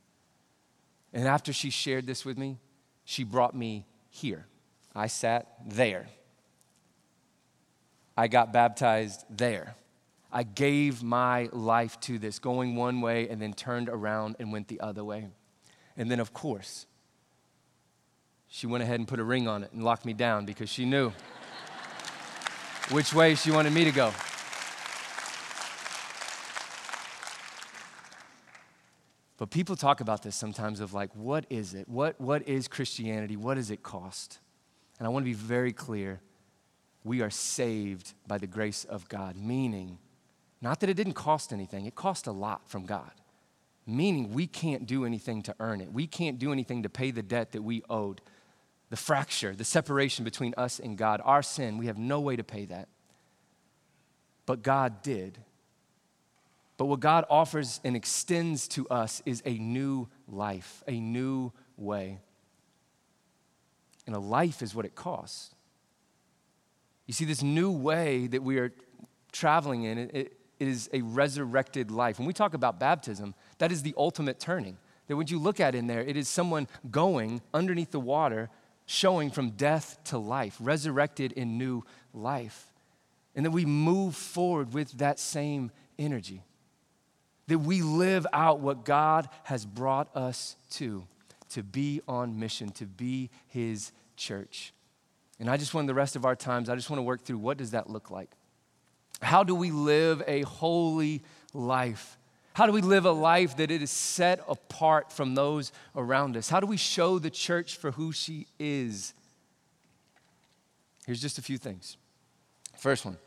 And 1.13 1.27
after 1.27 1.51
she 1.53 1.69
shared 1.69 2.05
this 2.05 2.25
with 2.25 2.37
me, 2.37 2.59
she 3.05 3.23
brought 3.23 3.55
me 3.55 3.85
here. 4.09 4.45
I 4.93 5.07
sat 5.07 5.47
there. 5.65 6.07
I 8.17 8.27
got 8.27 8.53
baptized 8.53 9.25
there. 9.29 9.75
I 10.31 10.43
gave 10.43 11.03
my 11.03 11.49
life 11.51 11.99
to 12.01 12.17
this, 12.19 12.39
going 12.39 12.75
one 12.75 13.01
way 13.01 13.29
and 13.29 13.41
then 13.41 13.53
turned 13.53 13.89
around 13.89 14.35
and 14.39 14.51
went 14.51 14.67
the 14.67 14.79
other 14.79 15.03
way. 15.03 15.27
And 15.97 16.11
then, 16.11 16.19
of 16.19 16.33
course, 16.33 16.87
she 18.47 18.67
went 18.67 18.83
ahead 18.83 18.99
and 18.99 19.07
put 19.07 19.19
a 19.19 19.23
ring 19.23 19.47
on 19.47 19.63
it 19.63 19.71
and 19.71 19.83
locked 19.83 20.05
me 20.05 20.13
down 20.13 20.45
because 20.45 20.69
she 20.69 20.85
knew 20.85 21.11
which 22.91 23.13
way 23.13 23.35
she 23.35 23.51
wanted 23.51 23.73
me 23.73 23.85
to 23.85 23.91
go. 23.91 24.11
But 29.37 29.49
people 29.51 29.75
talk 29.75 29.99
about 29.99 30.23
this 30.23 30.35
sometimes 30.35 30.79
of 30.79 30.93
like, 30.93 31.13
what 31.13 31.45
is 31.49 31.73
it? 31.73 31.89
What, 31.89 32.19
what 32.19 32.47
is 32.47 32.67
Christianity? 32.67 33.35
What 33.35 33.55
does 33.55 33.69
it 33.69 33.83
cost? 33.83 34.39
And 34.97 35.05
I 35.05 35.09
want 35.09 35.25
to 35.25 35.29
be 35.29 35.33
very 35.33 35.73
clear 35.73 36.21
we 37.05 37.21
are 37.21 37.29
saved 37.29 38.13
by 38.27 38.39
the 38.39 38.47
grace 38.47 38.83
of 38.83 39.07
God, 39.07 39.37
meaning, 39.37 39.99
not 40.59 40.79
that 40.79 40.89
it 40.89 40.95
didn't 40.95 41.13
cost 41.13 41.53
anything, 41.53 41.85
it 41.85 41.95
cost 41.95 42.25
a 42.27 42.31
lot 42.31 42.67
from 42.67 42.85
God. 42.85 43.11
Meaning, 43.85 44.33
we 44.33 44.47
can't 44.47 44.87
do 44.87 45.05
anything 45.05 45.43
to 45.43 45.55
earn 45.59 45.79
it. 45.79 45.93
We 45.93 46.07
can't 46.07 46.39
do 46.39 46.51
anything 46.51 46.81
to 46.81 46.89
pay 46.89 47.11
the 47.11 47.21
debt 47.21 47.51
that 47.51 47.61
we 47.61 47.83
owed. 47.87 48.19
The 48.89 48.97
fracture, 48.97 49.55
the 49.55 49.63
separation 49.63 50.25
between 50.25 50.55
us 50.57 50.79
and 50.79 50.97
God, 50.97 51.21
our 51.23 51.43
sin, 51.43 51.77
we 51.77 51.85
have 51.85 51.99
no 51.99 52.19
way 52.19 52.35
to 52.35 52.43
pay 52.43 52.65
that. 52.65 52.87
But 54.47 54.63
God 54.63 55.03
did. 55.03 55.37
But 56.77 56.85
what 56.85 56.99
God 56.99 57.25
offers 57.29 57.79
and 57.83 57.95
extends 57.95 58.67
to 58.69 58.87
us 58.89 59.21
is 59.25 59.43
a 59.45 59.57
new 59.59 60.07
life, 60.27 60.83
a 60.87 60.99
new 60.99 61.51
way. 61.77 62.19
And 64.07 64.15
a 64.15 64.19
life 64.19 64.63
is 64.63 64.73
what 64.73 64.85
it 64.85 64.95
costs. 64.95 65.54
You 67.05 67.13
see, 67.13 67.25
this 67.25 67.43
new 67.43 67.71
way 67.71 68.27
that 68.27 68.43
we 68.43 68.57
are 68.57 68.71
traveling 69.31 69.83
in, 69.83 69.97
it, 69.97 70.13
it 70.13 70.67
is 70.67 70.89
a 70.93 71.01
resurrected 71.01 71.91
life. 71.91 72.17
When 72.17 72.27
we 72.27 72.33
talk 72.33 72.53
about 72.53 72.79
baptism, 72.79 73.35
that 73.57 73.71
is 73.71 73.83
the 73.83 73.93
ultimate 73.97 74.39
turning. 74.39 74.77
That 75.07 75.15
when 75.15 75.27
you 75.27 75.37
look 75.37 75.59
at 75.59 75.75
in 75.75 75.87
there, 75.87 76.01
it 76.01 76.17
is 76.17 76.27
someone 76.27 76.67
going 76.89 77.41
underneath 77.53 77.91
the 77.91 77.99
water, 77.99 78.49
showing 78.85 79.29
from 79.29 79.51
death 79.51 79.99
to 80.05 80.17
life, 80.17 80.57
resurrected 80.59 81.31
in 81.33 81.57
new 81.57 81.83
life. 82.13 82.71
and 83.35 83.45
that 83.45 83.51
we 83.51 83.65
move 83.65 84.15
forward 84.15 84.73
with 84.73 84.91
that 84.93 85.19
same 85.19 85.71
energy. 85.99 86.41
That 87.47 87.59
we 87.59 87.81
live 87.81 88.25
out 88.33 88.61
what 88.61 88.85
God 88.85 89.29
has 89.43 89.65
brought 89.65 90.15
us 90.15 90.55
to, 90.71 91.05
to 91.49 91.61
be 91.61 92.01
on 92.07 92.39
mission, 92.39 92.69
to 92.71 92.85
be 92.85 93.29
His 93.47 93.91
church. 94.15 94.73
And 95.39 95.49
I 95.49 95.57
just 95.57 95.73
want 95.73 95.87
the 95.87 95.93
rest 95.93 96.15
of 96.15 96.25
our 96.25 96.35
times, 96.35 96.69
I 96.69 96.75
just 96.75 96.89
want 96.89 96.99
to 96.99 97.03
work 97.03 97.23
through 97.23 97.37
what 97.37 97.57
does 97.57 97.71
that 97.71 97.89
look 97.89 98.09
like? 98.09 98.29
How 99.21 99.43
do 99.43 99.55
we 99.55 99.71
live 99.71 100.23
a 100.27 100.41
holy 100.41 101.23
life? 101.53 102.17
How 102.53 102.65
do 102.65 102.71
we 102.71 102.81
live 102.81 103.05
a 103.05 103.11
life 103.11 103.57
that 103.57 103.69
it 103.69 103.81
is 103.81 103.91
set 103.91 104.39
apart 104.47 105.11
from 105.11 105.35
those 105.35 105.73
around 105.95 106.37
us? 106.37 106.49
How 106.49 106.61
do 106.61 106.67
we 106.67 106.77
show 106.77 107.19
the 107.19 107.29
church 107.29 107.75
for 107.75 107.91
who 107.91 108.13
she 108.13 108.47
is? 108.59 109.13
Here's 111.05 111.21
just 111.21 111.37
a 111.37 111.41
few 111.41 111.57
things. 111.57 111.97
First 112.77 113.05
one 113.05 113.17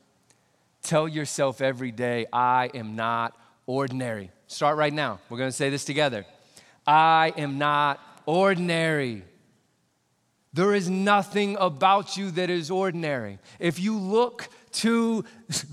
tell 0.82 1.06
yourself 1.06 1.60
every 1.60 1.90
day, 1.90 2.26
I 2.32 2.70
am 2.72 2.96
not 2.96 3.36
ordinary. 3.66 4.30
Start 4.46 4.78
right 4.78 4.92
now. 4.92 5.20
We're 5.28 5.36
going 5.36 5.50
to 5.50 5.56
say 5.56 5.68
this 5.68 5.84
together. 5.84 6.24
I 6.86 7.34
am 7.36 7.58
not 7.58 8.00
ordinary. 8.24 9.24
There 10.52 10.74
is 10.74 10.88
nothing 10.88 11.56
about 11.60 12.16
you 12.16 12.30
that 12.32 12.50
is 12.50 12.70
ordinary. 12.70 13.38
If 13.58 13.78
you 13.78 13.98
look 13.98 14.48
to 14.72 15.24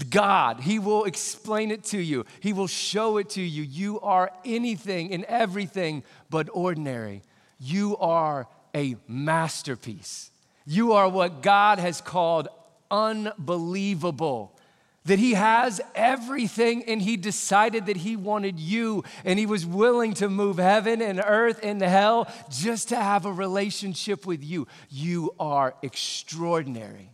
God, 0.09 0.59
He 0.59 0.79
will 0.79 1.05
explain 1.05 1.71
it 1.71 1.83
to 1.85 1.99
you, 1.99 2.25
He 2.39 2.53
will 2.53 2.67
show 2.67 3.17
it 3.17 3.29
to 3.31 3.41
you. 3.41 3.63
You 3.63 3.99
are 4.01 4.31
anything 4.43 5.13
and 5.13 5.23
everything 5.25 6.03
but 6.29 6.49
ordinary. 6.51 7.21
You 7.59 7.97
are 7.97 8.47
a 8.73 8.97
masterpiece. 9.07 10.31
You 10.65 10.93
are 10.93 11.07
what 11.07 11.41
God 11.41 11.79
has 11.79 12.01
called 12.01 12.47
unbelievable 12.91 14.54
that 15.05 15.19
he 15.19 15.35
has 15.35 15.79
everything 15.93 16.83
and 16.85 17.01
he 17.01 17.15
decided 17.15 17.85
that 17.85 17.97
he 17.97 18.15
wanted 18.15 18.59
you 18.59 19.03
and 19.23 19.37
he 19.37 19.45
was 19.45 19.65
willing 19.65 20.13
to 20.15 20.27
move 20.27 20.57
heaven 20.57 21.01
and 21.01 21.21
earth 21.25 21.59
and 21.63 21.81
hell 21.81 22.27
just 22.49 22.89
to 22.89 22.95
have 22.95 23.25
a 23.25 23.31
relationship 23.31 24.25
with 24.25 24.43
you. 24.43 24.67
You 24.89 25.33
are 25.39 25.75
extraordinary, 25.83 27.11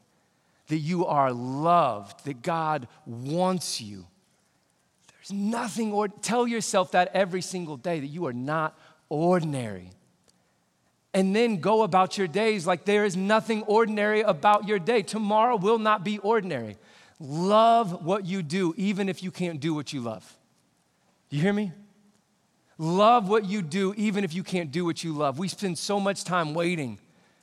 that 0.67 0.77
you 0.77 1.05
are 1.05 1.33
loved, 1.33 2.25
that 2.25 2.41
God 2.41 2.87
wants 3.05 3.81
you. 3.81 4.07
There's 5.17 5.33
nothing, 5.33 5.91
or 5.91 6.07
tell 6.07 6.47
yourself 6.47 6.91
that 6.91 7.11
every 7.13 7.41
single 7.41 7.77
day 7.77 7.99
that 7.99 8.07
you 8.07 8.25
are 8.25 8.33
not 8.33 8.77
ordinary. 9.09 9.91
And 11.13 11.35
then 11.35 11.59
go 11.59 11.83
about 11.83 12.17
your 12.17 12.27
days 12.27 12.65
like 12.65 12.85
there 12.85 13.03
is 13.03 13.17
nothing 13.17 13.63
ordinary 13.63 14.21
about 14.21 14.65
your 14.65 14.79
day. 14.79 15.01
Tomorrow 15.01 15.57
will 15.57 15.77
not 15.77 16.05
be 16.05 16.19
ordinary. 16.19 16.77
Love 17.21 18.03
what 18.03 18.25
you 18.25 18.41
do, 18.41 18.73
even 18.77 19.07
if 19.07 19.21
you 19.21 19.29
can't 19.29 19.59
do 19.59 19.75
what 19.75 19.93
you 19.93 20.01
love. 20.01 20.35
You 21.29 21.39
hear 21.39 21.53
me? 21.53 21.71
Love 22.79 23.29
what 23.29 23.45
you 23.45 23.61
do, 23.61 23.93
even 23.95 24.23
if 24.23 24.33
you 24.33 24.43
can't 24.43 24.71
do 24.71 24.85
what 24.85 25.03
you 25.03 25.13
love. 25.13 25.37
We 25.37 25.47
spend 25.47 25.77
so 25.77 25.99
much 25.99 26.23
time 26.23 26.55
waiting 26.55 26.97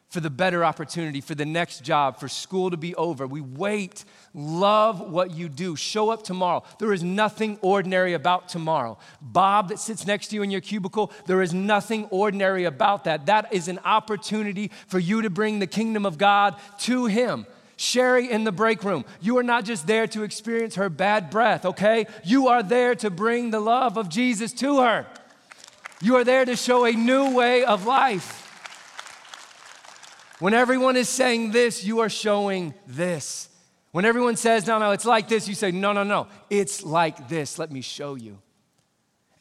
for 0.09 0.18
the 0.18 0.31
better 0.31 0.64
opportunity, 0.64 1.20
for 1.20 1.37
the 1.37 1.45
next 1.45 1.85
job, 1.85 2.18
for 2.18 2.26
school 2.26 2.70
to 2.70 2.76
be 2.76 2.93
over. 2.97 3.24
We 3.24 3.41
wait. 3.41 4.05
Love 4.35 5.01
what 5.01 5.31
you 5.31 5.49
do. 5.49 5.76
Show 5.76 6.11
up 6.11 6.24
tomorrow. 6.24 6.64
There 6.81 6.93
is 6.93 7.05
nothing 7.05 7.57
ordinary 7.62 8.14
about 8.14 8.49
tomorrow. 8.49 8.99
Bob, 9.20 9.68
that 9.68 9.79
sits 9.79 10.09
next 10.09 10.29
to 10.29 10.35
you 10.35 10.43
in 10.43 10.51
your 10.51 10.61
cubicle, 10.61 11.12
there 11.26 11.41
is 11.41 11.55
nothing 11.55 12.07
ordinary 12.07 12.64
about 12.64 13.05
that. 13.05 13.26
That 13.26 13.53
is 13.53 13.68
an 13.68 13.79
opportunity 13.85 14.72
for 14.89 14.99
you 14.99 15.22
to 15.22 15.31
bring 15.31 15.61
the 15.61 15.68
kingdom 15.68 16.05
of 16.05 16.18
God 16.18 16.57
to 16.81 17.07
him. 17.07 17.47
Sherry 17.81 18.29
in 18.29 18.43
the 18.43 18.51
break 18.51 18.83
room, 18.83 19.05
you 19.20 19.39
are 19.39 19.45
not 19.45 19.64
just 19.64 19.87
there 19.87 20.09
to 20.09 20.24
experience 20.24 20.74
her 20.74 20.89
bad 20.89 21.31
breath, 21.31 21.64
okay? 21.64 22.09
You 22.24 22.49
are 22.49 22.61
there 22.61 22.97
to 22.97 23.09
bring 23.09 23.53
the 23.53 23.61
love 23.61 23.97
of 23.97 24.09
Jesus 24.09 24.53
to 24.55 24.81
her. 24.81 25.07
You 26.03 26.16
are 26.16 26.24
there 26.24 26.45
to 26.45 26.57
show 26.57 26.85
a 26.85 26.93
new 26.93 27.37
way 27.37 27.64
of 27.64 27.87
life. 27.87 28.45
When 30.41 30.55
everyone 30.55 30.97
is 30.97 31.09
saying 31.09 31.53
this, 31.53 31.85
you 31.85 32.01
are 32.01 32.09
showing 32.09 32.74
this. 32.89 33.49
When 33.93 34.05
everyone 34.05 34.35
says, 34.35 34.66
no, 34.66 34.81
no, 34.81 34.91
it's 34.91 35.05
like 35.05 35.29
this, 35.29 35.47
you 35.47 35.55
say, 35.55 35.70
no, 35.70 35.93
no, 35.93 36.03
no, 36.03 36.26
it's 36.51 36.83
like 36.83 37.29
this. 37.29 37.61
Let 37.61 37.70
me 37.70 37.81
show 37.81 38.16
you. 38.16 38.39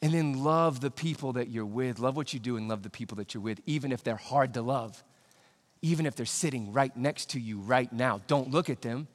And 0.04 0.14
then 0.14 0.44
love 0.44 0.80
the 0.80 0.92
people 0.92 1.34
that 1.34 1.50
you're 1.50 1.66
with. 1.66 1.98
Love 1.98 2.16
what 2.16 2.36
you 2.36 2.40
do 2.40 2.56
and 2.56 2.68
love 2.68 2.84
the 2.84 2.92
people 2.92 3.16
that 3.18 3.34
you're 3.34 3.42
with, 3.42 3.62
even 3.66 3.92
if 3.92 4.04
they're 4.04 4.16
hard 4.16 4.54
to 4.54 4.62
love 4.62 5.04
even 5.88 6.06
if 6.06 6.16
they're 6.16 6.26
sitting 6.26 6.74
right 6.74 6.96
next 6.98 7.30
to 7.32 7.40
you 7.40 7.60
right 7.60 7.92
now. 7.94 8.22
Don't 8.28 8.52
look 8.52 8.70
at 8.70 8.82
them, 8.82 9.08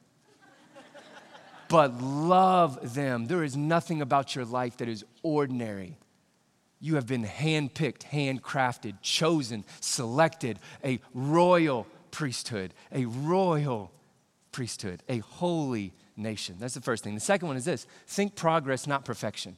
but 1.67 1.93
love 2.01 2.95
them. 2.95 3.27
There 3.27 3.43
is 3.43 3.55
nothing 3.55 4.01
about 4.01 4.35
your 4.35 4.45
life 4.45 4.77
that 4.77 4.89
is 4.89 5.05
ordinary. 5.21 5.97
You 6.79 6.95
have 6.95 7.05
been 7.05 7.25
handpicked, 7.25 7.99
handcrafted, 7.99 8.95
chosen, 9.01 9.63
selected, 9.81 10.59
a 10.83 10.99
royal 11.13 11.85
priesthood, 12.11 12.73
a 12.91 13.05
royal 13.05 13.91
priesthood, 14.51 15.03
a 15.07 15.19
holy 15.19 15.93
nation. 16.17 16.55
That's 16.59 16.73
the 16.73 16.81
first 16.81 17.03
thing. 17.03 17.13
The 17.13 17.21
second 17.21 17.47
one 17.47 17.57
is 17.57 17.65
this 17.65 17.85
think 18.07 18.35
progress, 18.35 18.87
not 18.87 19.05
perfection. 19.05 19.57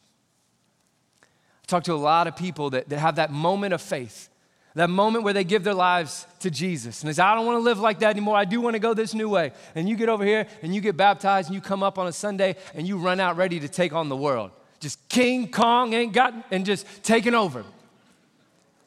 I 1.23 1.65
talk 1.67 1.85
to 1.85 1.93
a 1.93 1.95
lot 1.95 2.27
of 2.27 2.35
people 2.35 2.71
that, 2.71 2.89
that 2.89 2.99
have 2.99 3.15
that 3.15 3.31
moment 3.31 3.73
of 3.73 3.81
faith 3.81 4.29
that 4.75 4.89
moment 4.89 5.23
where 5.23 5.33
they 5.33 5.45
give 5.45 5.63
their 5.63 5.73
lives 5.73 6.27
to 6.41 6.51
Jesus. 6.51 7.01
And 7.01 7.09
they 7.09 7.13
say, 7.13 7.23
I 7.23 7.33
don't 7.33 7.45
want 7.45 7.57
to 7.57 7.63
live 7.63 7.79
like 7.79 7.99
that 7.99 8.09
anymore. 8.09 8.35
I 8.35 8.43
do 8.43 8.59
want 8.59 8.75
to 8.75 8.79
go 8.79 8.93
this 8.93 9.13
new 9.13 9.29
way. 9.29 9.53
And 9.73 9.87
you 9.87 9.95
get 9.95 10.09
over 10.09 10.25
here 10.25 10.47
and 10.61 10.75
you 10.75 10.81
get 10.81 10.97
baptized 10.97 11.47
and 11.47 11.55
you 11.55 11.61
come 11.61 11.81
up 11.81 11.97
on 11.97 12.07
a 12.07 12.11
Sunday 12.11 12.57
and 12.73 12.85
you 12.85 12.97
run 12.97 13.21
out 13.21 13.37
ready 13.37 13.59
to 13.61 13.69
take 13.69 13.93
on 13.93 14.09
the 14.09 14.17
world. 14.17 14.51
Just 14.81 15.07
King 15.07 15.49
Kong 15.49 15.93
ain't 15.93 16.13
got, 16.13 16.33
and 16.51 16.65
just 16.65 16.85
taking 17.03 17.33
over. 17.33 17.63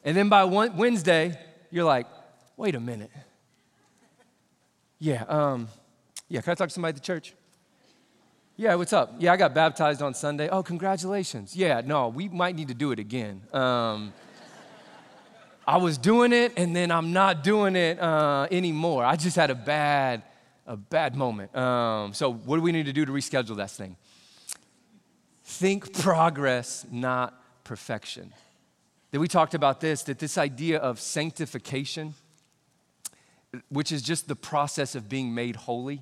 And 0.05 0.15
then 0.15 0.29
by 0.29 0.43
Wednesday, 0.43 1.37
you're 1.71 1.83
like, 1.83 2.05
wait 2.55 2.75
a 2.75 2.79
minute. 2.79 3.11
Yeah, 4.99 5.23
um, 5.23 5.67
yeah, 6.27 6.41
can 6.41 6.51
I 6.51 6.55
talk 6.55 6.69
to 6.69 6.73
somebody 6.73 6.91
at 6.91 6.95
the 6.95 7.01
church? 7.01 7.33
Yeah, 8.55 8.75
what's 8.75 8.93
up? 8.93 9.15
Yeah, 9.17 9.33
I 9.33 9.37
got 9.37 9.53
baptized 9.53 10.01
on 10.01 10.13
Sunday. 10.13 10.49
Oh, 10.49 10.61
congratulations. 10.61 11.55
Yeah, 11.55 11.81
no, 11.83 12.09
we 12.09 12.27
might 12.27 12.55
need 12.55 12.67
to 12.67 12.73
do 12.73 12.91
it 12.91 12.99
again. 12.99 13.41
Um, 13.53 14.13
I 15.69 15.77
was 15.77 15.99
doing 15.99 16.33
it 16.33 16.53
and 16.57 16.75
then 16.75 16.89
I'm 16.89 17.13
not 17.13 17.43
doing 17.43 17.75
it 17.75 17.99
uh, 17.99 18.47
anymore. 18.49 19.05
I 19.05 19.15
just 19.15 19.35
had 19.35 19.51
a 19.51 19.55
bad, 19.55 20.23
a 20.65 20.75
bad 20.75 21.15
moment. 21.15 21.55
Um, 21.55 22.11
so 22.11 22.33
what 22.33 22.55
do 22.55 22.63
we 22.63 22.71
need 22.71 22.87
to 22.87 22.93
do 22.93 23.05
to 23.05 23.11
reschedule 23.11 23.55
that 23.57 23.69
thing? 23.69 23.95
Think 25.43 25.93
progress, 25.93 26.87
not 26.89 27.39
perfection. 27.63 28.33
That 29.11 29.19
we 29.19 29.27
talked 29.27 29.53
about 29.53 29.79
this, 29.79 30.01
that 30.03 30.17
this 30.17 30.39
idea 30.39 30.79
of 30.79 30.99
sanctification, 30.99 32.15
which 33.69 33.91
is 33.91 34.01
just 34.01 34.27
the 34.27 34.35
process 34.35 34.95
of 34.95 35.07
being 35.07 35.35
made 35.35 35.55
holy, 35.55 36.01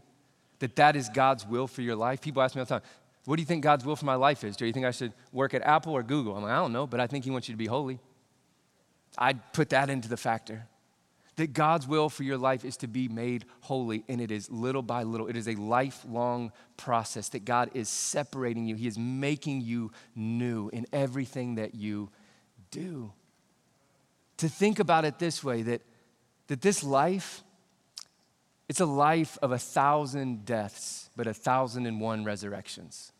that 0.60 0.78
that 0.78 0.96
is 0.96 1.10
God's 1.10 1.46
will 1.46 1.68
for 1.68 1.82
your 1.82 1.98
life. 1.98 2.22
People 2.22 2.42
ask 2.42 2.56
me 2.56 2.62
all 2.62 2.66
the 2.66 2.80
time, 2.80 2.88
what 3.26 3.36
do 3.36 3.42
you 3.42 3.46
think 3.46 3.66
God's 3.66 3.84
will 3.84 3.98
for 3.98 4.06
my 4.06 4.16
life 4.16 4.46
is? 4.46 4.56
Do 4.56 4.66
you 4.66 4.72
think 4.72 4.86
I 4.86 4.92
should 4.92 5.12
work 5.34 5.54
at 5.54 5.62
Apple 5.64 5.92
or 5.92 6.04
Google? 6.04 6.38
I'm 6.38 6.44
like, 6.44 6.54
I 6.54 6.60
don't 6.60 6.72
know, 6.72 6.88
but 6.88 7.02
I 7.02 7.08
think 7.08 7.26
He 7.26 7.32
wants 7.32 7.50
you 7.50 7.54
to 7.54 7.58
be 7.58 7.66
holy. 7.66 8.00
I'd 9.18 9.54
put 9.54 9.70
that 9.70 9.90
into 9.90 10.10
the 10.10 10.18
factor. 10.18 10.68
That 11.36 11.54
God's 11.54 11.88
will 11.88 12.10
for 12.10 12.24
your 12.24 12.38
life 12.38 12.66
is 12.66 12.78
to 12.78 12.88
be 12.88 13.08
made 13.08 13.46
holy, 13.62 14.04
and 14.10 14.20
it 14.20 14.32
is 14.32 14.50
little 14.50 14.82
by 14.82 15.04
little. 15.04 15.28
It 15.28 15.38
is 15.38 15.48
a 15.48 15.54
lifelong 15.54 16.52
process 16.78 17.30
that 17.30 17.46
God 17.46 17.70
is 17.76 17.90
separating 17.90 18.66
you. 18.66 18.76
He 18.76 18.88
is 18.88 18.98
making 18.98 19.62
you 19.62 19.92
new 20.16 20.70
in 20.70 20.88
everything 20.92 21.56
that 21.56 21.76
you 21.76 22.10
do. 22.72 23.14
To 24.38 24.50
think 24.50 24.80
about 24.80 25.06
it 25.06 25.20
this 25.20 25.44
way 25.44 25.62
that, 25.64 25.82
that 26.48 26.62
this 26.62 26.84
life, 26.84 27.44
it's 28.68 28.80
a 28.80 28.86
life 28.86 29.38
of 29.44 29.52
a 29.52 29.60
thousand 29.60 30.44
deaths, 30.44 31.12
but 31.16 31.28
a 31.28 31.34
thousand 31.36 31.86
and 31.86 32.02
one 32.02 32.24
resurrections 32.24 33.12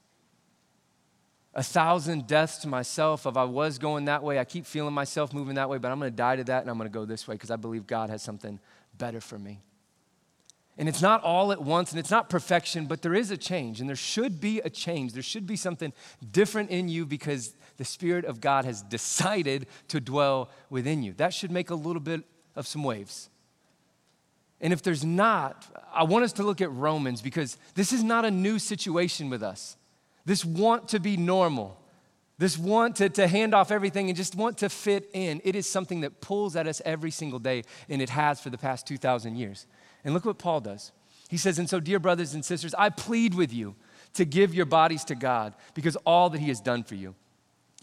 a 1.58 1.64
thousand 1.64 2.28
deaths 2.28 2.60
to 2.60 2.68
myself 2.68 3.26
if 3.26 3.36
I 3.36 3.44
was 3.44 3.80
going 3.80 4.06
that 4.06 4.22
way. 4.22 4.38
I 4.38 4.46
keep 4.46 4.68
feeling 4.68 4.94
myself 4.94 5.34
moving 5.34 5.56
that 5.56 5.68
way, 5.68 5.80
but 5.80 5.92
I'm 5.92 5.98
going 5.98 6.12
to 6.12 6.16
die 6.16 6.36
to 6.36 6.44
that 6.46 6.62
and 6.62 6.70
I'm 6.70 6.78
going 6.78 6.88
to 6.88 6.94
go 6.94 7.04
this 7.04 7.28
way 7.28 7.34
because 7.34 7.50
I 7.50 7.56
believe 7.56 7.88
God 7.88 8.12
has 8.12 8.22
something 8.22 8.60
better 8.96 9.20
for 9.20 9.40
me. 9.40 9.60
And 10.78 10.88
it's 10.88 11.02
not 11.02 11.24
all 11.24 11.52
at 11.52 11.60
once 11.60 11.90
and 11.90 12.00
it's 12.00 12.12
not 12.12 12.30
perfection, 12.30 12.86
but 12.86 13.02
there 13.02 13.16
is 13.16 13.32
a 13.32 13.38
change 13.38 13.82
and 13.82 13.90
there 13.90 13.96
should 13.96 14.40
be 14.40 14.60
a 14.60 14.70
change. 14.70 15.14
There 15.14 15.24
should 15.24 15.48
be 15.48 15.56
something 15.56 15.94
different 16.32 16.70
in 16.70 16.90
you 16.90 17.08
because 17.08 17.56
the 17.78 17.86
Spirit 17.86 18.26
of 18.26 18.40
God 18.40 18.64
has 18.64 18.84
decided 18.84 19.66
to 19.88 20.00
dwell 20.00 20.52
within 20.70 21.02
you. 21.02 21.14
That 21.14 21.34
should 21.34 21.50
make 21.50 21.72
a 21.72 21.76
little 21.76 22.00
bit 22.00 22.22
of 22.56 22.68
some 22.68 22.84
waves. 22.84 23.32
And 24.62 24.72
if 24.72 24.84
there's 24.84 25.04
not, 25.04 25.66
I 25.92 26.04
want 26.04 26.24
us 26.24 26.34
to 26.34 26.44
look 26.44 26.62
at 26.62 26.72
Romans 26.72 27.24
because 27.24 27.58
this 27.74 27.92
is 27.92 28.04
not 28.04 28.26
a 28.26 28.32
new 28.32 28.60
situation 28.60 29.32
with 29.32 29.42
us 29.42 29.76
this 30.28 30.44
want 30.44 30.90
to 30.90 31.00
be 31.00 31.16
normal, 31.16 31.80
this 32.38 32.58
want 32.58 32.98
to, 32.98 33.08
to 33.08 33.28
hand 33.30 33.56
off 33.56 33.72
everything 33.72 34.10
and 34.10 34.18
just 34.18 34.36
want 34.36 34.58
to 34.58 34.68
fit 34.68 35.10
in, 35.14 35.40
it 35.46 35.56
is 35.56 35.70
something 35.70 36.02
that 36.02 36.20
pulls 36.20 36.58
at 36.58 36.68
us 36.68 36.82
every 36.84 37.12
single 37.12 37.40
day, 37.40 37.64
and 37.88 38.02
it 38.02 38.10
has 38.10 38.42
for 38.42 38.50
the 38.50 38.58
past 38.58 38.86
2,000 38.86 39.38
years. 39.38 39.66
And 40.04 40.14
look 40.14 40.26
what 40.26 40.38
Paul 40.38 40.60
does. 40.60 40.92
He 41.30 41.38
says, 41.38 41.58
And 41.60 41.70
so, 41.70 41.80
dear 41.80 41.98
brothers 41.98 42.34
and 42.34 42.44
sisters, 42.44 42.76
I 42.78 42.90
plead 42.90 43.36
with 43.36 43.54
you 43.54 43.76
to 44.16 44.26
give 44.26 44.54
your 44.54 44.66
bodies 44.66 45.06
to 45.06 45.16
God 45.16 45.54
because 45.74 45.96
all 46.06 46.30
that 46.32 46.42
He 46.42 46.50
has 46.50 46.60
done 46.60 46.84
for 46.84 46.96
you. 46.96 47.16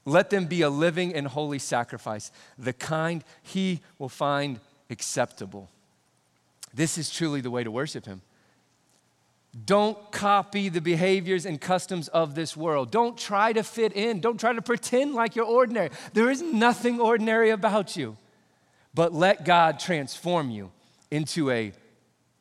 Let 0.04 0.28
them 0.28 0.44
be 0.44 0.60
a 0.60 0.68
living 0.68 1.14
and 1.14 1.26
holy 1.26 1.58
sacrifice, 1.58 2.30
the 2.58 2.74
kind 2.74 3.24
He 3.42 3.80
will 3.98 4.10
find 4.10 4.60
acceptable. 4.90 5.70
This 6.74 6.98
is 6.98 7.08
truly 7.08 7.40
the 7.40 7.50
way 7.50 7.64
to 7.64 7.70
worship 7.70 8.04
Him. 8.04 8.20
Don't 9.64 10.10
copy 10.10 10.68
the 10.68 10.80
behaviors 10.80 11.46
and 11.46 11.60
customs 11.60 12.08
of 12.08 12.34
this 12.34 12.56
world. 12.56 12.90
Don't 12.90 13.16
try 13.16 13.52
to 13.52 13.62
fit 13.62 13.92
in. 13.92 14.20
Don't 14.20 14.38
try 14.38 14.52
to 14.52 14.62
pretend 14.62 15.14
like 15.14 15.36
you're 15.36 15.44
ordinary. 15.44 15.90
There 16.12 16.30
is 16.30 16.42
nothing 16.42 17.00
ordinary 17.00 17.50
about 17.50 17.96
you. 17.96 18.16
But 18.94 19.12
let 19.12 19.44
God 19.44 19.78
transform 19.78 20.50
you 20.50 20.70
into 21.10 21.50
a 21.50 21.72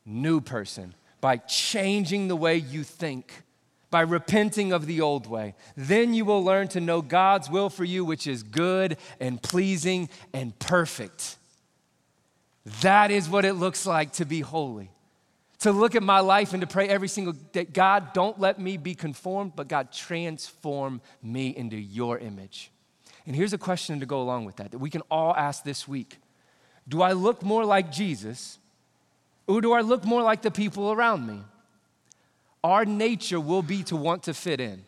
new 0.04 0.40
person 0.40 0.94
by 1.20 1.36
changing 1.36 2.28
the 2.28 2.36
way 2.36 2.56
you 2.56 2.82
think, 2.82 3.42
by 3.90 4.00
repenting 4.00 4.72
of 4.72 4.86
the 4.86 5.00
old 5.00 5.26
way. 5.26 5.54
Then 5.76 6.14
you 6.14 6.24
will 6.24 6.44
learn 6.44 6.68
to 6.68 6.80
know 6.80 7.00
God's 7.00 7.48
will 7.48 7.70
for 7.70 7.84
you, 7.84 8.04
which 8.04 8.26
is 8.26 8.42
good 8.42 8.96
and 9.20 9.40
pleasing 9.40 10.08
and 10.32 10.58
perfect. 10.58 11.36
That 12.82 13.10
is 13.10 13.28
what 13.28 13.44
it 13.44 13.54
looks 13.54 13.86
like 13.86 14.12
to 14.14 14.24
be 14.24 14.40
holy. 14.40 14.90
To 15.64 15.72
look 15.72 15.94
at 15.94 16.02
my 16.02 16.20
life 16.20 16.52
and 16.52 16.60
to 16.60 16.66
pray 16.66 16.90
every 16.90 17.08
single 17.08 17.32
day 17.32 17.64
God, 17.64 18.12
don't 18.12 18.38
let 18.38 18.58
me 18.58 18.76
be 18.76 18.94
conformed, 18.94 19.52
but 19.56 19.66
God, 19.66 19.90
transform 19.92 21.00
me 21.22 21.56
into 21.56 21.74
your 21.74 22.18
image. 22.18 22.70
And 23.24 23.34
here's 23.34 23.54
a 23.54 23.58
question 23.58 23.98
to 24.00 24.04
go 24.04 24.20
along 24.20 24.44
with 24.44 24.56
that 24.56 24.72
that 24.72 24.78
we 24.78 24.90
can 24.90 25.00
all 25.10 25.34
ask 25.34 25.64
this 25.64 25.88
week 25.88 26.18
Do 26.86 27.00
I 27.00 27.12
look 27.12 27.42
more 27.42 27.64
like 27.64 27.90
Jesus, 27.90 28.58
or 29.46 29.62
do 29.62 29.72
I 29.72 29.80
look 29.80 30.04
more 30.04 30.20
like 30.20 30.42
the 30.42 30.50
people 30.50 30.92
around 30.92 31.26
me? 31.26 31.40
Our 32.62 32.84
nature 32.84 33.40
will 33.40 33.62
be 33.62 33.84
to 33.84 33.96
want 33.96 34.24
to 34.24 34.34
fit 34.34 34.60
in 34.60 34.84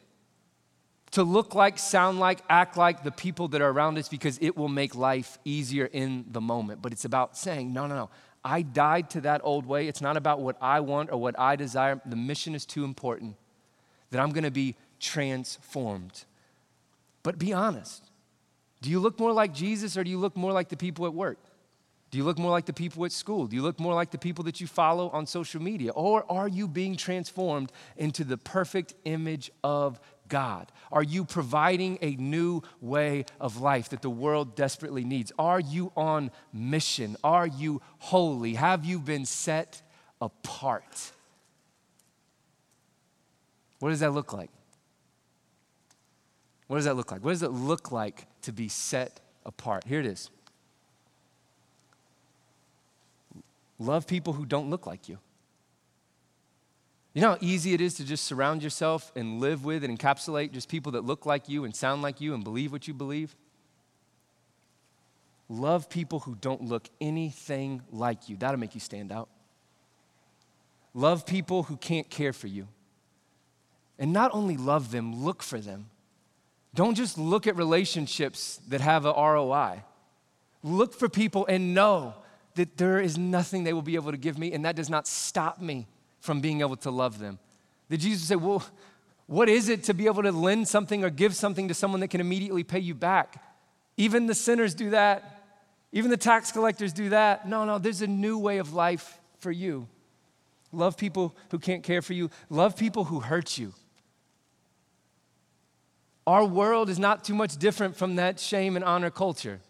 to 1.12 1.22
look 1.22 1.54
like, 1.54 1.78
sound 1.78 2.20
like, 2.20 2.40
act 2.50 2.76
like 2.76 3.02
the 3.02 3.10
people 3.10 3.48
that 3.48 3.62
are 3.62 3.70
around 3.70 3.96
us 3.96 4.06
because 4.06 4.36
it 4.42 4.54
will 4.54 4.68
make 4.68 4.94
life 4.94 5.38
easier 5.46 5.86
in 5.86 6.26
the 6.30 6.42
moment. 6.42 6.82
But 6.82 6.92
it's 6.92 7.06
about 7.06 7.38
saying, 7.38 7.72
no, 7.72 7.86
no, 7.86 7.94
no. 7.94 8.10
I 8.46 8.62
died 8.62 9.10
to 9.10 9.22
that 9.22 9.40
old 9.42 9.66
way. 9.66 9.88
It's 9.88 10.00
not 10.00 10.16
about 10.16 10.40
what 10.40 10.56
I 10.60 10.78
want 10.78 11.10
or 11.10 11.20
what 11.20 11.36
I 11.36 11.56
desire. 11.56 12.00
The 12.06 12.14
mission 12.14 12.54
is 12.54 12.64
too 12.64 12.84
important 12.84 13.34
that 14.10 14.20
I'm 14.20 14.30
going 14.30 14.44
to 14.44 14.52
be 14.52 14.76
transformed. 15.00 16.24
But 17.24 17.40
be 17.40 17.52
honest. 17.52 18.08
Do 18.82 18.88
you 18.88 19.00
look 19.00 19.18
more 19.18 19.32
like 19.32 19.52
Jesus 19.52 19.96
or 19.96 20.04
do 20.04 20.10
you 20.10 20.18
look 20.18 20.36
more 20.36 20.52
like 20.52 20.68
the 20.68 20.76
people 20.76 21.06
at 21.06 21.12
work? 21.12 21.38
Do 22.12 22.18
you 22.18 22.24
look 22.24 22.38
more 22.38 22.52
like 22.52 22.66
the 22.66 22.72
people 22.72 23.04
at 23.04 23.10
school? 23.10 23.48
Do 23.48 23.56
you 23.56 23.62
look 23.62 23.80
more 23.80 23.94
like 23.94 24.12
the 24.12 24.18
people 24.18 24.44
that 24.44 24.60
you 24.60 24.68
follow 24.68 25.10
on 25.10 25.26
social 25.26 25.60
media? 25.60 25.90
Or 25.90 26.24
are 26.30 26.46
you 26.46 26.68
being 26.68 26.96
transformed 26.96 27.72
into 27.96 28.22
the 28.22 28.38
perfect 28.38 28.94
image 29.04 29.50
of 29.64 29.98
God? 30.28 30.70
Are 30.92 31.02
you 31.02 31.24
providing 31.24 31.98
a 32.02 32.16
new 32.16 32.62
way 32.80 33.24
of 33.40 33.60
life 33.60 33.90
that 33.90 34.02
the 34.02 34.10
world 34.10 34.54
desperately 34.56 35.04
needs? 35.04 35.32
Are 35.38 35.60
you 35.60 35.92
on 35.96 36.30
mission? 36.52 37.16
Are 37.24 37.46
you 37.46 37.82
holy? 37.98 38.54
Have 38.54 38.84
you 38.84 38.98
been 38.98 39.26
set 39.26 39.82
apart? 40.20 41.12
What 43.78 43.90
does 43.90 44.00
that 44.00 44.12
look 44.12 44.32
like? 44.32 44.50
What 46.66 46.76
does 46.76 46.86
that 46.86 46.94
look 46.94 47.12
like? 47.12 47.22
What 47.24 47.30
does 47.30 47.42
it 47.42 47.52
look 47.52 47.92
like 47.92 48.26
to 48.42 48.52
be 48.52 48.68
set 48.68 49.20
apart? 49.44 49.84
Here 49.84 50.00
it 50.00 50.06
is. 50.06 50.30
Love 53.78 54.06
people 54.06 54.32
who 54.32 54.46
don't 54.46 54.70
look 54.70 54.86
like 54.86 55.08
you. 55.08 55.18
You 57.16 57.22
know 57.22 57.30
how 57.30 57.38
easy 57.40 57.72
it 57.72 57.80
is 57.80 57.94
to 57.94 58.04
just 58.04 58.24
surround 58.24 58.62
yourself 58.62 59.10
and 59.16 59.40
live 59.40 59.64
with 59.64 59.82
and 59.82 59.98
encapsulate 59.98 60.52
just 60.52 60.68
people 60.68 60.92
that 60.92 61.04
look 61.06 61.24
like 61.24 61.48
you 61.48 61.64
and 61.64 61.74
sound 61.74 62.02
like 62.02 62.20
you 62.20 62.34
and 62.34 62.44
believe 62.44 62.72
what 62.72 62.86
you 62.86 62.92
believe? 62.92 63.34
Love 65.48 65.88
people 65.88 66.20
who 66.20 66.34
don't 66.34 66.64
look 66.64 66.90
anything 67.00 67.80
like 67.90 68.28
you. 68.28 68.36
That'll 68.36 68.60
make 68.60 68.74
you 68.74 68.82
stand 68.82 69.10
out. 69.10 69.30
Love 70.92 71.24
people 71.24 71.62
who 71.62 71.78
can't 71.78 72.10
care 72.10 72.34
for 72.34 72.48
you. 72.48 72.68
And 73.98 74.12
not 74.12 74.34
only 74.34 74.58
love 74.58 74.90
them, 74.90 75.24
look 75.24 75.42
for 75.42 75.58
them. 75.58 75.86
Don't 76.74 76.96
just 76.96 77.16
look 77.16 77.46
at 77.46 77.56
relationships 77.56 78.60
that 78.68 78.82
have 78.82 79.06
a 79.06 79.12
ROI. 79.12 79.84
Look 80.62 80.92
for 80.92 81.08
people 81.08 81.46
and 81.46 81.72
know 81.72 82.12
that 82.56 82.76
there 82.76 83.00
is 83.00 83.16
nothing 83.16 83.64
they 83.64 83.72
will 83.72 83.80
be 83.80 83.94
able 83.94 84.10
to 84.10 84.18
give 84.18 84.36
me, 84.36 84.52
and 84.52 84.66
that 84.66 84.76
does 84.76 84.90
not 84.90 85.06
stop 85.06 85.62
me 85.62 85.86
from 86.26 86.40
being 86.40 86.60
able 86.60 86.76
to 86.76 86.90
love 86.90 87.18
them. 87.18 87.38
Did 87.88 88.00
Jesus 88.00 88.28
say, 88.28 88.36
Well, 88.36 88.62
what 89.26 89.48
is 89.48 89.68
it 89.68 89.84
to 89.84 89.94
be 89.94 90.06
able 90.06 90.22
to 90.24 90.32
lend 90.32 90.68
something 90.68 91.02
or 91.04 91.10
give 91.10 91.34
something 91.34 91.68
to 91.68 91.74
someone 91.74 92.00
that 92.00 92.08
can 92.08 92.20
immediately 92.20 92.64
pay 92.64 92.80
you 92.80 92.94
back? 92.94 93.42
Even 93.96 94.26
the 94.26 94.34
sinners 94.34 94.74
do 94.74 94.90
that. 94.90 95.32
Even 95.92 96.10
the 96.10 96.16
tax 96.16 96.52
collectors 96.52 96.92
do 96.92 97.08
that. 97.08 97.48
No, 97.48 97.64
no, 97.64 97.78
there's 97.78 98.02
a 98.02 98.06
new 98.06 98.38
way 98.38 98.58
of 98.58 98.74
life 98.74 99.18
for 99.38 99.50
you. 99.50 99.88
Love 100.72 100.96
people 100.96 101.34
who 101.50 101.58
can't 101.58 101.82
care 101.82 102.02
for 102.02 102.12
you, 102.12 102.28
love 102.50 102.76
people 102.76 103.04
who 103.04 103.20
hurt 103.20 103.56
you. 103.56 103.72
Our 106.26 106.44
world 106.44 106.90
is 106.90 106.98
not 106.98 107.24
too 107.24 107.34
much 107.34 107.56
different 107.56 107.96
from 107.96 108.16
that 108.16 108.40
shame 108.40 108.74
and 108.74 108.84
honor 108.84 109.10
culture 109.10 109.60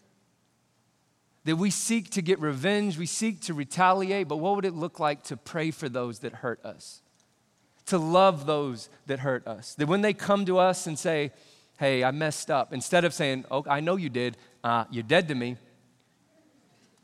that 1.47 1.55
we 1.55 1.69
seek 1.69 2.09
to 2.09 2.21
get 2.21 2.41
revenge, 2.41 2.97
we 2.97 3.05
seek 3.05 3.39
to 3.39 3.53
retaliate, 3.53 4.27
but 4.27 4.35
what 4.35 4.57
would 4.57 4.65
it 4.65 4.73
look 4.73 4.99
like 4.99 5.23
to 5.23 5.37
pray 5.37 5.71
for 5.71 5.87
those 5.87 6.19
that 6.19 6.33
hurt 6.33 6.63
us? 6.65 7.01
To 7.85 7.97
love 7.97 8.45
those 8.45 8.89
that 9.05 9.19
hurt 9.19 9.47
us. 9.47 9.73
That 9.75 9.87
when 9.87 10.01
they 10.01 10.11
come 10.11 10.45
to 10.47 10.57
us 10.57 10.87
and 10.87 10.99
say, 10.99 11.31
hey, 11.79 12.03
I 12.03 12.11
messed 12.11 12.51
up, 12.51 12.73
instead 12.73 13.05
of 13.05 13.13
saying, 13.13 13.45
oh, 13.49 13.63
I 13.65 13.79
know 13.79 13.95
you 13.95 14.09
did, 14.09 14.35
uh, 14.61 14.83
you're 14.91 15.03
dead 15.03 15.29
to 15.29 15.35
me, 15.35 15.55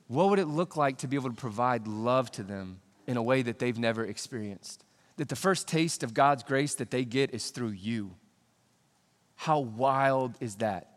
what 0.08 0.30
would 0.30 0.40
it 0.40 0.48
look 0.48 0.76
like 0.76 0.98
to 0.98 1.08
be 1.08 1.16
able 1.16 1.30
to 1.30 1.36
provide 1.38 1.88
love 1.88 2.30
to 2.32 2.44
them 2.44 2.82
in 3.08 3.16
a 3.16 3.24
way 3.24 3.44
that 3.44 3.60
they've 3.60 3.80
never 3.80 4.04
experienced? 4.04 4.84
That 5.16 5.30
the 5.30 5.38
first 5.38 5.70
taste 5.70 6.04
of 6.04 6.14
God's 6.14 6.44
grace 6.44 6.76
that 6.76 6.92
they 6.92 7.06
get 7.06 7.34
is 7.34 7.50
through 7.50 7.70
you. 7.70 8.18
How 9.36 9.62
wild 9.62 10.36
is 10.42 10.56
that? 10.56 10.93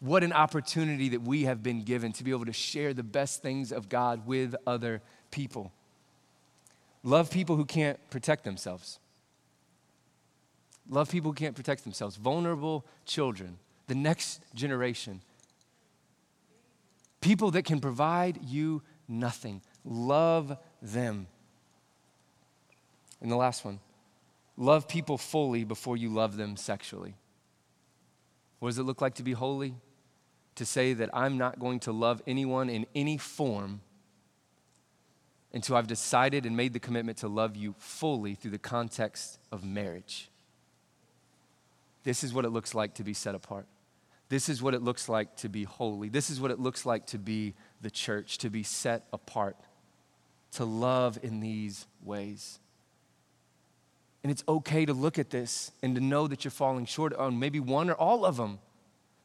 What 0.00 0.22
an 0.22 0.32
opportunity 0.32 1.08
that 1.10 1.22
we 1.22 1.44
have 1.44 1.62
been 1.62 1.82
given 1.82 2.12
to 2.12 2.24
be 2.24 2.30
able 2.30 2.46
to 2.46 2.52
share 2.52 2.94
the 2.94 3.02
best 3.02 3.42
things 3.42 3.72
of 3.72 3.88
God 3.88 4.26
with 4.26 4.54
other 4.66 5.02
people. 5.30 5.72
Love 7.02 7.30
people 7.30 7.56
who 7.56 7.64
can't 7.64 7.98
protect 8.10 8.44
themselves. 8.44 8.98
Love 10.88 11.10
people 11.10 11.32
who 11.32 11.34
can't 11.34 11.56
protect 11.56 11.84
themselves. 11.84 12.16
Vulnerable 12.16 12.84
children, 13.06 13.58
the 13.88 13.94
next 13.94 14.40
generation. 14.54 15.20
People 17.20 17.50
that 17.50 17.64
can 17.64 17.80
provide 17.80 18.38
you 18.44 18.82
nothing. 19.08 19.60
Love 19.84 20.56
them. 20.80 21.26
And 23.20 23.30
the 23.30 23.36
last 23.36 23.64
one 23.64 23.80
love 24.56 24.88
people 24.88 25.16
fully 25.16 25.62
before 25.62 25.96
you 25.96 26.08
love 26.08 26.36
them 26.36 26.56
sexually. 26.56 27.14
What 28.58 28.70
does 28.70 28.78
it 28.78 28.82
look 28.82 29.00
like 29.00 29.14
to 29.14 29.22
be 29.22 29.32
holy? 29.32 29.74
To 30.58 30.66
say 30.66 30.92
that 30.92 31.10
I'm 31.12 31.38
not 31.38 31.58
going 31.58 31.80
to 31.80 31.92
love 31.92 32.22
anyone 32.26 32.68
in 32.68 32.86
any 32.94 33.16
form 33.16 33.80
until 35.52 35.76
I've 35.76 35.86
decided 35.86 36.44
and 36.46 36.56
made 36.56 36.72
the 36.72 36.80
commitment 36.80 37.18
to 37.18 37.28
love 37.28 37.56
you 37.56 37.74
fully 37.78 38.34
through 38.34 38.50
the 38.50 38.58
context 38.58 39.38
of 39.50 39.64
marriage. 39.64 40.30
This 42.04 42.22
is 42.22 42.32
what 42.32 42.44
it 42.44 42.50
looks 42.50 42.74
like 42.74 42.94
to 42.94 43.04
be 43.04 43.14
set 43.14 43.34
apart. 43.34 43.66
This 44.28 44.48
is 44.48 44.62
what 44.62 44.74
it 44.74 44.82
looks 44.82 45.08
like 45.08 45.36
to 45.36 45.48
be 45.48 45.64
holy. 45.64 46.08
This 46.08 46.28
is 46.28 46.40
what 46.40 46.50
it 46.50 46.58
looks 46.58 46.84
like 46.84 47.06
to 47.06 47.18
be 47.18 47.54
the 47.80 47.90
church, 47.90 48.38
to 48.38 48.50
be 48.50 48.62
set 48.62 49.06
apart, 49.12 49.56
to 50.52 50.64
love 50.64 51.18
in 51.22 51.40
these 51.40 51.86
ways. 52.02 52.60
And 54.22 54.30
it's 54.30 54.44
okay 54.46 54.84
to 54.84 54.92
look 54.92 55.18
at 55.18 55.30
this 55.30 55.70
and 55.82 55.94
to 55.94 56.00
know 56.00 56.26
that 56.26 56.44
you're 56.44 56.50
falling 56.50 56.84
short 56.84 57.14
on 57.14 57.38
maybe 57.38 57.60
one 57.60 57.88
or 57.88 57.94
all 57.94 58.26
of 58.26 58.36
them. 58.36 58.58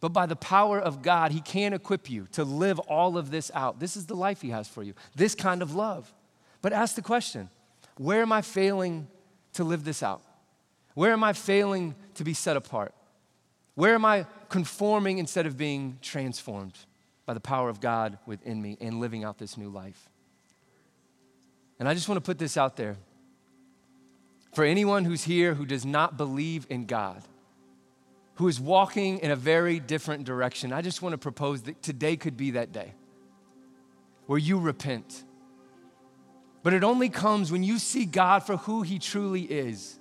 But 0.03 0.11
by 0.11 0.25
the 0.25 0.35
power 0.35 0.81
of 0.81 1.01
God, 1.01 1.31
He 1.31 1.39
can 1.39 1.71
equip 1.71 2.09
you 2.09 2.27
to 2.33 2.43
live 2.43 2.77
all 2.77 3.17
of 3.17 3.31
this 3.31 3.49
out. 3.55 3.79
This 3.79 3.95
is 3.95 4.05
the 4.05 4.17
life 4.17 4.41
He 4.41 4.49
has 4.49 4.67
for 4.67 4.83
you, 4.83 4.95
this 5.15 5.33
kind 5.33 5.61
of 5.61 5.75
love. 5.75 6.13
But 6.61 6.73
ask 6.73 6.95
the 6.95 7.01
question 7.01 7.49
where 7.95 8.21
am 8.21 8.33
I 8.33 8.41
failing 8.41 9.07
to 9.53 9.63
live 9.63 9.85
this 9.85 10.03
out? 10.03 10.21
Where 10.93 11.13
am 11.13 11.23
I 11.23 11.31
failing 11.31 11.95
to 12.15 12.25
be 12.25 12.33
set 12.33 12.57
apart? 12.57 12.93
Where 13.75 13.95
am 13.95 14.03
I 14.03 14.25
conforming 14.49 15.19
instead 15.19 15.45
of 15.45 15.55
being 15.55 15.99
transformed 16.01 16.77
by 17.25 17.33
the 17.33 17.39
power 17.39 17.69
of 17.69 17.79
God 17.79 18.17
within 18.25 18.61
me 18.61 18.77
and 18.81 18.99
living 18.99 19.23
out 19.23 19.37
this 19.37 19.57
new 19.57 19.69
life? 19.69 20.09
And 21.79 21.87
I 21.87 21.93
just 21.93 22.09
want 22.09 22.17
to 22.17 22.25
put 22.25 22.39
this 22.39 22.57
out 22.57 22.75
there. 22.75 22.97
For 24.53 24.65
anyone 24.65 25.05
who's 25.05 25.23
here 25.23 25.53
who 25.53 25.65
does 25.65 25.85
not 25.85 26.17
believe 26.17 26.67
in 26.69 26.87
God, 26.87 27.23
who 28.35 28.47
is 28.47 28.59
walking 28.59 29.19
in 29.19 29.31
a 29.31 29.35
very 29.35 29.79
different 29.79 30.25
direction, 30.25 30.73
I 30.73 30.81
just 30.81 31.01
want 31.01 31.13
to 31.13 31.17
propose 31.17 31.63
that 31.63 31.81
today 31.81 32.17
could 32.17 32.35
be 32.35 32.51
that 32.51 32.71
day 32.71 32.93
where 34.25 34.39
you 34.39 34.59
repent, 34.59 35.23
But 36.63 36.73
it 36.73 36.83
only 36.83 37.09
comes 37.09 37.51
when 37.51 37.61
you 37.61 37.77
see 37.77 38.05
God 38.05 38.39
for 38.39 38.55
who 38.55 38.81
He 38.83 38.97
truly 38.97 39.41
is. 39.41 39.99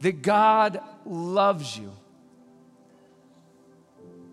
That 0.00 0.22
God 0.22 0.80
loves 1.04 1.78
you. 1.78 1.92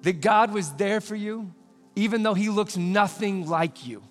That 0.04 0.22
God 0.22 0.54
was 0.54 0.72
there 0.74 1.02
for 1.02 1.16
you, 1.16 1.54
even 1.96 2.24
though 2.24 2.34
He 2.34 2.50
looks 2.50 2.78
nothing 2.78 3.48
like 3.48 3.86
you. 3.86 4.04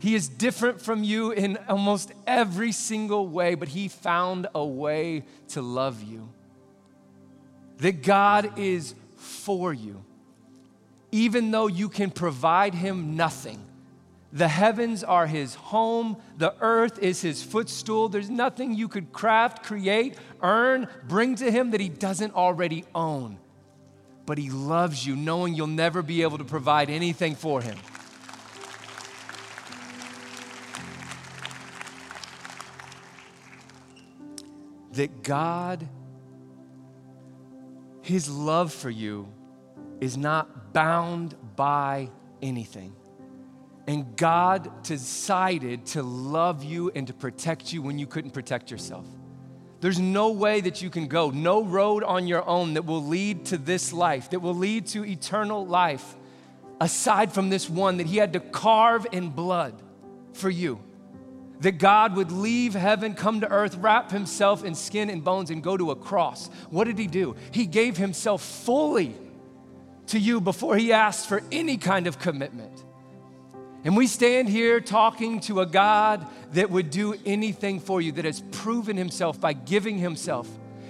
He 0.00 0.14
is 0.14 0.28
different 0.28 0.80
from 0.80 1.04
you 1.04 1.30
in 1.30 1.58
almost 1.68 2.12
every 2.26 2.72
single 2.72 3.28
way, 3.28 3.54
but 3.54 3.68
He 3.68 3.86
found 3.86 4.48
a 4.52 4.64
way 4.64 5.24
to 5.48 5.62
love 5.62 6.02
you. 6.02 6.28
That 7.80 8.02
God 8.02 8.58
is 8.58 8.94
for 9.16 9.72
you, 9.72 10.04
even 11.12 11.50
though 11.50 11.66
you 11.66 11.88
can 11.88 12.10
provide 12.10 12.74
Him 12.74 13.16
nothing. 13.16 13.66
The 14.32 14.48
heavens 14.48 15.02
are 15.02 15.26
his 15.26 15.56
home. 15.56 16.16
The 16.36 16.54
earth 16.60 17.00
is 17.00 17.20
his 17.20 17.42
footstool. 17.42 18.08
There's 18.08 18.30
nothing 18.30 18.74
you 18.74 18.86
could 18.86 19.12
craft, 19.12 19.64
create, 19.64 20.16
earn, 20.40 20.86
bring 21.08 21.34
to 21.36 21.50
him 21.50 21.72
that 21.72 21.80
he 21.80 21.88
doesn't 21.88 22.34
already 22.34 22.84
own. 22.94 23.38
But 24.26 24.38
he 24.38 24.48
loves 24.50 25.04
you, 25.04 25.16
knowing 25.16 25.54
you'll 25.54 25.66
never 25.66 26.02
be 26.02 26.22
able 26.22 26.38
to 26.38 26.44
provide 26.44 26.90
anything 26.90 27.34
for 27.34 27.60
him. 27.60 27.76
That 34.92 35.24
God, 35.24 35.88
his 38.10 38.28
love 38.28 38.72
for 38.72 38.90
you, 38.90 39.28
is 40.00 40.16
not 40.16 40.72
bound 40.72 41.34
by 41.56 42.10
anything. 42.42 42.94
And 43.86 44.16
God 44.16 44.82
decided 44.82 45.86
to 45.86 46.02
love 46.02 46.62
you 46.62 46.90
and 46.94 47.06
to 47.06 47.14
protect 47.14 47.72
you 47.72 47.82
when 47.82 47.98
you 47.98 48.06
couldn't 48.06 48.32
protect 48.32 48.70
yourself. 48.70 49.06
There's 49.80 49.98
no 49.98 50.32
way 50.32 50.60
that 50.60 50.82
you 50.82 50.90
can 50.90 51.06
go, 51.06 51.30
no 51.30 51.64
road 51.64 52.04
on 52.04 52.26
your 52.26 52.46
own 52.46 52.74
that 52.74 52.84
will 52.84 53.02
lead 53.02 53.46
to 53.46 53.56
this 53.56 53.92
life, 53.92 54.30
that 54.30 54.40
will 54.40 54.54
lead 54.54 54.86
to 54.88 55.04
eternal 55.04 55.66
life, 55.66 56.16
aside 56.80 57.32
from 57.32 57.48
this 57.48 57.70
one 57.70 57.96
that 57.96 58.06
He 58.06 58.18
had 58.18 58.34
to 58.34 58.40
carve 58.40 59.06
in 59.12 59.30
blood 59.30 59.80
for 60.34 60.50
you. 60.50 60.80
That 61.60 61.78
God 61.78 62.16
would 62.16 62.32
leave 62.32 62.74
heaven, 62.74 63.14
come 63.14 63.40
to 63.42 63.50
earth, 63.50 63.76
wrap 63.76 64.10
Himself 64.10 64.64
in 64.64 64.74
skin 64.74 65.10
and 65.10 65.22
bones, 65.22 65.50
and 65.50 65.62
go 65.62 65.76
to 65.76 65.90
a 65.90 65.96
cross. 65.96 66.48
What 66.70 66.84
did 66.84 66.98
He 66.98 67.06
do? 67.06 67.36
He 67.50 67.66
gave 67.66 67.96
Himself 67.96 68.42
fully 68.42 69.14
to 70.06 70.18
you 70.18 70.40
before 70.40 70.76
He 70.76 70.92
asked 70.92 71.28
for 71.28 71.42
any 71.52 71.76
kind 71.76 72.06
of 72.06 72.18
commitment. 72.18 72.84
And 73.84 73.96
we 73.96 74.06
stand 74.06 74.48
here 74.48 74.80
talking 74.80 75.40
to 75.40 75.60
a 75.60 75.66
God 75.66 76.26
that 76.52 76.70
would 76.70 76.90
do 76.90 77.14
anything 77.24 77.80
for 77.80 78.00
you, 78.00 78.12
that 78.12 78.26
has 78.26 78.42
proven 78.52 78.96
himself 78.96 79.40
by 79.40 79.54
giving 79.54 79.96
himself. 79.98 80.48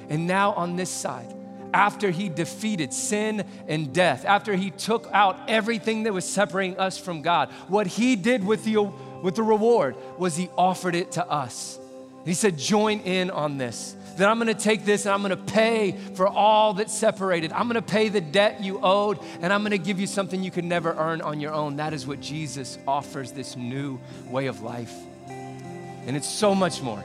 And 0.09 0.27
now 0.27 0.53
on 0.55 0.75
this 0.75 0.91
side, 0.91 1.33
after 1.73 2.11
he 2.11 2.29
defeated 2.29 2.93
sin 2.93 3.47
and 3.69 3.93
death, 3.93 4.25
after 4.25 4.57
he 4.57 4.73
took 4.73 5.09
out 5.13 5.39
everything 5.47 6.03
that 6.03 6.13
was 6.13 6.25
separating 6.25 6.79
us 6.79 6.99
from 6.99 7.23
God, 7.23 7.51
what 7.69 7.87
he 7.87 8.17
did 8.17 8.45
with 8.45 8.65
the, 8.65 8.93
with 9.23 9.35
the 9.35 9.43
reward 9.43 9.97
was 10.19 10.37
he 10.37 10.49
offered 10.57 10.95
it 10.95 11.13
to 11.13 11.27
us. 11.27 11.79
He 12.25 12.35
said, 12.35 12.59
Join 12.59 13.01
in 13.01 13.31
on 13.31 13.59
this 13.59 13.97
that 14.21 14.29
I'm 14.29 14.39
gonna 14.39 14.55
take 14.55 14.85
this 14.85 15.07
and 15.07 15.15
I'm 15.15 15.23
gonna 15.23 15.37
pay 15.37 15.97
for 16.15 16.29
all 16.29 16.75
that's 16.75 16.97
separated. 16.97 17.53
I'm 17.53 17.67
gonna 17.67 17.83
pay 17.83 18.11
the 18.11 18.21
debt 18.21 18.63
you 18.63 18.79
owed, 18.83 19.19
and 19.41 19.53
I'm 19.53 19.63
gonna 19.63 19.79
give 19.79 19.99
you 19.99 20.07
something 20.07 20.43
you 20.43 20.51
could 20.51 20.65
never 20.65 20.93
earn 20.93 21.23
on 21.23 21.41
your 21.41 21.53
own. 21.53 21.77
That 21.77 21.95
is 21.95 22.07
what 22.07 22.21
Jesus 22.21 22.79
offers 22.87 23.33
this 23.33 23.57
new 23.57 23.99
way 24.29 24.47
of 24.47 24.61
life. 24.61 24.95
And 25.27 26.17
it's 26.17 26.29
so 26.29 26.55
much 26.55 26.83
more. 26.83 27.03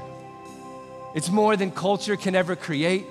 It's 1.15 1.29
more 1.29 1.55
than 1.55 1.71
culture 1.71 2.17
can 2.17 2.35
ever 2.35 2.55
create. 2.55 3.05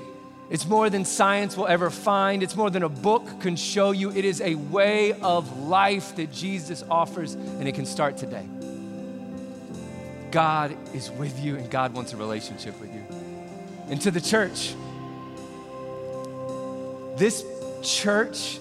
It's 0.50 0.66
more 0.66 0.90
than 0.90 1.07
science 1.07 1.57
will 1.57 1.66
ever 1.66 1.88
find. 1.88 2.42
It's 2.42 2.55
more 2.55 2.68
than 2.68 2.82
a 2.82 2.88
book 2.88 3.40
can 3.40 3.57
show 3.57 3.92
you. 3.92 4.11
It 4.11 4.26
is 4.26 4.42
a 4.42 4.55
way 4.57 5.14
of 5.14 5.61
life 5.61 6.16
that 6.16 6.30
Jesus 6.30 6.84
offers, 6.90 7.32
and 7.32 7.66
it 7.66 7.74
can 7.74 7.86
start 7.86 8.18
today. 8.18 8.46
God 10.35 10.76
is 10.93 11.12
with 11.12 11.39
you, 11.39 11.55
and 11.55 11.70
God 11.70 11.95
wants 11.95 12.12
a 12.12 12.16
relationship 12.16 12.78
with 12.80 12.93
you 12.93 13.05
and 13.89 14.01
to 14.01 14.11
the 14.11 14.20
church. 14.20 14.74
This 17.16 17.45
church, 17.82 18.59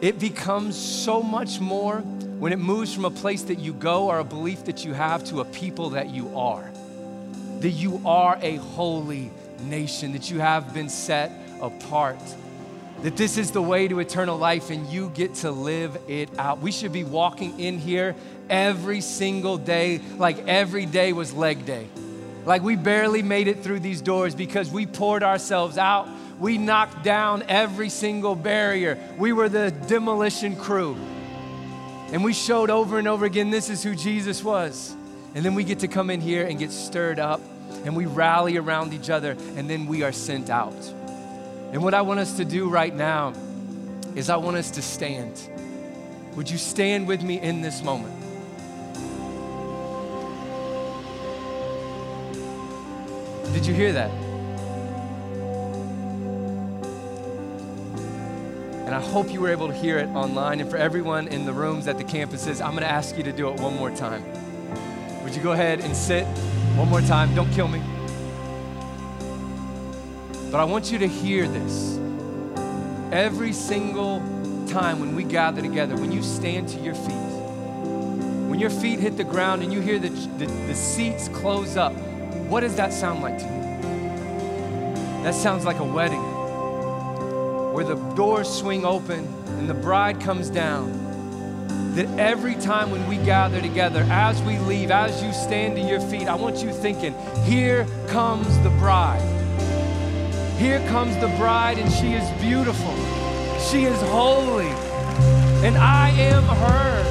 it 0.00 0.18
becomes 0.18 0.76
so 0.76 1.22
much 1.22 1.60
more 1.60 1.98
when 2.40 2.52
it 2.52 2.58
moves 2.58 2.92
from 2.92 3.04
a 3.04 3.10
place 3.12 3.42
that 3.44 3.60
you 3.60 3.72
go 3.72 4.08
or 4.08 4.18
a 4.18 4.24
belief 4.24 4.64
that 4.64 4.84
you 4.84 4.94
have 4.94 5.22
to 5.26 5.42
a 5.42 5.44
people 5.44 5.90
that 5.90 6.10
you 6.10 6.36
are. 6.36 6.68
That 7.60 7.70
you 7.70 8.02
are 8.04 8.36
a 8.42 8.56
holy 8.56 9.30
nation, 9.60 10.10
that 10.12 10.28
you 10.28 10.40
have 10.40 10.74
been 10.74 10.88
set 10.88 11.30
apart. 11.62 12.18
That 13.02 13.16
this 13.16 13.38
is 13.38 13.52
the 13.52 13.62
way 13.62 13.86
to 13.86 14.00
eternal 14.00 14.36
life 14.36 14.70
and 14.70 14.88
you 14.88 15.10
get 15.10 15.34
to 15.36 15.52
live 15.52 15.96
it 16.08 16.30
out. 16.36 16.60
We 16.60 16.72
should 16.72 16.92
be 16.92 17.04
walking 17.04 17.60
in 17.60 17.78
here 17.78 18.16
every 18.48 19.00
single 19.00 19.58
day, 19.58 20.00
like 20.18 20.46
every 20.46 20.86
day 20.86 21.12
was 21.12 21.32
leg 21.32 21.64
day. 21.66 21.88
Like 22.44 22.62
we 22.62 22.76
barely 22.76 23.22
made 23.22 23.48
it 23.48 23.62
through 23.62 23.80
these 23.80 24.00
doors 24.00 24.34
because 24.34 24.70
we 24.70 24.86
poured 24.86 25.22
ourselves 25.22 25.78
out. 25.78 26.08
We 26.38 26.58
knocked 26.58 27.02
down 27.02 27.42
every 27.48 27.88
single 27.88 28.34
barrier. 28.34 28.98
We 29.18 29.32
were 29.32 29.48
the 29.48 29.70
demolition 29.88 30.56
crew. 30.56 30.96
And 32.12 32.22
we 32.22 32.32
showed 32.32 32.70
over 32.70 32.98
and 32.98 33.08
over 33.08 33.24
again 33.24 33.50
this 33.50 33.68
is 33.68 33.82
who 33.82 33.94
Jesus 33.94 34.44
was. 34.44 34.94
And 35.34 35.44
then 35.44 35.54
we 35.54 35.64
get 35.64 35.80
to 35.80 35.88
come 35.88 36.08
in 36.08 36.20
here 36.20 36.46
and 36.46 36.58
get 36.58 36.70
stirred 36.70 37.18
up 37.18 37.40
and 37.84 37.96
we 37.96 38.06
rally 38.06 38.56
around 38.56 38.94
each 38.94 39.10
other 39.10 39.32
and 39.56 39.68
then 39.68 39.86
we 39.86 40.02
are 40.02 40.12
sent 40.12 40.48
out. 40.48 40.74
And 41.72 41.82
what 41.82 41.94
I 41.94 42.02
want 42.02 42.20
us 42.20 42.36
to 42.36 42.44
do 42.44 42.68
right 42.68 42.94
now 42.94 43.32
is 44.14 44.30
I 44.30 44.36
want 44.36 44.56
us 44.56 44.70
to 44.72 44.82
stand. 44.82 45.50
Would 46.36 46.48
you 46.48 46.58
stand 46.58 47.08
with 47.08 47.22
me 47.22 47.40
in 47.40 47.60
this 47.60 47.82
moment? 47.82 48.15
Did 53.66 53.72
you 53.72 53.82
hear 53.82 53.92
that? 53.94 54.10
And 58.86 58.94
I 58.94 59.00
hope 59.00 59.32
you 59.32 59.40
were 59.40 59.50
able 59.50 59.66
to 59.66 59.74
hear 59.74 59.98
it 59.98 60.06
online. 60.10 60.60
And 60.60 60.70
for 60.70 60.76
everyone 60.76 61.26
in 61.26 61.44
the 61.46 61.52
rooms 61.52 61.88
at 61.88 61.98
the 61.98 62.04
campuses, 62.04 62.64
I'm 62.64 62.74
going 62.74 62.84
to 62.84 62.88
ask 62.88 63.16
you 63.16 63.24
to 63.24 63.32
do 63.32 63.48
it 63.48 63.58
one 63.58 63.74
more 63.74 63.90
time. 63.90 64.22
Would 65.24 65.34
you 65.34 65.42
go 65.42 65.50
ahead 65.50 65.80
and 65.80 65.96
sit 65.96 66.26
one 66.76 66.88
more 66.88 67.00
time? 67.00 67.34
Don't 67.34 67.52
kill 67.54 67.66
me. 67.66 67.82
But 70.52 70.60
I 70.60 70.64
want 70.64 70.92
you 70.92 70.98
to 70.98 71.08
hear 71.08 71.48
this. 71.48 71.98
Every 73.10 73.52
single 73.52 74.20
time 74.68 75.00
when 75.00 75.16
we 75.16 75.24
gather 75.24 75.60
together, 75.60 75.96
when 75.96 76.12
you 76.12 76.22
stand 76.22 76.68
to 76.68 76.78
your 76.78 76.94
feet, 76.94 77.26
when 78.46 78.60
your 78.60 78.70
feet 78.70 79.00
hit 79.00 79.16
the 79.16 79.24
ground 79.24 79.64
and 79.64 79.72
you 79.72 79.80
hear 79.80 79.98
the, 79.98 80.10
the, 80.10 80.46
the 80.46 80.74
seats 80.76 81.26
close 81.26 81.76
up, 81.76 81.92
what 82.48 82.60
does 82.60 82.76
that 82.76 82.92
sound 82.92 83.22
like 83.22 83.38
to 83.38 83.44
you? 83.44 85.22
That 85.24 85.34
sounds 85.34 85.64
like 85.64 85.78
a 85.78 85.84
wedding 85.84 86.22
where 87.72 87.84
the 87.84 87.96
doors 88.14 88.48
swing 88.48 88.84
open 88.84 89.26
and 89.58 89.68
the 89.68 89.74
bride 89.74 90.20
comes 90.20 90.48
down. 90.48 91.04
That 91.94 92.06
every 92.18 92.54
time 92.54 92.90
when 92.90 93.06
we 93.08 93.16
gather 93.16 93.60
together, 93.60 94.06
as 94.08 94.40
we 94.42 94.58
leave, 94.58 94.90
as 94.90 95.22
you 95.22 95.32
stand 95.32 95.76
to 95.76 95.82
your 95.82 96.00
feet, 96.00 96.28
I 96.28 96.34
want 96.36 96.62
you 96.62 96.72
thinking, 96.72 97.14
here 97.44 97.86
comes 98.06 98.46
the 98.60 98.70
bride. 98.70 99.20
Here 100.58 100.78
comes 100.88 101.16
the 101.18 101.28
bride, 101.36 101.78
and 101.78 101.92
she 101.92 102.12
is 102.12 102.30
beautiful. 102.40 102.94
She 103.58 103.84
is 103.84 104.00
holy, 104.02 104.68
and 105.66 105.76
I 105.76 106.10
am 106.10 106.44
her. 106.44 107.02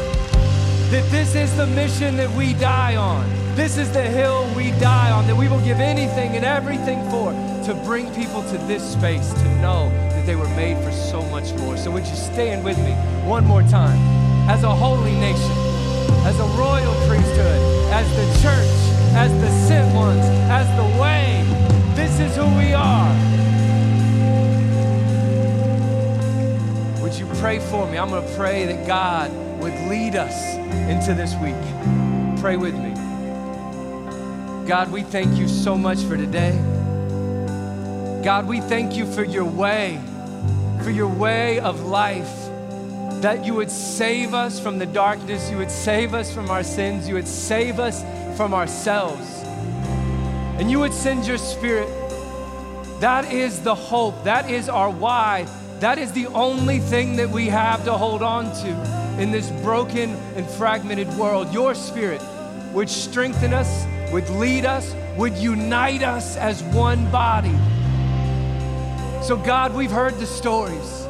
That 0.92 1.12
this 1.12 1.36
is 1.36 1.56
the 1.58 1.68
mission 1.68 2.16
that 2.18 2.32
we 2.32 2.54
die 2.54 2.96
on. 2.96 3.45
This 3.56 3.78
is 3.78 3.90
the 3.94 4.02
hill 4.02 4.46
we 4.54 4.72
die 4.82 5.12
on, 5.12 5.28
that 5.28 5.36
we 5.38 5.48
will 5.48 5.62
give 5.62 5.80
anything 5.80 6.36
and 6.36 6.44
everything 6.44 7.02
for 7.10 7.32
to 7.64 7.74
bring 7.86 8.14
people 8.14 8.44
to 8.44 8.58
this 8.68 8.84
space 8.84 9.32
to 9.32 9.56
know 9.62 9.90
that 10.10 10.26
they 10.26 10.36
were 10.36 10.50
made 10.50 10.78
for 10.84 10.92
so 10.92 11.22
much 11.30 11.54
more. 11.54 11.78
So, 11.78 11.90
would 11.92 12.06
you 12.06 12.16
stand 12.16 12.66
with 12.66 12.78
me 12.80 12.92
one 13.26 13.46
more 13.46 13.64
time? 13.64 13.98
As 14.50 14.64
a 14.64 14.76
holy 14.76 15.14
nation, 15.14 15.52
as 16.28 16.38
a 16.38 16.44
royal 16.60 16.94
priesthood, 17.08 17.94
as 17.94 18.06
the 18.18 18.26
church, 18.44 18.68
as 19.16 19.32
the 19.40 19.50
sent 19.68 19.96
ones, 19.96 20.26
as 20.52 20.68
the 20.76 21.02
way, 21.02 21.42
this 21.96 22.20
is 22.20 22.36
who 22.36 22.46
we 22.58 22.74
are. 22.74 23.16
Would 27.02 27.16
you 27.16 27.26
pray 27.40 27.60
for 27.60 27.90
me? 27.90 27.98
I'm 27.98 28.10
going 28.10 28.28
to 28.28 28.36
pray 28.36 28.66
that 28.66 28.86
God 28.86 29.32
would 29.62 29.74
lead 29.88 30.18
us 30.18 30.56
into 30.90 31.14
this 31.14 31.34
week. 31.36 31.56
Pray 32.42 32.58
with 32.58 32.76
me. 32.76 32.95
God, 34.66 34.92
we 34.92 35.04
thank 35.04 35.38
you 35.38 35.48
so 35.48 35.78
much 35.78 36.00
for 36.00 36.18
today. 36.18 36.52
God, 38.24 38.48
we 38.48 38.62
thank 38.62 38.96
you 38.96 39.06
for 39.06 39.24
your 39.24 39.46
way, 39.46 40.02
for 40.82 40.90
your 40.90 41.08
way 41.08 41.60
of 41.60 41.82
life 41.84 42.50
that 43.22 43.46
you 43.46 43.54
would 43.54 43.70
save 43.70 44.34
us 44.34 44.60
from 44.60 44.80
the 44.80 44.88
darkness, 44.88 45.52
you 45.52 45.58
would 45.58 45.70
save 45.70 46.16
us 46.16 46.34
from 46.34 46.50
our 46.50 46.64
sins, 46.64 47.08
you 47.08 47.14
would 47.14 47.28
save 47.28 47.80
us 47.80 48.04
from 48.36 48.56
ourselves, 48.56 49.44
and 50.58 50.72
you 50.72 50.80
would 50.80 50.94
send 50.94 51.28
your 51.28 51.38
spirit. 51.38 51.88
That 53.02 53.32
is 53.32 53.62
the 53.62 53.76
hope, 53.76 54.24
that 54.24 54.50
is 54.50 54.68
our 54.68 54.90
why, 54.90 55.48
that 55.80 56.00
is 56.00 56.12
the 56.12 56.26
only 56.28 56.80
thing 56.80 57.18
that 57.18 57.30
we 57.30 57.50
have 57.50 57.86
to 57.86 57.94
hold 57.94 58.24
on 58.24 58.46
to 58.64 59.22
in 59.22 59.30
this 59.30 59.52
broken 59.62 60.10
and 60.36 60.50
fragmented 60.50 61.08
world. 61.18 61.54
Your 61.54 61.76
spirit 61.76 62.22
would 62.74 62.90
strengthen 62.90 63.54
us, 63.54 63.86
would 64.16 64.30
lead 64.30 64.64
us, 64.64 64.96
would 65.18 65.34
unite 65.34 66.02
us 66.02 66.38
as 66.38 66.64
one 66.64 67.12
body. 67.12 67.54
So, 69.22 69.36
God, 69.36 69.76
we've 69.76 69.92
heard 69.92 70.14
the 70.20 70.26
stories. 70.26 71.06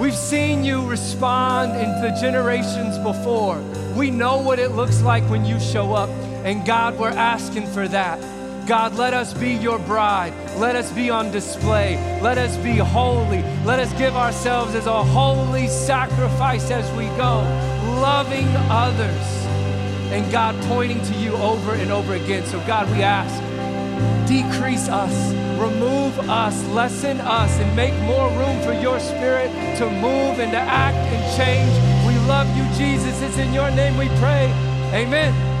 We've 0.00 0.16
seen 0.16 0.64
you 0.64 0.88
respond 0.88 1.72
in 1.72 1.90
the 2.00 2.18
generations 2.18 2.96
before. 3.00 3.62
We 3.94 4.10
know 4.10 4.38
what 4.38 4.58
it 4.58 4.70
looks 4.70 5.02
like 5.02 5.24
when 5.24 5.44
you 5.44 5.60
show 5.60 5.92
up. 5.92 6.08
And 6.46 6.64
God, 6.64 6.98
we're 6.98 7.10
asking 7.10 7.66
for 7.66 7.86
that. 7.88 8.18
God, 8.66 8.94
let 8.94 9.12
us 9.12 9.34
be 9.34 9.50
your 9.50 9.78
bride. 9.78 10.32
Let 10.56 10.74
us 10.74 10.90
be 10.92 11.10
on 11.10 11.30
display. 11.30 11.96
Let 12.22 12.38
us 12.38 12.56
be 12.56 12.78
holy. 12.78 13.42
Let 13.66 13.78
us 13.78 13.92
give 13.98 14.16
ourselves 14.16 14.74
as 14.74 14.86
a 14.86 15.04
holy 15.04 15.68
sacrifice 15.68 16.70
as 16.70 16.90
we 16.96 17.04
go, 17.18 17.42
loving 18.00 18.48
others. 18.70 19.45
And 20.12 20.30
God, 20.32 20.54
pointing 20.64 21.02
to 21.02 21.14
you 21.14 21.34
over 21.36 21.72
and 21.74 21.90
over 21.90 22.14
again. 22.14 22.46
So, 22.46 22.58
God, 22.66 22.90
we 22.90 23.02
ask, 23.02 23.34
decrease 24.28 24.88
us, 24.88 25.32
remove 25.58 26.18
us, 26.30 26.64
lessen 26.68 27.20
us, 27.20 27.50
and 27.58 27.76
make 27.76 27.94
more 28.02 28.28
room 28.30 28.60
for 28.62 28.72
your 28.72 29.00
spirit 29.00 29.50
to 29.78 29.90
move 29.90 30.38
and 30.38 30.52
to 30.52 30.58
act 30.58 30.96
and 30.96 31.36
change. 31.36 31.72
We 32.06 32.14
love 32.26 32.48
you, 32.56 32.64
Jesus. 32.76 33.20
It's 33.22 33.38
in 33.38 33.52
your 33.52 33.70
name 33.70 33.96
we 33.96 34.08
pray. 34.20 34.52
Amen. 34.92 35.55